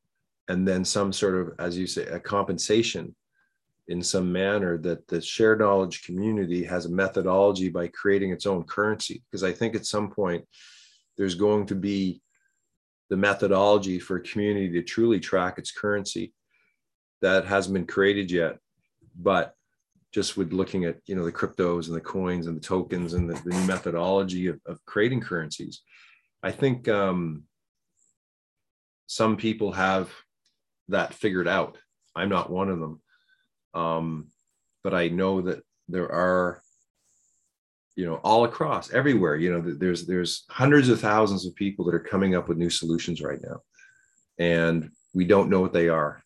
and 0.47 0.67
then 0.67 0.83
some 0.83 1.13
sort 1.13 1.35
of 1.35 1.53
as 1.59 1.77
you 1.77 1.87
say 1.87 2.05
a 2.07 2.19
compensation 2.19 3.15
in 3.87 4.01
some 4.01 4.31
manner 4.31 4.77
that 4.77 5.07
the 5.07 5.21
shared 5.21 5.59
knowledge 5.59 6.03
community 6.03 6.63
has 6.63 6.85
a 6.85 6.89
methodology 6.89 7.69
by 7.69 7.87
creating 7.87 8.31
its 8.31 8.45
own 8.45 8.63
currency. 8.63 9.21
Because 9.29 9.43
i 9.43 9.51
think 9.51 9.75
at 9.75 9.85
some 9.85 10.09
point 10.09 10.45
there's 11.17 11.35
going 11.35 11.65
to 11.67 11.75
be 11.75 12.21
the 13.11 13.17
methodology 13.17 13.99
for 13.99 14.15
a 14.15 14.23
community 14.23 14.71
to 14.71 14.81
truly 14.81 15.19
track 15.19 15.59
its 15.59 15.71
currency 15.71 16.33
that 17.21 17.45
hasn't 17.45 17.75
been 17.75 17.85
created 17.85 18.31
yet 18.31 18.57
but 19.15 19.53
just 20.11 20.35
with 20.35 20.51
looking 20.51 20.85
at 20.85 20.97
you 21.05 21.13
know 21.15 21.23
the 21.23 21.31
cryptos 21.31 21.87
and 21.87 21.95
the 21.95 22.01
coins 22.01 22.47
and 22.47 22.57
the 22.57 22.67
tokens 22.67 23.13
and 23.13 23.29
the, 23.29 23.39
the 23.43 23.51
new 23.51 23.67
methodology 23.67 24.47
of, 24.47 24.59
of, 24.65 24.83
creating 24.85 25.21
currencies 25.21 25.83
i 26.41 26.51
think 26.51 26.87
um, 26.87 27.43
some 29.11 29.35
people 29.35 29.73
have 29.73 30.09
that 30.87 31.13
figured 31.13 31.47
out. 31.47 31.77
I'm 32.15 32.29
not 32.29 32.49
one 32.49 32.69
of 32.69 32.79
them. 32.79 33.01
Um, 33.73 34.27
but 34.85 34.93
i 34.93 35.09
know 35.09 35.41
that 35.41 35.63
there 35.89 36.09
are 36.11 36.60
you 37.95 38.05
know 38.05 38.15
all 38.23 38.45
across 38.45 38.91
everywhere 38.91 39.35
you 39.35 39.51
know 39.51 39.59
there's 39.59 40.05
there's 40.05 40.45
hundreds 40.49 40.87
of 40.89 40.99
thousands 40.99 41.45
of 41.45 41.53
people 41.55 41.83
that 41.85 41.95
are 41.95 41.99
coming 41.99 42.35
up 42.35 42.47
with 42.47 42.57
new 42.57 42.69
solutions 42.69 43.21
right 43.21 43.39
now. 43.43 43.61
And 44.37 44.91
we 45.13 45.25
don't 45.25 45.49
know 45.49 45.59
what 45.59 45.73
they 45.73 45.89
are. 45.89 46.23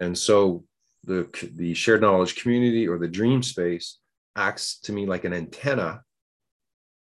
And 0.00 0.16
so 0.16 0.64
the, 1.04 1.28
the 1.54 1.74
shared 1.74 2.00
knowledge 2.00 2.36
community 2.36 2.86
or 2.86 2.98
the 2.98 3.08
dream 3.08 3.42
space 3.42 3.98
acts 4.36 4.78
to 4.80 4.92
me 4.92 5.06
like 5.06 5.24
an 5.24 5.32
antenna 5.32 6.02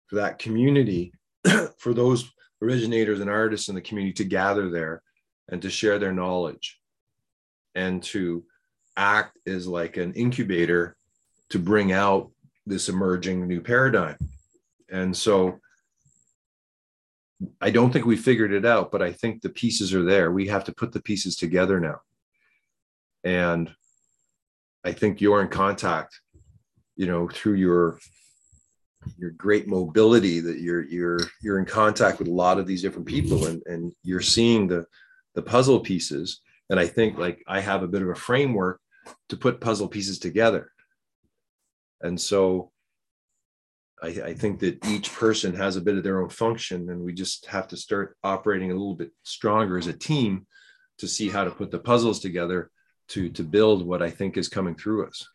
for 0.07 0.15
that 0.15 0.39
community, 0.39 1.13
for 1.77 1.93
those 1.93 2.29
originators 2.61 3.19
and 3.19 3.29
artists 3.29 3.69
in 3.69 3.75
the 3.75 3.81
community 3.81 4.13
to 4.13 4.23
gather 4.23 4.69
there 4.69 5.01
and 5.49 5.61
to 5.61 5.69
share 5.69 5.99
their 5.99 6.13
knowledge 6.13 6.79
and 7.75 8.01
to 8.03 8.43
act 8.97 9.37
as 9.45 9.67
like 9.67 9.97
an 9.97 10.13
incubator 10.13 10.95
to 11.49 11.59
bring 11.59 11.91
out 11.91 12.31
this 12.65 12.89
emerging 12.89 13.47
new 13.47 13.61
paradigm. 13.61 14.17
And 14.89 15.15
so 15.15 15.59
I 17.61 17.71
don't 17.71 17.91
think 17.91 18.05
we 18.05 18.15
figured 18.15 18.53
it 18.53 18.65
out, 18.65 18.91
but 18.91 19.01
I 19.01 19.11
think 19.11 19.41
the 19.41 19.49
pieces 19.49 19.93
are 19.93 20.03
there. 20.03 20.31
We 20.31 20.47
have 20.47 20.63
to 20.65 20.73
put 20.73 20.91
the 20.91 21.01
pieces 21.01 21.35
together 21.35 21.79
now. 21.79 21.99
And 23.23 23.73
I 24.83 24.91
think 24.91 25.21
you're 25.21 25.41
in 25.41 25.47
contact, 25.47 26.19
you 26.95 27.07
know, 27.07 27.27
through 27.27 27.55
your 27.55 27.99
your 29.17 29.31
great 29.31 29.67
mobility 29.67 30.39
that 30.39 30.59
you're 30.59 30.83
you're 30.85 31.19
you're 31.41 31.59
in 31.59 31.65
contact 31.65 32.19
with 32.19 32.27
a 32.27 32.33
lot 32.33 32.57
of 32.57 32.65
these 32.65 32.81
different 32.81 33.07
people 33.07 33.47
and 33.47 33.61
and 33.65 33.91
you're 34.03 34.21
seeing 34.21 34.67
the 34.67 34.85
the 35.35 35.41
puzzle 35.41 35.79
pieces 35.79 36.39
and 36.69 36.79
i 36.79 36.87
think 36.87 37.17
like 37.17 37.43
i 37.47 37.59
have 37.59 37.83
a 37.83 37.87
bit 37.87 38.01
of 38.01 38.07
a 38.09 38.15
framework 38.15 38.79
to 39.27 39.35
put 39.35 39.59
puzzle 39.59 39.89
pieces 39.89 40.19
together 40.19 40.71
and 42.03 42.19
so 42.19 42.71
I, 44.03 44.07
I 44.07 44.33
think 44.33 44.59
that 44.59 44.85
each 44.85 45.13
person 45.13 45.55
has 45.55 45.77
a 45.77 45.81
bit 45.81 45.97
of 45.97 46.03
their 46.03 46.21
own 46.21 46.29
function 46.29 46.89
and 46.89 47.01
we 47.01 47.13
just 47.13 47.45
have 47.47 47.67
to 47.69 47.77
start 47.77 48.17
operating 48.23 48.69
a 48.69 48.75
little 48.75 48.95
bit 48.95 49.11
stronger 49.23 49.77
as 49.77 49.87
a 49.87 49.93
team 49.93 50.45
to 50.97 51.07
see 51.07 51.29
how 51.29 51.45
to 51.45 51.51
put 51.51 51.71
the 51.71 51.79
puzzles 51.79 52.19
together 52.19 52.69
to 53.09 53.29
to 53.29 53.43
build 53.43 53.85
what 53.85 54.01
I 54.01 54.09
think 54.09 54.37
is 54.37 54.47
coming 54.47 54.75
through 54.75 55.07
us. 55.07 55.27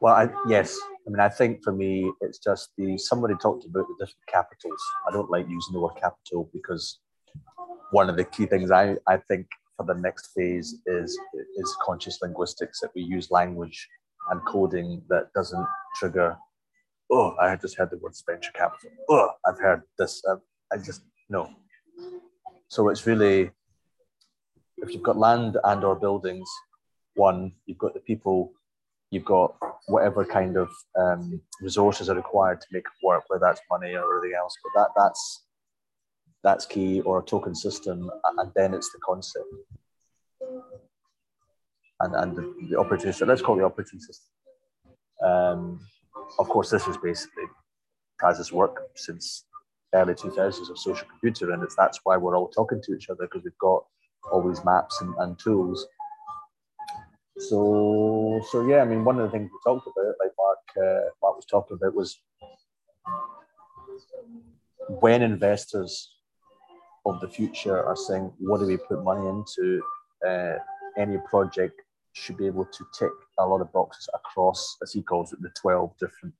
Well, 0.00 0.14
I, 0.14 0.28
yes, 0.48 0.78
I 1.06 1.10
mean 1.10 1.20
I 1.20 1.28
think 1.28 1.62
for 1.62 1.72
me 1.72 2.12
it's 2.20 2.38
just 2.38 2.70
the 2.76 2.98
somebody 2.98 3.34
talked 3.40 3.64
about 3.64 3.86
the 3.88 3.94
different 4.04 4.26
capitals. 4.28 4.82
I 5.08 5.12
don't 5.12 5.30
like 5.30 5.48
using 5.48 5.72
the 5.72 5.80
word 5.80 5.96
capital 6.00 6.50
because 6.52 6.98
one 7.92 8.10
of 8.10 8.16
the 8.16 8.24
key 8.24 8.46
things 8.46 8.70
I, 8.70 8.96
I 9.06 9.18
think 9.28 9.46
for 9.76 9.86
the 9.86 9.94
next 9.94 10.32
phase 10.34 10.80
is 10.86 11.18
is 11.56 11.76
conscious 11.82 12.18
linguistics 12.22 12.80
that 12.80 12.90
we 12.94 13.02
use 13.02 13.30
language 13.30 13.88
and 14.30 14.44
coding 14.46 15.02
that 15.08 15.32
doesn't 15.34 15.66
trigger. 15.96 16.36
Oh, 17.10 17.36
I 17.40 17.56
just 17.56 17.76
heard 17.76 17.90
the 17.90 17.98
word 17.98 18.14
venture 18.26 18.52
capital. 18.52 18.90
Oh, 19.08 19.30
I've 19.46 19.58
heard 19.58 19.82
this. 19.98 20.22
I 20.72 20.76
just 20.78 21.02
no. 21.28 21.50
So 22.68 22.88
it's 22.88 23.06
really 23.06 23.50
if 24.78 24.92
you've 24.92 25.02
got 25.02 25.16
land 25.16 25.56
and 25.64 25.84
or 25.84 25.96
buildings, 25.96 26.48
one, 27.14 27.52
you've 27.66 27.78
got 27.78 27.94
the 27.94 28.00
people, 28.00 28.52
you've 29.10 29.24
got 29.24 29.54
whatever 29.86 30.24
kind 30.24 30.56
of 30.56 30.70
um, 30.98 31.40
resources 31.60 32.08
are 32.08 32.16
required 32.16 32.60
to 32.60 32.66
make 32.72 32.84
it 32.84 33.06
work, 33.06 33.24
whether 33.28 33.44
that's 33.46 33.60
money 33.70 33.94
or 33.94 34.18
anything 34.18 34.36
else. 34.36 34.56
But 34.62 34.80
that 34.80 34.88
that's 34.96 35.44
that's 36.42 36.66
key, 36.66 37.00
or 37.02 37.20
a 37.20 37.24
token 37.24 37.54
system, 37.54 38.10
and 38.38 38.50
then 38.54 38.74
it's 38.74 38.90
the 38.92 38.98
concept 38.98 39.46
and 42.00 42.14
and 42.14 42.36
the, 42.36 42.54
the 42.70 42.76
operating 42.78 43.06
system. 43.06 43.28
Let's 43.28 43.42
call 43.42 43.56
it 43.56 43.60
the 43.60 43.66
operating 43.66 44.00
system. 44.00 44.30
Um, 45.22 45.80
of 46.38 46.48
course, 46.48 46.70
this 46.70 46.86
is 46.86 46.96
basically 46.96 47.44
Praz's 48.18 48.52
work 48.52 48.82
since 48.94 49.44
early 49.94 50.14
2000s 50.14 50.70
of 50.70 50.78
social 50.78 51.06
computer, 51.08 51.52
and 51.52 51.62
it's 51.62 51.76
that's 51.76 52.00
why 52.04 52.16
we're 52.16 52.36
all 52.36 52.48
talking 52.48 52.82
to 52.82 52.94
each 52.94 53.08
other 53.10 53.24
because 53.24 53.44
we've 53.44 53.58
got 53.58 53.84
all 54.32 54.46
these 54.46 54.64
maps 54.64 55.00
and, 55.00 55.14
and 55.18 55.38
tools. 55.38 55.86
So 57.38 58.40
so 58.50 58.66
yeah, 58.66 58.82
I 58.82 58.84
mean, 58.84 59.04
one 59.04 59.18
of 59.18 59.30
the 59.30 59.30
things 59.30 59.50
we 59.50 59.72
talked 59.72 59.86
about, 59.86 60.14
like 60.20 60.32
Mark 60.38 60.58
uh, 60.76 61.08
Mark 61.22 61.36
was 61.36 61.46
talking 61.46 61.76
about, 61.76 61.94
was 61.94 62.18
when 65.00 65.22
investors 65.22 66.14
of 67.06 67.20
the 67.20 67.28
future 67.28 67.84
are 67.84 67.96
saying, 67.96 68.32
what 68.38 68.60
do 68.60 68.66
we 68.66 68.76
put 68.76 69.04
money 69.04 69.26
into? 69.28 69.82
Uh, 70.26 70.56
any 70.96 71.18
project 71.28 71.80
should 72.12 72.36
be 72.36 72.46
able 72.46 72.64
to 72.64 72.86
tick 72.96 73.10
a 73.38 73.46
lot 73.46 73.60
of 73.60 73.72
boxes 73.72 74.08
across, 74.14 74.76
as 74.82 74.92
he 74.92 75.02
calls 75.02 75.32
it, 75.32 75.42
the 75.42 75.50
12 75.60 75.92
different, 75.98 76.34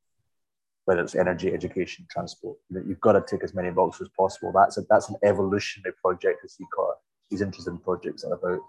whether 0.85 1.03
it's 1.03 1.15
energy, 1.15 1.53
education, 1.53 2.07
transport. 2.11 2.57
You've 2.71 3.01
got 3.01 3.13
to 3.13 3.23
tick 3.23 3.43
as 3.43 3.55
many 3.55 3.71
boxes 3.71 4.03
as 4.03 4.11
possible. 4.17 4.53
That's 4.53 4.79
a, 4.79 4.83
that's 4.89 5.09
an 5.09 5.17
evolutionary 5.25 5.95
project, 6.01 6.41
as 6.45 6.55
he 6.57 6.65
calls 6.75 6.95
it. 6.95 7.31
He's 7.31 7.41
interested 7.41 7.71
in 7.71 7.79
projects 7.79 8.23
that 8.23 8.29
are 8.29 8.35
about 8.35 8.61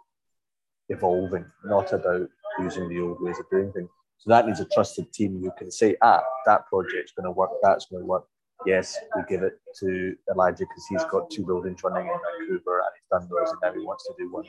evolving, 0.89 1.45
not 1.63 1.93
about 1.93 2.27
using 2.59 2.89
the 2.89 3.01
old 3.01 3.21
ways 3.21 3.39
of 3.39 3.49
doing 3.51 3.71
things. 3.71 3.89
So 4.17 4.29
that 4.29 4.47
needs 4.47 4.59
a 4.59 4.65
trusted 4.65 5.11
team 5.13 5.39
who 5.41 5.51
can 5.57 5.69
say, 5.69 5.95
ah, 6.01 6.23
that 6.45 6.65
project's 6.67 7.11
going 7.11 7.25
to 7.25 7.31
work, 7.31 7.51
that's 7.61 7.85
going 7.85 8.01
to 8.01 8.07
work. 8.07 8.25
Yes, 8.65 8.97
we 9.15 9.21
give 9.27 9.43
it 9.43 9.59
to 9.81 10.15
Elijah 10.31 10.63
because 10.63 10.85
he's 10.89 11.03
got 11.05 11.29
two 11.29 11.45
buildings 11.45 11.83
running 11.83 12.07
in 12.07 12.13
Vancouver 12.39 12.79
and 12.79 12.89
he's 12.95 13.09
done 13.11 13.29
those 13.29 13.51
and 13.51 13.59
now 13.61 13.73
he 13.79 13.85
wants 13.85 14.05
to 14.07 14.13
do 14.17 14.31
one 14.31 14.45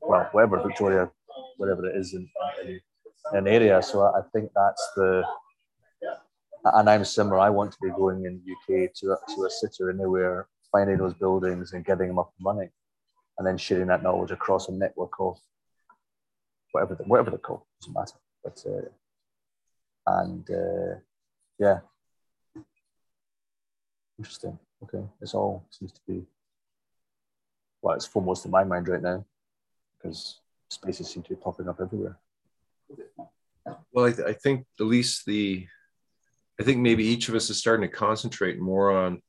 well, 0.00 0.28
wherever 0.32 0.62
Victoria, 0.62 1.10
whatever 1.56 1.88
it 1.88 1.96
is 1.96 2.14
in, 2.14 2.28
in, 2.64 2.80
an 3.32 3.46
area. 3.46 3.82
So 3.82 4.02
I 4.02 4.22
think 4.32 4.50
that's 4.54 4.90
the, 4.96 5.22
and 6.64 6.90
I'm 6.90 7.04
similar. 7.04 7.38
I 7.38 7.50
want 7.50 7.72
to 7.72 7.78
be 7.82 7.90
going 7.90 8.24
in 8.24 8.42
UK 8.50 8.92
to 8.96 9.16
to 9.34 9.44
a 9.44 9.50
city 9.50 9.82
or 9.82 9.90
anywhere, 9.90 10.48
finding 10.72 10.98
those 10.98 11.14
buildings 11.14 11.72
and 11.72 11.84
getting 11.84 12.08
them 12.08 12.18
up 12.18 12.32
and 12.38 12.46
running, 12.46 12.70
and 13.38 13.46
then 13.46 13.56
sharing 13.56 13.86
that 13.86 14.02
knowledge 14.02 14.30
across 14.30 14.68
a 14.68 14.72
network 14.72 15.12
of 15.20 15.38
whatever 16.72 16.94
the, 16.94 17.04
whatever 17.04 17.30
they're 17.30 17.38
called 17.38 17.62
doesn't 17.80 17.94
matter. 17.94 18.18
But 18.44 18.62
uh, 18.66 20.20
and 20.20 20.50
uh, 20.50 20.98
yeah, 21.58 21.78
interesting. 24.18 24.58
Okay, 24.82 25.04
this 25.20 25.34
all 25.34 25.64
seems 25.70 25.92
to 25.92 26.00
be 26.06 26.22
well, 27.80 27.96
it's 27.96 28.06
foremost 28.06 28.44
in 28.44 28.50
my 28.50 28.64
mind 28.64 28.88
right 28.88 29.02
now 29.02 29.24
because 30.00 30.40
spaces 30.68 31.10
seem 31.10 31.22
to 31.22 31.30
be 31.30 31.36
popping 31.36 31.68
up 31.68 31.80
everywhere. 31.80 32.18
Well, 33.92 34.06
I, 34.06 34.12
th- 34.12 34.28
I, 34.28 34.32
think 34.32 34.66
at 34.78 34.86
least 34.86 35.26
the, 35.26 35.66
I 36.60 36.64
think 36.64 36.78
maybe 36.78 37.04
each 37.04 37.28
of 37.28 37.34
us 37.34 37.50
is 37.50 37.58
starting 37.58 37.88
to 37.88 37.94
concentrate 37.94 38.58
more 38.58 38.90
on, 38.90 39.22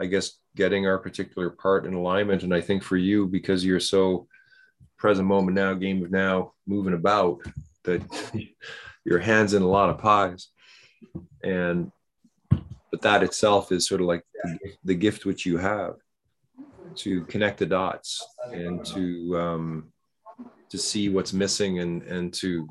I 0.00 0.06
guess, 0.06 0.32
getting 0.56 0.86
our 0.86 0.98
particular 0.98 1.50
part 1.50 1.86
in 1.86 1.94
alignment. 1.94 2.42
And 2.42 2.54
I 2.54 2.60
think 2.60 2.82
for 2.82 2.96
you, 2.96 3.26
because 3.26 3.64
you're 3.64 3.80
so 3.80 4.26
present 4.96 5.28
moment 5.28 5.54
now, 5.54 5.74
game 5.74 6.02
of 6.04 6.10
now, 6.10 6.52
moving 6.66 6.94
about, 6.94 7.40
that 7.84 8.02
your 9.04 9.18
hands 9.18 9.54
in 9.54 9.62
a 9.62 9.68
lot 9.68 9.90
of 9.90 9.98
pies. 9.98 10.48
And, 11.42 11.92
but 12.90 13.02
that 13.02 13.22
itself 13.22 13.70
is 13.70 13.86
sort 13.86 14.00
of 14.00 14.06
like 14.06 14.24
the, 14.42 14.58
the 14.84 14.94
gift 14.94 15.26
which 15.26 15.46
you 15.46 15.58
have 15.58 15.96
to 16.96 17.24
connect 17.24 17.58
the 17.58 17.66
dots 17.66 18.24
and 18.52 18.84
to 18.84 19.38
um, 19.38 19.92
to 20.70 20.78
see 20.78 21.08
what's 21.08 21.32
missing 21.32 21.80
and 21.80 22.02
and 22.02 22.32
to 22.34 22.68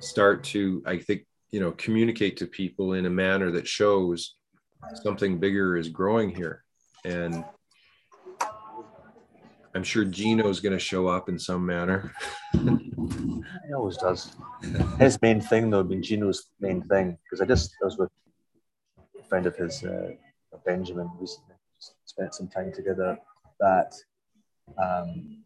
start 0.00 0.42
to 0.44 0.82
i 0.86 0.96
think 0.98 1.26
you 1.50 1.60
know 1.60 1.72
communicate 1.72 2.36
to 2.36 2.46
people 2.46 2.94
in 2.94 3.06
a 3.06 3.10
manner 3.10 3.50
that 3.50 3.66
shows 3.66 4.36
something 5.02 5.38
bigger 5.38 5.76
is 5.76 5.88
growing 5.88 6.34
here. 6.34 6.62
And 7.04 7.44
i'm 9.74 9.82
sure 9.82 10.04
gino's 10.04 10.60
going 10.60 10.72
to 10.72 10.78
show 10.78 11.06
up 11.06 11.28
in 11.28 11.38
some 11.38 11.64
manner. 11.64 12.12
He 13.66 13.72
always 13.74 13.96
does. 13.96 14.36
His 14.98 15.20
main 15.20 15.40
thing 15.40 15.70
though 15.70 15.82
been 15.82 16.02
gino's 16.02 16.50
main 16.60 16.82
thing 16.82 17.18
because 17.22 17.40
i 17.40 17.44
just 17.46 17.74
I 17.82 17.84
was 17.84 17.98
with 17.98 18.10
a 19.20 19.24
friend 19.24 19.46
of 19.46 19.56
his 19.56 19.84
uh, 19.84 20.12
benjamin 20.64 21.10
recently. 21.18 21.54
Spent 22.04 22.34
some 22.34 22.48
time 22.48 22.72
together. 22.72 23.18
That 23.60 23.92
um, 24.82 25.44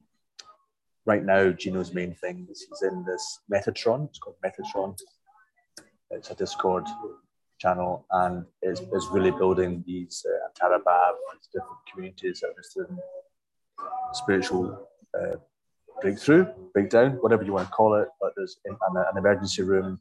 right 1.09 1.25
now, 1.25 1.51
Gino's 1.51 1.95
main 1.95 2.15
thing 2.15 2.47
is 2.51 2.67
he's 2.69 2.83
in 2.83 3.03
this 3.05 3.41
Metatron. 3.51 4.09
It's 4.11 4.19
called 4.19 4.37
Metatron. 4.45 4.95
It's 6.11 6.31
a 6.31 6.35
Discord 6.35 6.85
channel 7.59 8.07
and 8.11 8.45
is, 8.63 8.81
is 8.93 9.09
really 9.11 9.31
building 9.31 9.83
these 9.87 10.25
uh, 10.29 10.49
Antarabab, 10.49 11.15
these 11.33 11.49
different 11.53 11.79
communities 11.91 12.41
that 12.41 12.49
are 12.49 12.51
interested 12.51 12.87
in 12.91 12.99
spiritual 14.13 14.87
uh, 15.19 15.37
breakthrough, 16.03 16.47
breakdown, 16.75 17.13
whatever 17.23 17.43
you 17.43 17.55
want 17.55 17.67
to 17.67 17.73
call 17.73 17.95
it. 17.95 18.09
But 18.21 18.35
there's 18.37 18.59
an, 18.67 18.77
an 18.95 19.17
emergency 19.17 19.63
room, 19.63 19.99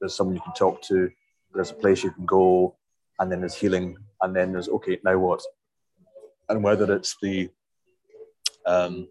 there's 0.00 0.14
someone 0.14 0.36
you 0.36 0.42
can 0.42 0.54
talk 0.54 0.80
to, 0.82 1.10
there's 1.54 1.70
a 1.70 1.74
place 1.74 2.02
you 2.02 2.12
can 2.12 2.24
go, 2.24 2.74
and 3.20 3.30
then 3.30 3.40
there's 3.40 3.54
healing, 3.54 3.98
and 4.22 4.34
then 4.34 4.52
there's 4.52 4.70
okay, 4.70 4.98
now 5.04 5.18
what? 5.18 5.42
And 6.48 6.62
whether 6.64 6.90
it's 6.94 7.16
the 7.20 7.50
um, 8.64 9.06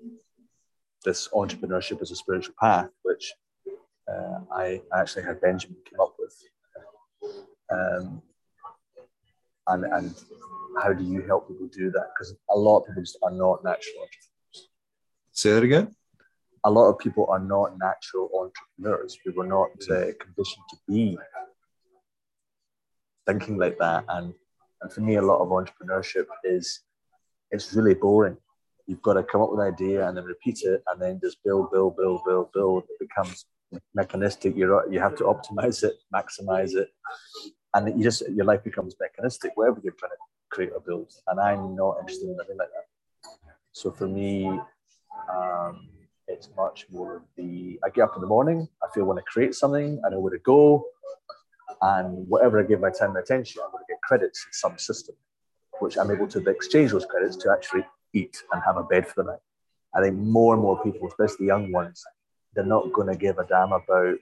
this 1.06 1.30
entrepreneurship 1.34 2.02
as 2.02 2.12
a 2.12 2.16
spiritual 2.16 2.56
path, 2.60 2.90
which 3.04 3.34
uh, 4.12 4.40
I 4.52 4.82
actually 4.94 5.24
had 5.24 5.40
Benjamin 5.40 5.78
come 5.90 6.02
up 6.02 6.16
with. 6.20 6.36
Um, 7.72 8.22
and, 9.68 9.86
and 9.86 10.16
how 10.82 10.94
do 10.94 11.04
you 11.04 11.22
help 11.22 11.48
people 11.48 11.68
do 11.68 11.92
that? 11.92 12.08
Because 12.14 12.36
a 12.50 12.58
lot 12.58 12.80
of 12.80 12.88
people 12.88 13.04
just 13.04 13.18
are 13.24 13.32
not 13.32 13.64
natural 13.64 13.96
entrepreneurs. 14.02 14.70
Say 15.32 15.54
that 15.54 15.64
again. 15.64 15.96
A 16.66 16.72
lot 16.72 16.90
of 16.90 16.98
people 16.98 17.28
are 17.30 17.40
not 17.40 17.78
natural 17.80 18.30
entrepreneurs. 18.36 19.18
We 19.26 19.32
were 19.32 19.46
not 19.46 19.70
uh, 19.90 20.12
conditioned 20.20 20.66
to 20.70 20.78
be 20.88 21.18
thinking 23.28 23.58
like 23.58 23.78
that. 23.80 24.06
And, 24.10 24.34
and 24.82 24.92
for 24.92 25.02
me, 25.02 25.16
a 25.16 25.22
lot 25.22 25.42
of 25.42 25.50
entrepreneurship 25.50 26.26
is 26.44 26.82
it's 27.52 27.74
really 27.74 27.94
boring 27.94 28.38
you've 28.88 29.02
got 29.02 29.14
to 29.14 29.24
come 29.24 29.42
up 29.42 29.52
with 29.52 29.60
an 29.60 29.74
idea 29.74 30.08
and 30.08 30.16
then 30.16 30.26
repeat 30.26 30.62
it 30.64 30.84
and 30.88 31.02
then 31.02 31.20
just 31.22 31.44
build, 31.44 31.72
build, 31.72 31.96
build, 31.98 32.22
build, 32.26 32.52
build. 32.54 32.84
It 32.90 33.08
becomes 33.08 33.46
mechanistic. 33.94 34.56
You're, 34.56 34.92
you 34.92 35.00
have 35.00 35.16
to 35.18 35.24
optimize 35.24 35.84
it, 35.84 35.96
maximize 36.14 36.76
it, 36.76 36.90
and 37.74 37.98
you 37.98 38.04
just 38.04 38.24
your 38.30 38.46
life 38.46 38.64
becomes 38.64 38.96
mechanistic. 39.00 39.52
Wherever 39.56 39.80
you're 39.84 39.94
trying 39.94 40.12
to 40.12 40.18
create 40.50 40.72
or 40.74 40.82
build, 40.82 41.12
and 41.28 41.40
I'm 41.40 41.76
not 41.76 41.98
interested 42.00 42.30
in 42.30 42.38
living 42.38 42.58
like 42.58 42.70
that. 42.70 43.32
So 43.74 43.92
for 43.92 44.08
me, 44.08 44.48
um, 45.34 45.90
it's 46.28 46.50
much 46.56 46.86
more 46.92 47.18
of 47.18 47.24
the 47.38 47.80
I 47.84 47.90
get 47.90 48.04
up 48.04 48.16
in 48.16 48.22
the 48.22 48.28
morning. 48.28 48.68
I 48.84 48.88
feel 48.94 49.12
I 49.12 49.22
create 49.22 49.56
something, 49.56 50.02
I 50.06 50.10
know 50.10 50.20
where 50.20 50.34
to 50.34 50.40
go, 50.40 50.86
and 51.82 52.28
whatever 52.28 52.60
I 52.60 52.64
give 52.64 52.80
my 52.80 52.92
time 52.92 53.10
and 53.10 53.20
attention, 53.20 53.62
I'm 53.64 53.72
going 53.72 53.84
to 53.84 53.94
get 53.94 54.02
credits 54.02 54.46
in 54.48 54.54
some 54.54 54.78
system, 54.78 55.16
which 55.80 55.98
I'm 55.98 56.12
able 56.12 56.28
to 56.28 56.40
exchange 56.50 56.92
those 56.92 57.06
credits 57.06 57.36
to 57.38 57.52
actually 57.52 57.86
eat 58.16 58.42
and 58.52 58.62
have 58.66 58.78
a 58.78 58.84
bed 58.84 59.08
for 59.08 59.24
the 59.24 59.32
night. 59.32 59.40
I 59.94 60.02
think 60.02 60.18
more 60.18 60.54
and 60.54 60.62
more 60.62 60.82
people, 60.84 61.08
especially 61.08 61.48
young 61.48 61.72
ones, 61.72 62.04
they're 62.54 62.66
not 62.66 62.92
going 62.92 63.08
to 63.08 63.16
give 63.16 63.38
a 63.38 63.46
damn 63.46 63.72
about 63.72 64.18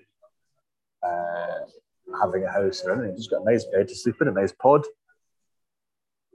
uh, 1.04 1.60
having 2.22 2.44
a 2.44 2.52
house 2.52 2.84
or 2.84 2.94
anything. 2.94 3.18
Just 3.18 3.32
got 3.32 3.42
a 3.42 3.52
nice 3.52 3.66
bed 3.66 3.88
to 3.88 3.96
sleep 3.96 4.22
in, 4.22 4.28
a 4.28 4.32
nice 4.32 4.52
pod, 4.52 4.86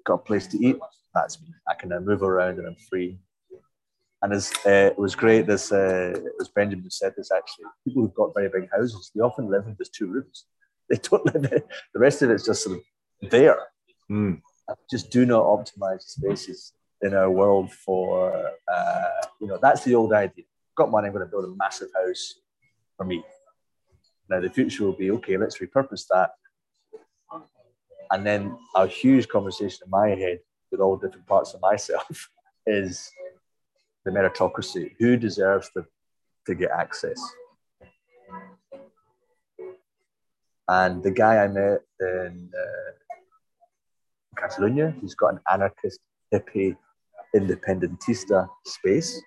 got 0.04 0.14
a 0.14 0.18
place 0.18 0.46
to 0.48 0.64
eat. 0.64 0.78
That's 1.14 1.40
me. 1.40 1.48
I 1.68 1.74
can 1.74 1.90
now 1.90 2.00
move 2.00 2.22
around 2.22 2.58
and 2.58 2.66
I'm 2.66 2.76
free. 2.88 3.18
And 4.22 4.32
as, 4.32 4.52
uh, 4.66 4.90
it 4.90 4.98
was 4.98 5.14
great. 5.14 5.46
This 5.46 5.70
uh, 5.70 6.12
it 6.16 6.32
was 6.38 6.48
Benjamin 6.48 6.90
said 6.90 7.14
this 7.16 7.30
actually. 7.30 7.66
People 7.84 8.02
who've 8.02 8.14
got 8.14 8.34
very 8.34 8.48
big 8.48 8.68
houses, 8.72 9.12
they 9.14 9.20
often 9.20 9.48
live 9.48 9.66
in 9.66 9.76
just 9.76 9.94
two 9.94 10.06
rooms. 10.06 10.44
They 10.90 10.96
don't 10.96 11.26
live 11.26 11.44
in 11.52 11.62
the 11.92 12.00
rest 12.00 12.22
of 12.22 12.30
it's 12.30 12.46
just 12.46 12.64
sort 12.64 12.78
of 12.78 13.30
there. 13.30 13.58
Mm. 14.10 14.40
Just 14.90 15.10
do 15.10 15.26
not 15.26 15.44
optimize 15.44 16.00
spaces 16.00 16.72
in 17.02 17.14
our 17.14 17.30
world 17.30 17.72
for 17.72 18.52
uh, 18.72 19.08
you 19.40 19.46
know 19.46 19.58
that's 19.60 19.84
the 19.84 19.94
old 19.94 20.12
idea. 20.12 20.44
Got 20.76 20.90
money, 20.90 21.06
I'm 21.06 21.12
going 21.12 21.24
to 21.24 21.30
build 21.30 21.44
a 21.44 21.56
massive 21.56 21.88
house 21.94 22.34
for 22.96 23.04
me. 23.04 23.24
Now 24.28 24.40
the 24.40 24.50
future 24.50 24.84
will 24.84 24.92
be 24.92 25.10
okay. 25.12 25.36
Let's 25.36 25.58
repurpose 25.58 26.06
that. 26.10 26.30
And 28.10 28.26
then 28.26 28.56
a 28.74 28.86
huge 28.86 29.28
conversation 29.28 29.80
in 29.84 29.90
my 29.90 30.08
head 30.10 30.38
with 30.70 30.80
all 30.80 30.96
different 30.96 31.26
parts 31.26 31.54
of 31.54 31.60
myself 31.60 32.30
is 32.66 33.10
the 34.04 34.10
meritocracy. 34.10 34.94
Who 34.98 35.16
deserves 35.16 35.70
to, 35.76 35.84
to 36.46 36.54
get 36.54 36.70
access? 36.70 37.20
And 40.68 41.02
the 41.02 41.10
guy 41.10 41.38
I 41.38 41.48
met 41.48 41.80
in 42.00 42.50
uh, 42.54 42.90
Catalonia, 44.36 44.94
he's 45.00 45.14
got 45.14 45.34
an 45.34 45.40
anarchist, 45.50 46.00
hippie, 46.32 46.76
independentista 47.34 48.48
space 48.64 49.20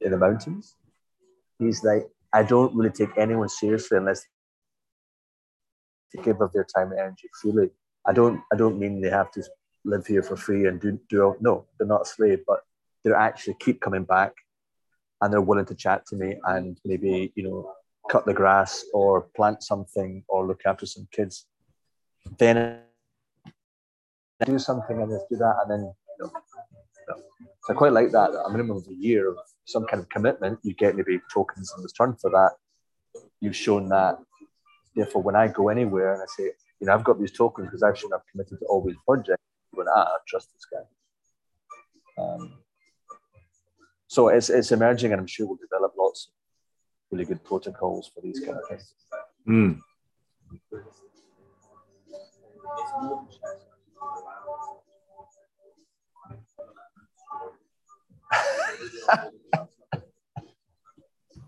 in 0.00 0.10
the 0.12 0.18
mountains. 0.18 0.74
He's 1.58 1.82
like, 1.84 2.06
I 2.32 2.42
don't 2.42 2.74
really 2.74 2.90
take 2.90 3.16
anyone 3.16 3.48
seriously 3.48 3.98
unless 3.98 4.24
they 6.12 6.22
give 6.22 6.40
of 6.40 6.52
their 6.52 6.64
time 6.64 6.90
and 6.90 7.00
energy 7.00 7.28
freely. 7.40 7.70
I 8.06 8.12
don't 8.12 8.40
I 8.52 8.56
don't 8.56 8.78
mean 8.78 9.00
they 9.00 9.10
have 9.10 9.30
to 9.32 9.42
live 9.84 10.06
here 10.06 10.22
for 10.22 10.36
free 10.36 10.66
and 10.66 10.80
do 10.80 10.98
do 11.08 11.36
no, 11.40 11.66
they're 11.78 11.88
not 11.88 12.02
a 12.02 12.06
slave, 12.06 12.40
but 12.46 12.60
they 13.04 13.12
actually 13.12 13.56
keep 13.60 13.80
coming 13.80 14.04
back 14.04 14.32
and 15.20 15.32
they're 15.32 15.40
willing 15.40 15.64
to 15.66 15.74
chat 15.74 16.06
to 16.06 16.16
me 16.16 16.36
and 16.44 16.78
maybe, 16.84 17.32
you 17.36 17.42
know, 17.42 17.72
cut 18.10 18.26
the 18.26 18.34
grass 18.34 18.84
or 18.92 19.22
plant 19.34 19.62
something 19.62 20.22
or 20.28 20.46
look 20.46 20.60
after 20.66 20.86
some 20.86 21.08
kids. 21.12 21.46
Then 22.38 22.80
do 24.44 24.58
something 24.58 25.00
and 25.00 25.10
just 25.10 25.28
do 25.30 25.36
that 25.36 25.56
and 25.62 25.70
then 25.70 25.80
you 25.80 26.26
know, 26.26 26.32
so 27.06 27.70
I 27.70 27.72
quite 27.74 27.92
like 27.92 28.10
that. 28.12 28.30
A 28.30 28.50
minimum 28.50 28.78
of 28.78 28.86
a 28.88 28.94
year 28.94 29.28
of 29.28 29.38
some 29.64 29.86
kind 29.86 30.02
of 30.02 30.08
commitment, 30.08 30.58
you 30.62 30.74
get 30.74 30.96
maybe 30.96 31.20
tokens 31.32 31.72
in 31.76 31.82
return 31.82 32.16
for 32.20 32.30
that. 32.30 32.52
You've 33.40 33.56
shown 33.56 33.88
that. 33.88 34.18
Therefore, 34.94 35.22
when 35.22 35.36
I 35.36 35.48
go 35.48 35.68
anywhere 35.68 36.14
and 36.14 36.22
I 36.22 36.26
say, 36.26 36.50
you 36.80 36.86
know, 36.86 36.94
I've 36.94 37.04
got 37.04 37.18
these 37.18 37.32
tokens 37.32 37.68
because 37.68 37.82
I've 37.82 37.98
shown 37.98 38.12
I've 38.12 38.26
committed 38.30 38.58
to 38.60 38.66
all 38.66 38.84
these 38.84 38.96
projects, 39.04 39.42
when 39.72 39.86
ah, 39.94 40.04
I 40.04 40.16
trust 40.26 40.52
this 40.52 40.66
guy. 40.66 42.22
Um, 42.22 42.58
so 44.06 44.28
it's, 44.28 44.48
it's 44.48 44.72
emerging, 44.72 45.12
and 45.12 45.20
I'm 45.20 45.26
sure 45.26 45.46
we'll 45.46 45.56
develop 45.56 45.94
lots 45.98 46.28
of 46.28 46.32
really 47.10 47.24
good 47.24 47.44
protocols 47.44 48.10
for 48.14 48.20
these 48.20 48.40
kind 48.40 48.56
of 48.56 48.68
things. 48.68 48.94
Mm. 49.48 49.80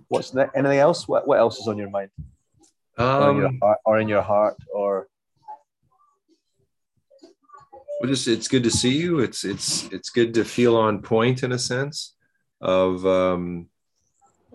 What's 0.09 0.31
that? 0.33 0.51
Anything 0.55 0.79
else? 0.79 1.07
What, 1.07 1.27
what 1.27 1.39
else 1.39 1.59
is 1.59 1.69
on 1.69 1.79
your 1.79 1.91
mind? 1.91 2.11
Um, 2.97 3.23
or, 3.23 3.31
in 3.31 3.37
your 3.37 3.53
heart, 3.61 3.79
or 3.85 4.01
in 4.01 4.09
your 4.09 4.23
heart, 4.23 4.57
or 4.75 5.09
well, 8.01 8.11
just 8.11 8.29
it's 8.29 8.49
good 8.49 8.65
to 8.65 8.71
see 8.71 8.97
you. 8.97 9.21
It's 9.21 9.45
it's 9.45 9.85
it's 9.93 10.11
good 10.11 10.35
to 10.35 10.45
feel 10.45 10.77
on 10.77 11.03
point 11.03 11.43
in 11.43 11.53
a 11.53 11.59
sense 11.59 12.15
of 12.61 13.05
um, 13.07 13.69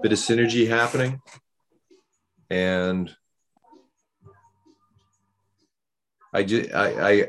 bit 0.01 0.11
of 0.11 0.17
synergy 0.17 0.67
happening, 0.67 1.21
and 2.49 3.13
I 6.33 6.43
just 6.43 6.73
I, 6.73 7.11
I 7.11 7.27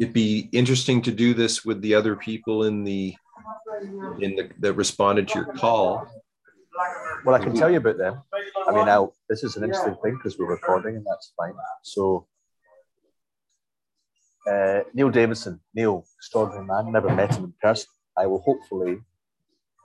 it'd 0.00 0.14
be 0.14 0.48
interesting 0.52 1.02
to 1.02 1.10
do 1.10 1.34
this 1.34 1.64
with 1.64 1.80
the 1.82 1.94
other 1.94 2.16
people 2.16 2.64
in 2.64 2.84
the 2.84 3.14
in 4.20 4.36
the 4.36 4.50
that 4.60 4.74
responded 4.74 5.28
to 5.28 5.38
your 5.40 5.52
call. 5.52 6.08
Well, 7.24 7.34
I 7.34 7.38
can 7.38 7.54
tell 7.54 7.70
you 7.70 7.78
about 7.78 7.98
them. 7.98 8.22
I 8.66 8.72
mean, 8.72 8.86
now 8.86 9.12
this 9.28 9.42
is 9.44 9.56
an 9.56 9.64
interesting 9.64 9.96
thing 10.02 10.14
because 10.14 10.38
we're 10.38 10.50
recording, 10.50 10.96
and 10.96 11.06
that's 11.06 11.32
fine. 11.36 11.54
So, 11.82 12.26
uh, 14.50 14.80
Neil 14.94 15.10
Davidson, 15.10 15.60
Neil, 15.74 16.04
extraordinary 16.18 16.66
man. 16.66 16.92
Never 16.92 17.14
met 17.14 17.34
him 17.34 17.44
in 17.44 17.54
person. 17.60 17.88
I 18.16 18.26
will 18.26 18.40
hopefully 18.40 19.00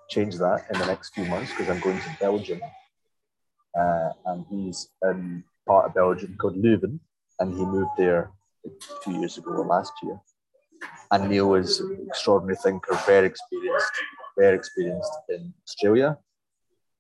change 0.10 0.36
that 0.38 0.66
in 0.74 0.80
the 0.80 0.86
next 0.86 1.14
few 1.14 1.26
months 1.26 1.52
because 1.52 1.70
I'm 1.70 1.80
going 1.80 2.00
to 2.00 2.18
Belgium, 2.20 2.62
uh, 3.78 4.10
and 4.26 4.46
he's 4.50 4.90
in 5.04 5.44
part 5.68 5.88
of 5.88 5.94
Belgium 5.94 6.36
called 6.40 6.56
Leuven, 6.56 7.00
and 7.40 7.54
he 7.54 7.66
moved 7.66 7.92
there 7.98 8.32
two 9.04 9.12
years 9.20 9.38
ago 9.38 9.52
or 9.52 9.66
last 9.66 9.94
year. 10.04 10.20
And 11.12 11.30
Neil 11.30 11.54
is 11.56 11.80
an 11.80 12.06
extraordinary 12.08 12.58
thinker, 12.64 13.00
very 13.06 13.28
experienced, 13.28 13.92
very 14.38 14.56
experienced 14.56 15.12
in 15.30 15.54
Australia, 15.68 16.18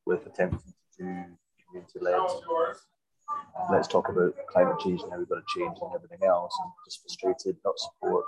with 0.06 0.26
attempting 0.26 0.74
to 0.97 1.04
do 1.04 1.26
community 1.66 1.99
led. 2.01 2.20
Let's 3.72 3.88
talk 3.88 4.10
about 4.10 4.36
climate 4.47 4.80
change 4.80 5.01
and 5.01 5.12
how 5.12 5.18
we've 5.18 5.30
got 5.30 5.36
to 5.36 5.60
change 5.60 5.78
and 5.82 5.91
everything 5.95 6.28
else, 6.28 6.56
and 6.62 6.72
just 6.86 7.01
frustrated, 7.01 7.58
not 7.64 7.80
support. 7.80 8.26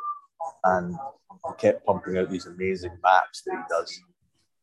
And 0.63 0.95
he 1.47 1.53
kept 1.57 1.85
pumping 1.85 2.17
out 2.17 2.29
these 2.29 2.45
amazing 2.45 2.97
maps 3.03 3.41
that 3.45 3.55
he 3.55 3.61
does. 3.69 4.01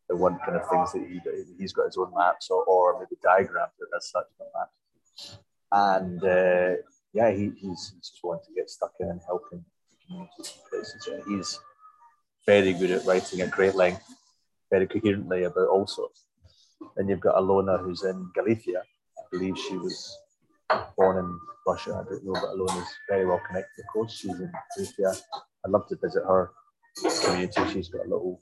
The 0.08 0.16
one 0.16 0.38
kind 0.44 0.56
of 0.56 0.68
things 0.68 0.92
that 0.92 1.06
he 1.08 1.20
he's 1.58 1.72
got 1.72 1.86
his 1.86 1.96
own 1.96 2.12
maps 2.16 2.50
or, 2.50 2.64
or 2.64 2.98
maybe 2.98 3.18
diagrams 3.22 3.72
that 3.78 3.96
as 3.96 4.10
such 4.10 4.26
maps. 4.54 5.38
And 5.70 6.22
uh, 6.22 6.82
yeah, 7.12 7.30
he, 7.30 7.52
he's, 7.56 7.92
he's 7.94 8.10
just 8.10 8.20
wanting 8.22 8.44
to 8.48 8.54
get 8.54 8.70
stuck 8.70 8.92
in 9.00 9.08
and 9.08 9.20
helping 9.26 9.64
communities 10.06 10.58
and 10.58 10.70
places. 10.70 11.08
And 11.10 11.22
he's 11.26 11.58
very 12.46 12.72
good 12.72 12.90
at 12.90 13.06
writing 13.06 13.40
at 13.40 13.50
great 13.50 13.74
length, 13.74 14.04
very 14.70 14.86
coherently 14.86 15.44
about 15.44 15.68
all 15.68 15.86
sorts. 15.86 16.24
Then 16.96 17.08
you've 17.08 17.20
got 17.20 17.36
Alona, 17.36 17.82
who's 17.82 18.04
in 18.04 18.30
Galicia. 18.34 18.82
I 19.18 19.22
believe 19.30 19.56
she 19.58 19.76
was 19.76 20.18
born 20.96 21.18
in 21.18 21.38
Russia. 21.66 21.92
I 22.00 22.08
don't 22.08 22.24
know, 22.24 22.32
but 22.32 22.54
Alona's 22.54 22.88
very 23.08 23.26
well 23.26 23.40
connected, 23.46 23.82
of 23.82 23.92
course. 23.92 24.12
She's 24.12 24.30
in 24.30 24.52
Galicia. 24.76 25.14
I'd 25.64 25.70
love 25.70 25.88
to 25.88 25.96
visit 25.96 26.22
her 26.24 26.50
community. 27.24 27.62
She's 27.72 27.88
got 27.88 28.06
a 28.06 28.08
little 28.08 28.40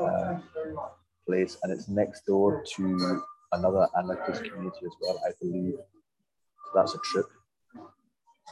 uh, 0.00 0.38
place, 1.26 1.56
and 1.62 1.72
it's 1.72 1.88
next 1.88 2.26
door 2.26 2.64
to 2.76 3.22
another 3.52 3.88
anarchist 3.98 4.44
community 4.44 4.86
as 4.86 4.92
well, 5.00 5.20
I 5.26 5.30
believe. 5.40 5.74
So 5.74 6.72
that's 6.74 6.94
a 6.94 6.98
trip, 6.98 7.26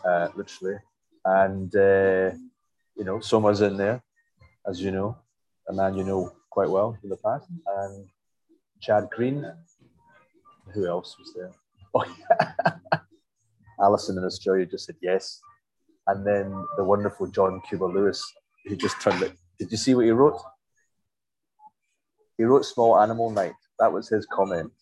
uh, 0.04 0.28
literally. 0.34 0.78
And, 1.24 1.74
uh, 1.74 2.36
you 2.96 3.04
know, 3.04 3.20
Soma's 3.20 3.60
in 3.60 3.76
there, 3.76 4.02
as 4.66 4.80
you 4.80 4.90
know, 4.90 5.18
a 5.68 5.72
man 5.72 5.96
you 5.96 6.04
know 6.04 6.32
quite 6.50 6.70
well 6.70 6.96
in 7.02 7.10
the 7.10 7.16
past. 7.16 7.46
And 7.66 8.08
Chad 8.80 9.08
Green. 9.10 9.44
Who 10.74 10.86
else 10.86 11.16
was 11.18 11.32
there? 11.34 11.52
Oh, 11.94 12.04
yeah. 12.04 12.76
Alison 13.80 14.18
in 14.18 14.24
Australia 14.24 14.66
just 14.66 14.86
said 14.86 14.96
yes. 15.02 15.40
And 16.06 16.26
then 16.26 16.52
the 16.76 16.84
wonderful 16.84 17.26
John 17.26 17.60
Cuba 17.68 17.84
Lewis, 17.84 18.22
who 18.64 18.76
just 18.76 19.00
turned 19.00 19.22
it. 19.22 19.32
Did 19.58 19.70
you 19.70 19.76
see 19.76 19.94
what 19.94 20.04
he 20.04 20.10
wrote? 20.10 20.40
He 22.38 22.44
wrote 22.44 22.64
Small 22.64 23.00
Animal 23.00 23.30
Night. 23.30 23.54
That 23.78 23.92
was 23.92 24.08
his 24.08 24.26
comment. 24.26 24.72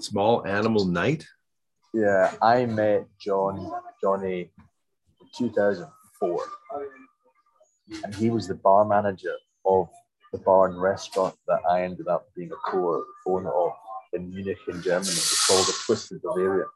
Small 0.00 0.46
Animal 0.46 0.86
Night? 0.86 1.26
Yeah, 1.92 2.32
I 2.40 2.64
met 2.66 3.06
John, 3.20 3.70
Johnny 4.02 4.50
in 5.20 5.26
2004. 5.36 6.40
And 8.04 8.14
he 8.14 8.30
was 8.30 8.48
the 8.48 8.54
bar 8.54 8.86
manager 8.86 9.34
of 9.66 9.88
the 10.32 10.38
bar 10.38 10.68
and 10.68 10.80
restaurant 10.80 11.34
that 11.46 11.60
I 11.68 11.82
ended 11.82 12.08
up 12.08 12.26
being 12.34 12.50
a 12.50 12.70
core 12.70 13.04
owner 13.26 13.52
of 13.52 13.72
in 14.12 14.30
Munich 14.30 14.58
in 14.68 14.82
Germany. 14.82 15.10
It's 15.10 15.46
called 15.46 15.66
the 15.66 15.74
Twisted 15.84 16.22
Bavaria. 16.22 16.66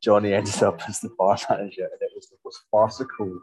Johnny 0.00 0.32
ended 0.32 0.62
up 0.62 0.80
as 0.88 1.00
the 1.00 1.10
bar 1.18 1.38
manager, 1.50 1.82
and 1.82 2.00
it 2.00 2.10
was 2.14 2.28
the 2.28 2.36
most 2.44 2.62
farcical 2.70 3.40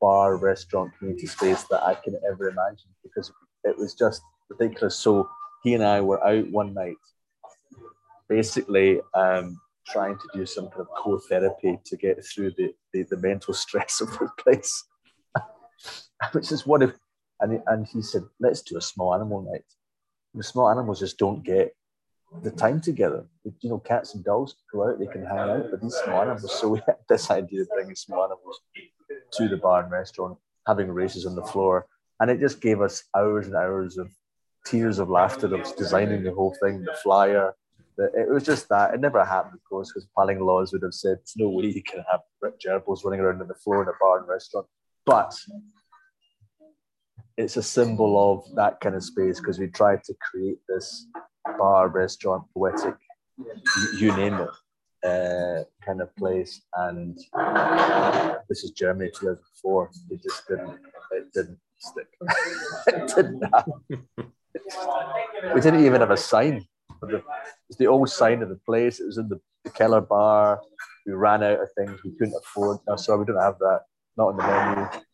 bar, 0.00 0.36
restaurant, 0.36 0.92
community 0.98 1.26
space 1.26 1.64
that 1.70 1.82
I 1.82 1.94
can 1.94 2.14
ever 2.30 2.48
imagine 2.48 2.90
because 3.02 3.32
it 3.62 3.76
was 3.78 3.94
just 3.94 4.22
ridiculous. 4.50 4.96
So 4.96 5.28
he 5.62 5.74
and 5.74 5.84
I 5.84 6.00
were 6.00 6.22
out 6.26 6.50
one 6.50 6.74
night, 6.74 6.96
basically 8.28 9.00
um, 9.14 9.60
trying 9.86 10.18
to 10.18 10.28
do 10.34 10.44
some 10.46 10.68
kind 10.68 10.80
of 10.80 10.88
core 10.88 11.20
therapy 11.28 11.78
to 11.84 11.96
get 11.96 12.22
through 12.24 12.52
the, 12.56 12.74
the, 12.92 13.04
the 13.04 13.16
mental 13.18 13.54
stress 13.64 14.00
of 14.00 14.10
the 14.18 14.28
place, 14.38 14.84
which 16.32 16.50
is 16.50 16.66
one 16.66 16.82
of 16.82 16.94
and 17.40 17.52
he, 17.52 17.58
and 17.66 17.86
he 17.86 18.02
said, 18.02 18.22
let's 18.40 18.62
do 18.62 18.76
a 18.76 18.80
small 18.80 19.14
animal 19.14 19.42
night. 19.42 19.64
The 20.34 20.42
small 20.42 20.68
animals 20.68 21.00
just 21.00 21.18
don't 21.18 21.44
get 21.44 21.76
the 22.42 22.50
time 22.50 22.80
together. 22.80 23.26
You 23.60 23.70
know, 23.70 23.78
cats 23.78 24.14
and 24.14 24.24
dogs 24.24 24.54
go 24.72 24.88
out, 24.88 24.98
they 24.98 25.06
can 25.06 25.24
hang 25.24 25.38
out, 25.38 25.70
but 25.70 25.80
these 25.80 25.94
small 25.94 26.22
animals. 26.22 26.58
So 26.58 26.68
we 26.68 26.80
had 26.86 26.96
this 27.08 27.30
idea 27.30 27.62
of 27.62 27.68
bringing 27.68 27.94
small 27.94 28.24
animals 28.24 28.60
to 29.32 29.48
the 29.48 29.56
bar 29.56 29.82
and 29.82 29.92
restaurant, 29.92 30.38
having 30.66 30.90
races 30.90 31.26
on 31.26 31.36
the 31.36 31.44
floor, 31.44 31.86
and 32.18 32.30
it 32.30 32.40
just 32.40 32.60
gave 32.60 32.80
us 32.80 33.04
hours 33.16 33.46
and 33.46 33.54
hours 33.54 33.98
of 33.98 34.10
tears 34.66 34.98
of 34.98 35.10
laughter 35.10 35.54
of 35.54 35.76
designing 35.76 36.22
the 36.24 36.32
whole 36.32 36.56
thing, 36.62 36.82
the 36.82 36.96
flyer. 37.02 37.54
It 37.98 38.28
was 38.28 38.42
just 38.42 38.68
that. 38.70 38.94
It 38.94 39.00
never 39.00 39.24
happened, 39.24 39.54
of 39.54 39.64
course, 39.68 39.92
because 39.92 40.08
planning 40.16 40.40
laws 40.40 40.72
would 40.72 40.82
have 40.82 40.94
said, 40.94 41.18
no 41.36 41.50
way 41.50 41.66
you 41.66 41.82
can 41.82 42.04
have 42.10 42.22
gerbils 42.64 43.04
running 43.04 43.20
around 43.20 43.40
on 43.40 43.46
the 43.46 43.54
floor 43.54 43.82
in 43.82 43.88
a 43.88 43.92
bar 44.00 44.18
and 44.18 44.26
restaurant." 44.26 44.66
But 45.06 45.32
it's 47.36 47.56
a 47.56 47.62
symbol 47.62 48.32
of 48.32 48.54
that 48.54 48.80
kind 48.80 48.94
of 48.94 49.02
space 49.02 49.40
because 49.40 49.58
we 49.58 49.66
tried 49.66 50.04
to 50.04 50.14
create 50.30 50.58
this 50.68 51.06
bar 51.58 51.88
restaurant 51.88 52.44
poetic 52.54 52.94
you 53.98 54.16
name 54.16 54.34
it, 54.34 54.48
uh, 55.06 55.64
kind 55.84 56.00
of 56.00 56.14
place. 56.16 56.62
And 56.74 57.18
this 58.48 58.64
is 58.64 58.70
Germany 58.70 59.10
2004. 59.10 59.90
It 60.10 60.22
just 60.22 60.48
didn't, 60.48 60.78
it 61.12 61.32
didn't 61.32 61.58
stick. 61.78 62.06
it 62.88 63.12
didn't. 63.14 63.44
We 65.54 65.60
didn't 65.60 65.84
even 65.84 66.00
have 66.00 66.10
a 66.10 66.16
sign. 66.16 66.66
It 67.02 67.24
was 67.68 67.76
the 67.78 67.86
old 67.86 68.08
sign 68.08 68.42
of 68.42 68.48
the 68.48 68.60
place. 68.66 69.00
It 69.00 69.06
was 69.06 69.18
in 69.18 69.28
the, 69.28 69.40
the 69.64 69.70
Keller 69.70 70.00
bar. 70.00 70.60
We 71.06 71.12
ran 71.12 71.42
out 71.42 71.60
of 71.60 71.68
things 71.76 72.00
we 72.02 72.12
couldn't 72.12 72.34
afford. 72.38 72.78
No, 72.88 72.96
sorry, 72.96 73.20
we 73.20 73.24
don't 73.26 73.42
have 73.42 73.58
that. 73.58 73.80
Not 74.16 74.28
on 74.28 74.36
the 74.36 74.42
menu. 74.42 75.04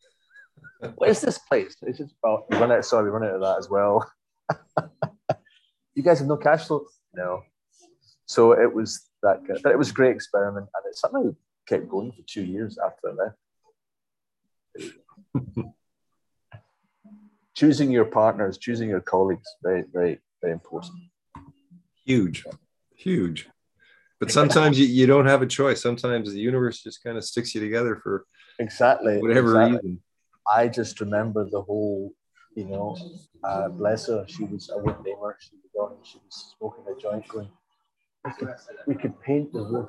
What 0.97 1.09
is 1.11 1.21
this 1.21 1.39
place? 1.39 1.77
It's 1.83 1.99
just 1.99 2.15
about 2.23 2.45
we 2.51 2.57
run 2.57 2.73
out. 2.73 2.85
Sorry, 2.85 3.05
we 3.05 3.11
run 3.11 3.25
out 3.25 3.35
of 3.35 3.41
that 3.43 3.59
as 3.59 3.69
well. 3.69 4.11
you 5.95 6.03
guys 6.03 6.19
have 6.19 6.29
no 6.29 6.37
cash 6.37 6.67
flow? 6.67 6.87
No. 7.15 7.43
So 8.27 8.53
it 8.53 8.73
was 8.73 9.07
that 9.23 9.45
good. 9.45 9.61
But 9.63 9.73
it 9.73 9.79
was 9.79 9.91
a 9.91 9.95
great 9.95 10.15
experiment 10.15 10.69
and 10.75 10.91
it 10.91 10.97
somehow 10.97 11.35
kept 11.67 11.89
going 11.89 12.13
for 12.13 12.23
two 12.27 12.45
years 12.45 12.79
after 12.79 13.11
I 13.11 13.15
left. 14.85 15.75
choosing 17.55 17.91
your 17.91 18.07
partners, 18.07 18.57
choosing 18.57 18.89
your 18.89 19.01
colleagues, 19.01 19.47
very, 19.63 19.85
very, 19.93 20.19
very 20.41 20.53
important. 20.55 20.95
Huge, 22.07 22.45
huge. 22.97 23.49
But 24.19 24.31
sometimes 24.39 24.79
you, 24.79 24.87
you 24.87 25.07
don't 25.07 25.27
have 25.27 25.43
a 25.43 25.47
choice. 25.47 25.83
Sometimes 25.83 26.33
the 26.33 26.41
universe 26.41 26.83
just 26.83 27.03
kind 27.03 27.19
of 27.19 27.25
sticks 27.25 27.55
you 27.55 27.61
together 27.61 27.97
for 28.03 28.25
exactly 28.59 29.19
whatever 29.19 29.61
exactly. 29.61 29.91
reason. 29.91 30.03
I 30.51 30.69
just 30.69 31.01
remember 31.01 31.49
the 31.49 31.63
whole, 31.63 32.13
you 32.57 32.65
know, 32.65 32.97
uh, 33.45 33.69
bless 33.69 34.09
her. 34.09 34.25
She 34.29 34.45
was, 34.45 34.71
I 34.71 34.77
wouldn't 34.77 35.05
name 35.05 35.17
her. 35.23 35.37
She 35.41 35.53
was 35.63 35.91
on, 35.91 35.97
she 36.03 36.19
was 36.25 36.55
smoking 36.59 36.85
a 36.93 37.01
joint 37.01 37.27
going, 37.29 37.49
we 38.25 38.33
could, 38.33 38.55
we 38.87 38.95
could 38.95 39.21
paint 39.21 39.53
the 39.53 39.61
roof 39.61 39.89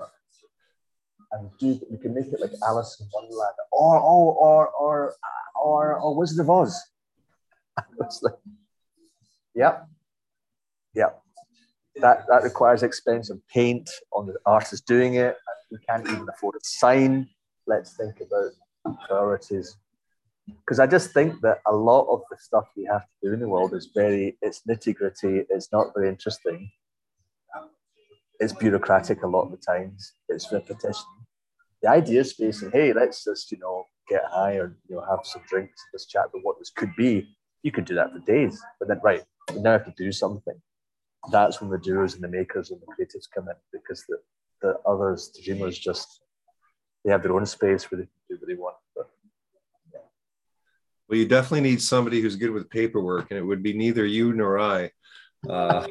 and 1.31 1.49
do, 1.59 1.79
we 1.89 1.97
can 1.97 2.13
make 2.13 2.27
it 2.27 2.39
like 2.39 2.51
Alice 2.65 2.97
in 3.01 3.07
Wonderland 3.13 3.55
or, 3.71 3.99
or, 3.99 4.35
or, 4.35 4.69
or, 4.69 5.15
or, 5.61 5.99
or 5.99 6.15
Wizard 6.15 6.39
of 6.39 6.49
Oz. 6.49 6.79
I 7.77 7.83
was 7.97 8.19
like, 8.21 8.35
yep, 9.55 9.87
yep. 10.93 11.21
That, 11.97 12.25
that 12.29 12.43
requires 12.43 12.83
expensive 12.83 13.37
paint 13.49 13.89
on 14.13 14.27
the 14.27 14.35
artist 14.45 14.85
doing 14.85 15.15
it. 15.15 15.35
We 15.71 15.77
can't 15.89 16.07
even 16.07 16.27
afford 16.29 16.55
a 16.55 16.59
sign. 16.61 17.27
Let's 17.67 17.97
think 17.97 18.21
about 18.21 18.97
priorities 19.07 19.75
because 20.59 20.79
I 20.79 20.87
just 20.87 21.11
think 21.11 21.41
that 21.41 21.59
a 21.65 21.73
lot 21.73 22.07
of 22.11 22.21
the 22.29 22.37
stuff 22.37 22.65
we 22.75 22.85
have 22.85 23.01
to 23.01 23.07
do 23.23 23.33
in 23.33 23.39
the 23.39 23.47
world 23.47 23.73
is 23.73 23.89
very, 23.93 24.37
it's 24.41 24.61
nitty 24.69 24.95
gritty, 24.95 25.45
it's 25.49 25.71
not 25.71 25.93
very 25.95 26.09
interesting. 26.09 26.69
It's 28.39 28.53
bureaucratic 28.53 29.23
a 29.23 29.27
lot 29.27 29.43
of 29.45 29.51
the 29.51 29.57
times, 29.57 30.13
it's 30.29 30.51
repetition. 30.51 31.05
The 31.81 31.89
idea 31.89 32.23
space 32.23 32.61
and 32.61 32.71
hey, 32.71 32.93
let's 32.93 33.23
just, 33.23 33.51
you 33.51 33.57
know, 33.59 33.85
get 34.09 34.23
high 34.25 34.55
or, 34.55 34.77
you 34.87 34.95
know, 34.95 35.05
have 35.09 35.19
some 35.23 35.43
drinks, 35.47 35.79
let's 35.93 36.05
chat 36.05 36.25
about 36.25 36.43
what 36.43 36.59
this 36.59 36.71
could 36.71 36.95
be. 36.95 37.27
You 37.63 37.71
could 37.71 37.85
do 37.85 37.95
that 37.95 38.11
for 38.11 38.19
days, 38.19 38.59
but 38.79 38.87
then, 38.87 38.99
right, 39.03 39.23
now 39.55 39.73
have 39.73 39.85
to 39.85 39.93
do 39.97 40.11
something. 40.11 40.59
That's 41.31 41.61
when 41.61 41.69
the 41.69 41.77
doers 41.77 42.15
and 42.15 42.23
the 42.23 42.27
makers 42.27 42.71
and 42.71 42.81
the 42.81 42.87
creatives 42.87 43.27
come 43.33 43.47
in 43.47 43.55
because 43.71 44.03
the, 44.09 44.17
the 44.61 44.79
others, 44.87 45.31
the 45.35 45.43
dreamers, 45.43 45.77
just, 45.77 46.21
they 47.03 47.11
have 47.11 47.21
their 47.21 47.33
own 47.33 47.45
space 47.45 47.89
where 47.91 48.01
they 48.01 48.05
can 48.05 48.13
do 48.29 48.37
what 48.39 48.47
they 48.47 48.55
want. 48.55 48.75
But 48.95 49.09
Well, 51.11 51.19
you 51.19 51.27
definitely 51.27 51.69
need 51.69 51.81
somebody 51.81 52.21
who's 52.21 52.37
good 52.37 52.51
with 52.51 52.69
paperwork, 52.69 53.31
and 53.31 53.37
it 53.37 53.43
would 53.43 53.61
be 53.61 53.73
neither 53.73 54.05
you 54.05 54.31
nor 54.31 54.57
I. 54.57 54.91
Uh, 55.47 55.85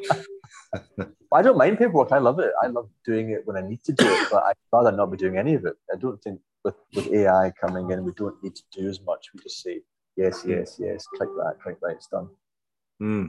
I 1.31 1.43
don't 1.43 1.59
mind 1.59 1.77
paperwork. 1.77 2.11
I 2.11 2.17
love 2.17 2.39
it. 2.39 2.51
I 2.63 2.65
love 2.65 2.89
doing 3.05 3.29
it 3.29 3.45
when 3.45 3.55
I 3.55 3.61
need 3.61 3.83
to 3.83 3.93
do 3.93 4.03
it, 4.03 4.29
but 4.31 4.41
I'd 4.45 4.55
rather 4.71 4.91
not 4.91 5.11
be 5.11 5.17
doing 5.17 5.37
any 5.37 5.53
of 5.53 5.63
it. 5.65 5.75
I 5.93 5.97
don't 5.97 6.19
think 6.23 6.39
with, 6.63 6.73
with 6.95 7.13
AI 7.13 7.53
coming 7.61 7.91
in, 7.91 8.03
we 8.03 8.13
don't 8.13 8.41
need 8.43 8.55
to 8.55 8.63
do 8.71 8.89
as 8.89 8.99
much. 9.01 9.27
We 9.31 9.43
just 9.43 9.61
say, 9.61 9.81
yes, 10.15 10.43
yes, 10.43 10.77
yes, 10.79 11.05
click 11.15 11.29
that, 11.37 11.61
click 11.61 11.79
that, 11.81 11.91
it's 11.91 12.07
done. 12.07 12.27
hmm. 12.99 13.25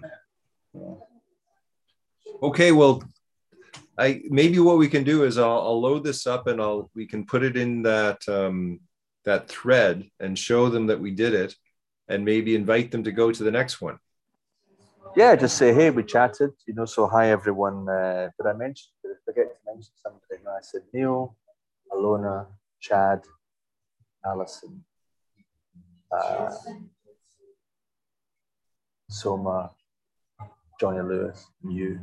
Yeah. 0.73 0.95
Okay, 2.43 2.73
well, 2.73 3.03
I 3.99 4.23
maybe 4.31 4.61
what 4.61 4.79
we 4.79 4.89
can 4.89 5.05
do 5.05 5.25
is 5.25 5.37
I'll, 5.37 5.61
I'll 5.61 5.81
load 5.83 6.05
this 6.05 6.27
up 6.27 6.47
and 6.47 6.59
I'll 6.59 6.91
we 6.95 7.07
can 7.07 7.27
put 7.27 7.43
it 7.43 7.59
in 7.59 7.83
that 7.83 8.27
um, 8.29 8.81
that 9.27 9.49
thread 9.49 10.09
and 10.21 10.39
show 10.39 10.71
them 10.71 10.87
that 10.87 10.99
we 10.99 11.11
did 11.11 11.35
it, 11.35 11.55
and 12.09 12.25
maybe 12.25 12.55
invite 12.55 12.91
them 12.91 13.05
to 13.05 13.13
go 13.13 13.33
to 13.33 13.43
the 13.43 13.51
next 13.51 13.81
one. 13.81 13.99
Yeah, 15.17 15.37
just 15.37 15.59
say, 15.59 15.75
hey, 15.75 15.91
we 15.91 16.05
chatted, 16.05 16.53
you 16.67 16.75
know, 16.75 16.87
so 16.87 17.07
hi 17.07 17.31
everyone. 17.31 17.89
Uh, 17.89 18.31
did 18.39 18.47
I 18.49 18.55
mention, 18.55 18.89
did 19.03 19.13
I 19.13 19.15
forget 19.25 19.47
to 19.53 19.59
mention 19.67 19.93
something? 20.03 20.39
I 20.49 20.61
said 20.63 20.83
Neil, 20.93 21.37
Alona, 21.93 22.47
Chad, 22.81 23.21
Alison, 24.25 24.83
uh, 26.11 26.55
Soma, 29.09 29.71
Johnny 30.81 31.03
Lewis, 31.03 31.47
you. 31.69 32.01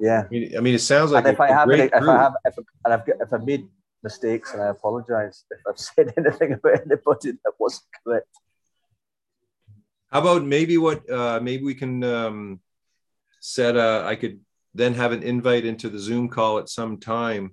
Yeah. 0.00 0.24
I 0.26 0.28
mean, 0.28 0.56
I 0.56 0.60
mean, 0.60 0.74
it 0.74 0.80
sounds 0.80 1.12
like 1.12 1.24
and 1.24 1.34
if 1.34 1.40
I 1.40 1.48
have 1.52 1.70
if. 1.70 1.92
I 1.92 2.22
have 2.22 2.34
if, 2.44 2.58
and 2.84 2.94
I've 2.94 3.06
got- 3.06 3.16
if 3.20 3.32
I've 3.32 3.44
made 3.44 3.68
mistakes 4.08 4.52
and 4.52 4.62
I 4.62 4.68
apologize 4.76 5.36
if 5.54 5.60
I've 5.68 5.82
said 5.90 6.06
anything 6.20 6.50
about 6.56 6.80
anybody 6.86 7.30
that 7.42 7.54
wasn't 7.58 7.88
correct. 7.98 8.32
How 10.12 10.20
about 10.20 10.44
maybe 10.56 10.76
what 10.86 10.98
uh, 11.18 11.40
maybe 11.48 11.64
we 11.70 11.74
can 11.82 11.94
um, 12.04 12.60
set 13.40 13.74
a 13.76 13.88
I 14.12 14.14
could 14.20 14.36
then 14.80 14.94
have 15.02 15.12
an 15.16 15.22
invite 15.22 15.64
into 15.70 15.88
the 15.88 15.98
Zoom 16.08 16.28
call 16.28 16.58
at 16.58 16.68
some 16.68 16.92
time. 16.98 17.44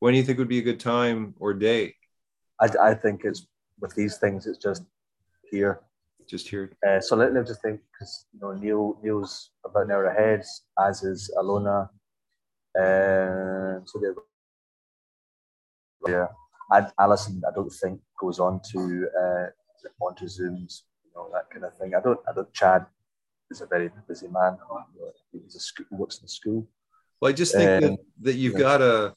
When 0.00 0.12
do 0.12 0.18
you 0.18 0.24
think 0.24 0.38
would 0.38 0.56
be 0.56 0.62
a 0.64 0.68
good 0.70 0.80
time 0.80 1.20
or 1.42 1.52
day? 1.52 1.84
I, 2.64 2.66
I 2.90 2.94
think 2.94 3.16
it's 3.24 3.42
with 3.80 3.94
these 3.94 4.16
things, 4.22 4.46
it's 4.46 4.62
just 4.68 4.82
here. 5.50 5.80
Just 6.34 6.48
here. 6.48 6.66
Uh, 6.86 7.00
so 7.00 7.16
let 7.16 7.32
me 7.32 7.40
just 7.50 7.62
think 7.62 7.80
because 7.90 8.26
you 8.32 8.40
know 8.40 8.52
Neil 8.52 8.98
Neil's 9.02 9.50
about 9.64 9.86
an 9.86 9.92
hour 9.92 10.06
ahead, 10.06 10.42
as 10.86 11.02
is 11.02 11.20
Alona. 11.40 11.88
Uh, 12.78 13.80
so 13.88 13.94
they're 14.00 14.14
yeah. 16.06 16.26
And 16.70 16.86
Alison, 16.98 17.42
I 17.48 17.54
don't 17.54 17.70
think 17.70 18.00
goes 18.20 18.38
on 18.40 18.60
to 18.72 19.08
uh, 19.22 19.46
onto 20.04 20.26
Zooms, 20.26 20.82
you 21.04 21.10
know 21.14 21.30
that 21.32 21.48
kind 21.50 21.64
of 21.64 21.74
thing. 21.78 21.94
I 21.94 22.00
don't. 22.00 22.20
I 22.28 22.32
don't. 22.34 22.52
Chad 22.52 22.86
is 23.50 23.60
a 23.62 23.66
very 23.66 23.90
busy 24.06 24.28
man. 24.28 24.58
He's 25.32 25.54
a 25.56 25.60
school, 25.60 25.86
works 25.90 26.20
in 26.20 26.28
school. 26.28 26.68
Well, 27.20 27.30
I 27.30 27.32
just 27.32 27.54
think 27.54 27.80
that, 27.82 27.90
Um, 27.90 27.96
that 28.20 28.34
you've 28.34 28.52
yeah. 28.54 28.58
got 28.60 28.82
a 28.82 29.14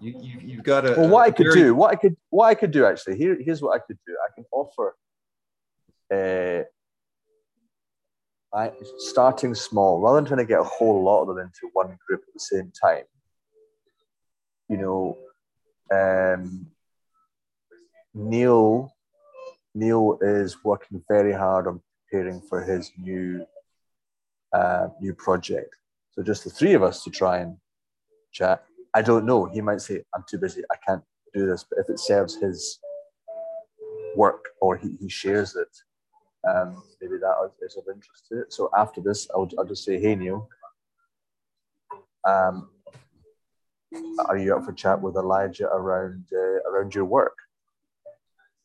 you, 0.00 0.14
you 0.20 0.40
you've 0.42 0.62
got 0.62 0.86
a 0.86 0.92
Well, 0.96 1.08
what 1.08 1.26
I 1.26 1.30
could 1.30 1.46
very- 1.46 1.60
do, 1.62 1.74
what 1.74 1.90
I 1.90 1.96
could, 1.96 2.16
what 2.28 2.46
I 2.46 2.54
could 2.54 2.70
do 2.70 2.84
actually, 2.84 3.16
here, 3.16 3.36
here's 3.40 3.62
what 3.62 3.74
I 3.74 3.78
could 3.84 3.98
do. 4.06 4.16
I 4.26 4.28
can 4.34 4.44
offer, 4.52 4.96
uh, 6.12 6.62
I 8.56 8.72
starting 8.98 9.54
small, 9.54 10.00
rather 10.00 10.16
than 10.16 10.26
trying 10.26 10.38
to 10.38 10.44
get 10.44 10.60
a 10.60 10.64
whole 10.64 11.02
lot 11.02 11.22
of 11.22 11.28
them 11.28 11.38
into 11.38 11.70
one 11.72 11.96
group 12.06 12.22
at 12.26 12.34
the 12.34 12.40
same 12.40 12.70
time. 12.80 13.04
You 14.70 14.76
know, 14.76 15.18
um, 15.92 16.66
Neil, 18.14 18.94
Neil 19.74 20.18
is 20.22 20.62
working 20.64 21.02
very 21.08 21.32
hard 21.32 21.66
on 21.66 21.80
preparing 22.08 22.40
for 22.40 22.62
his 22.62 22.92
new, 22.96 23.44
uh, 24.52 24.88
new 25.00 25.12
project. 25.14 25.74
So 26.12 26.22
just 26.22 26.44
the 26.44 26.50
three 26.50 26.74
of 26.74 26.84
us 26.84 27.02
to 27.02 27.10
try 27.10 27.38
and 27.38 27.56
chat. 28.32 28.64
I 28.94 29.02
don't 29.02 29.26
know. 29.26 29.46
He 29.46 29.60
might 29.60 29.80
say, 29.80 30.04
I'm 30.14 30.24
too 30.28 30.38
busy. 30.38 30.62
I 30.70 30.76
can't 30.86 31.02
do 31.34 31.46
this. 31.46 31.64
But 31.68 31.80
if 31.80 31.90
it 31.90 31.98
serves 31.98 32.36
his 32.36 32.78
work 34.14 34.50
or 34.60 34.76
he, 34.76 34.96
he 35.00 35.08
shares 35.08 35.56
it, 35.56 35.76
um, 36.48 36.82
maybe 37.00 37.18
that 37.18 37.50
is 37.60 37.76
of 37.76 37.84
interest 37.92 38.26
to 38.28 38.42
it. 38.42 38.52
So 38.52 38.70
after 38.76 39.00
this, 39.00 39.28
I'll, 39.34 39.48
I'll 39.58 39.64
just 39.64 39.84
say, 39.84 40.00
hey, 40.00 40.14
Neil, 40.14 40.48
um, 42.24 42.70
are 44.26 44.38
you 44.38 44.56
up 44.56 44.64
for 44.64 44.72
chat 44.72 45.00
with 45.00 45.16
Elijah 45.16 45.68
around 45.68 46.24
uh, 46.32 46.70
around 46.70 46.94
your 46.94 47.04
work? 47.04 47.36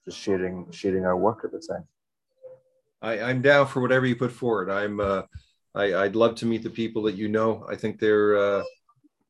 Just 0.06 0.20
sharing 0.20 0.70
sharing 0.72 1.06
our 1.06 1.18
work 1.18 1.44
at 1.44 1.52
the 1.52 1.60
time. 1.60 1.88
I, 3.02 3.22
I'm 3.22 3.42
down 3.42 3.68
for 3.68 3.82
whatever 3.82 4.06
you 4.06 4.16
put 4.16 4.32
forward. 4.32 4.70
I'm 4.70 5.00
uh, 5.00 5.24
I, 5.74 5.96
I'd 5.96 6.16
love 6.16 6.36
to 6.36 6.46
meet 6.46 6.64
the 6.64 6.70
people 6.70 7.04
that 7.04 7.16
you 7.16 7.28
know. 7.28 7.66
I 7.70 7.76
think 7.76 8.00
they're 8.00 8.38
uh, 8.38 8.64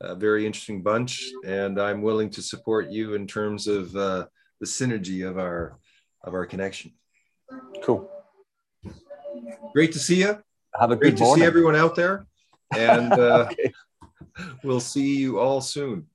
a 0.01 0.15
very 0.15 0.45
interesting 0.45 0.81
bunch, 0.81 1.23
and 1.45 1.79
I'm 1.79 2.01
willing 2.01 2.29
to 2.31 2.41
support 2.41 2.89
you 2.89 3.13
in 3.13 3.25
terms 3.25 3.67
of 3.67 3.95
uh, 3.95 4.25
the 4.59 4.65
synergy 4.65 5.27
of 5.27 5.37
our 5.37 5.79
of 6.23 6.33
our 6.33 6.45
connection. 6.45 6.91
Cool. 7.83 8.09
Great 9.73 9.93
to 9.93 9.99
see 9.99 10.19
you. 10.19 10.39
Have 10.77 10.91
a 10.91 10.95
Great 10.95 11.15
good 11.15 11.23
to 11.23 11.35
see 11.35 11.45
everyone 11.45 11.75
out 11.75 11.95
there, 11.95 12.25
and 12.77 13.13
uh, 13.19 13.47
Okay. 13.51 13.71
We'll 14.63 14.79
see 14.79 15.17
you 15.17 15.39
all 15.39 15.61
soon. 15.61 16.07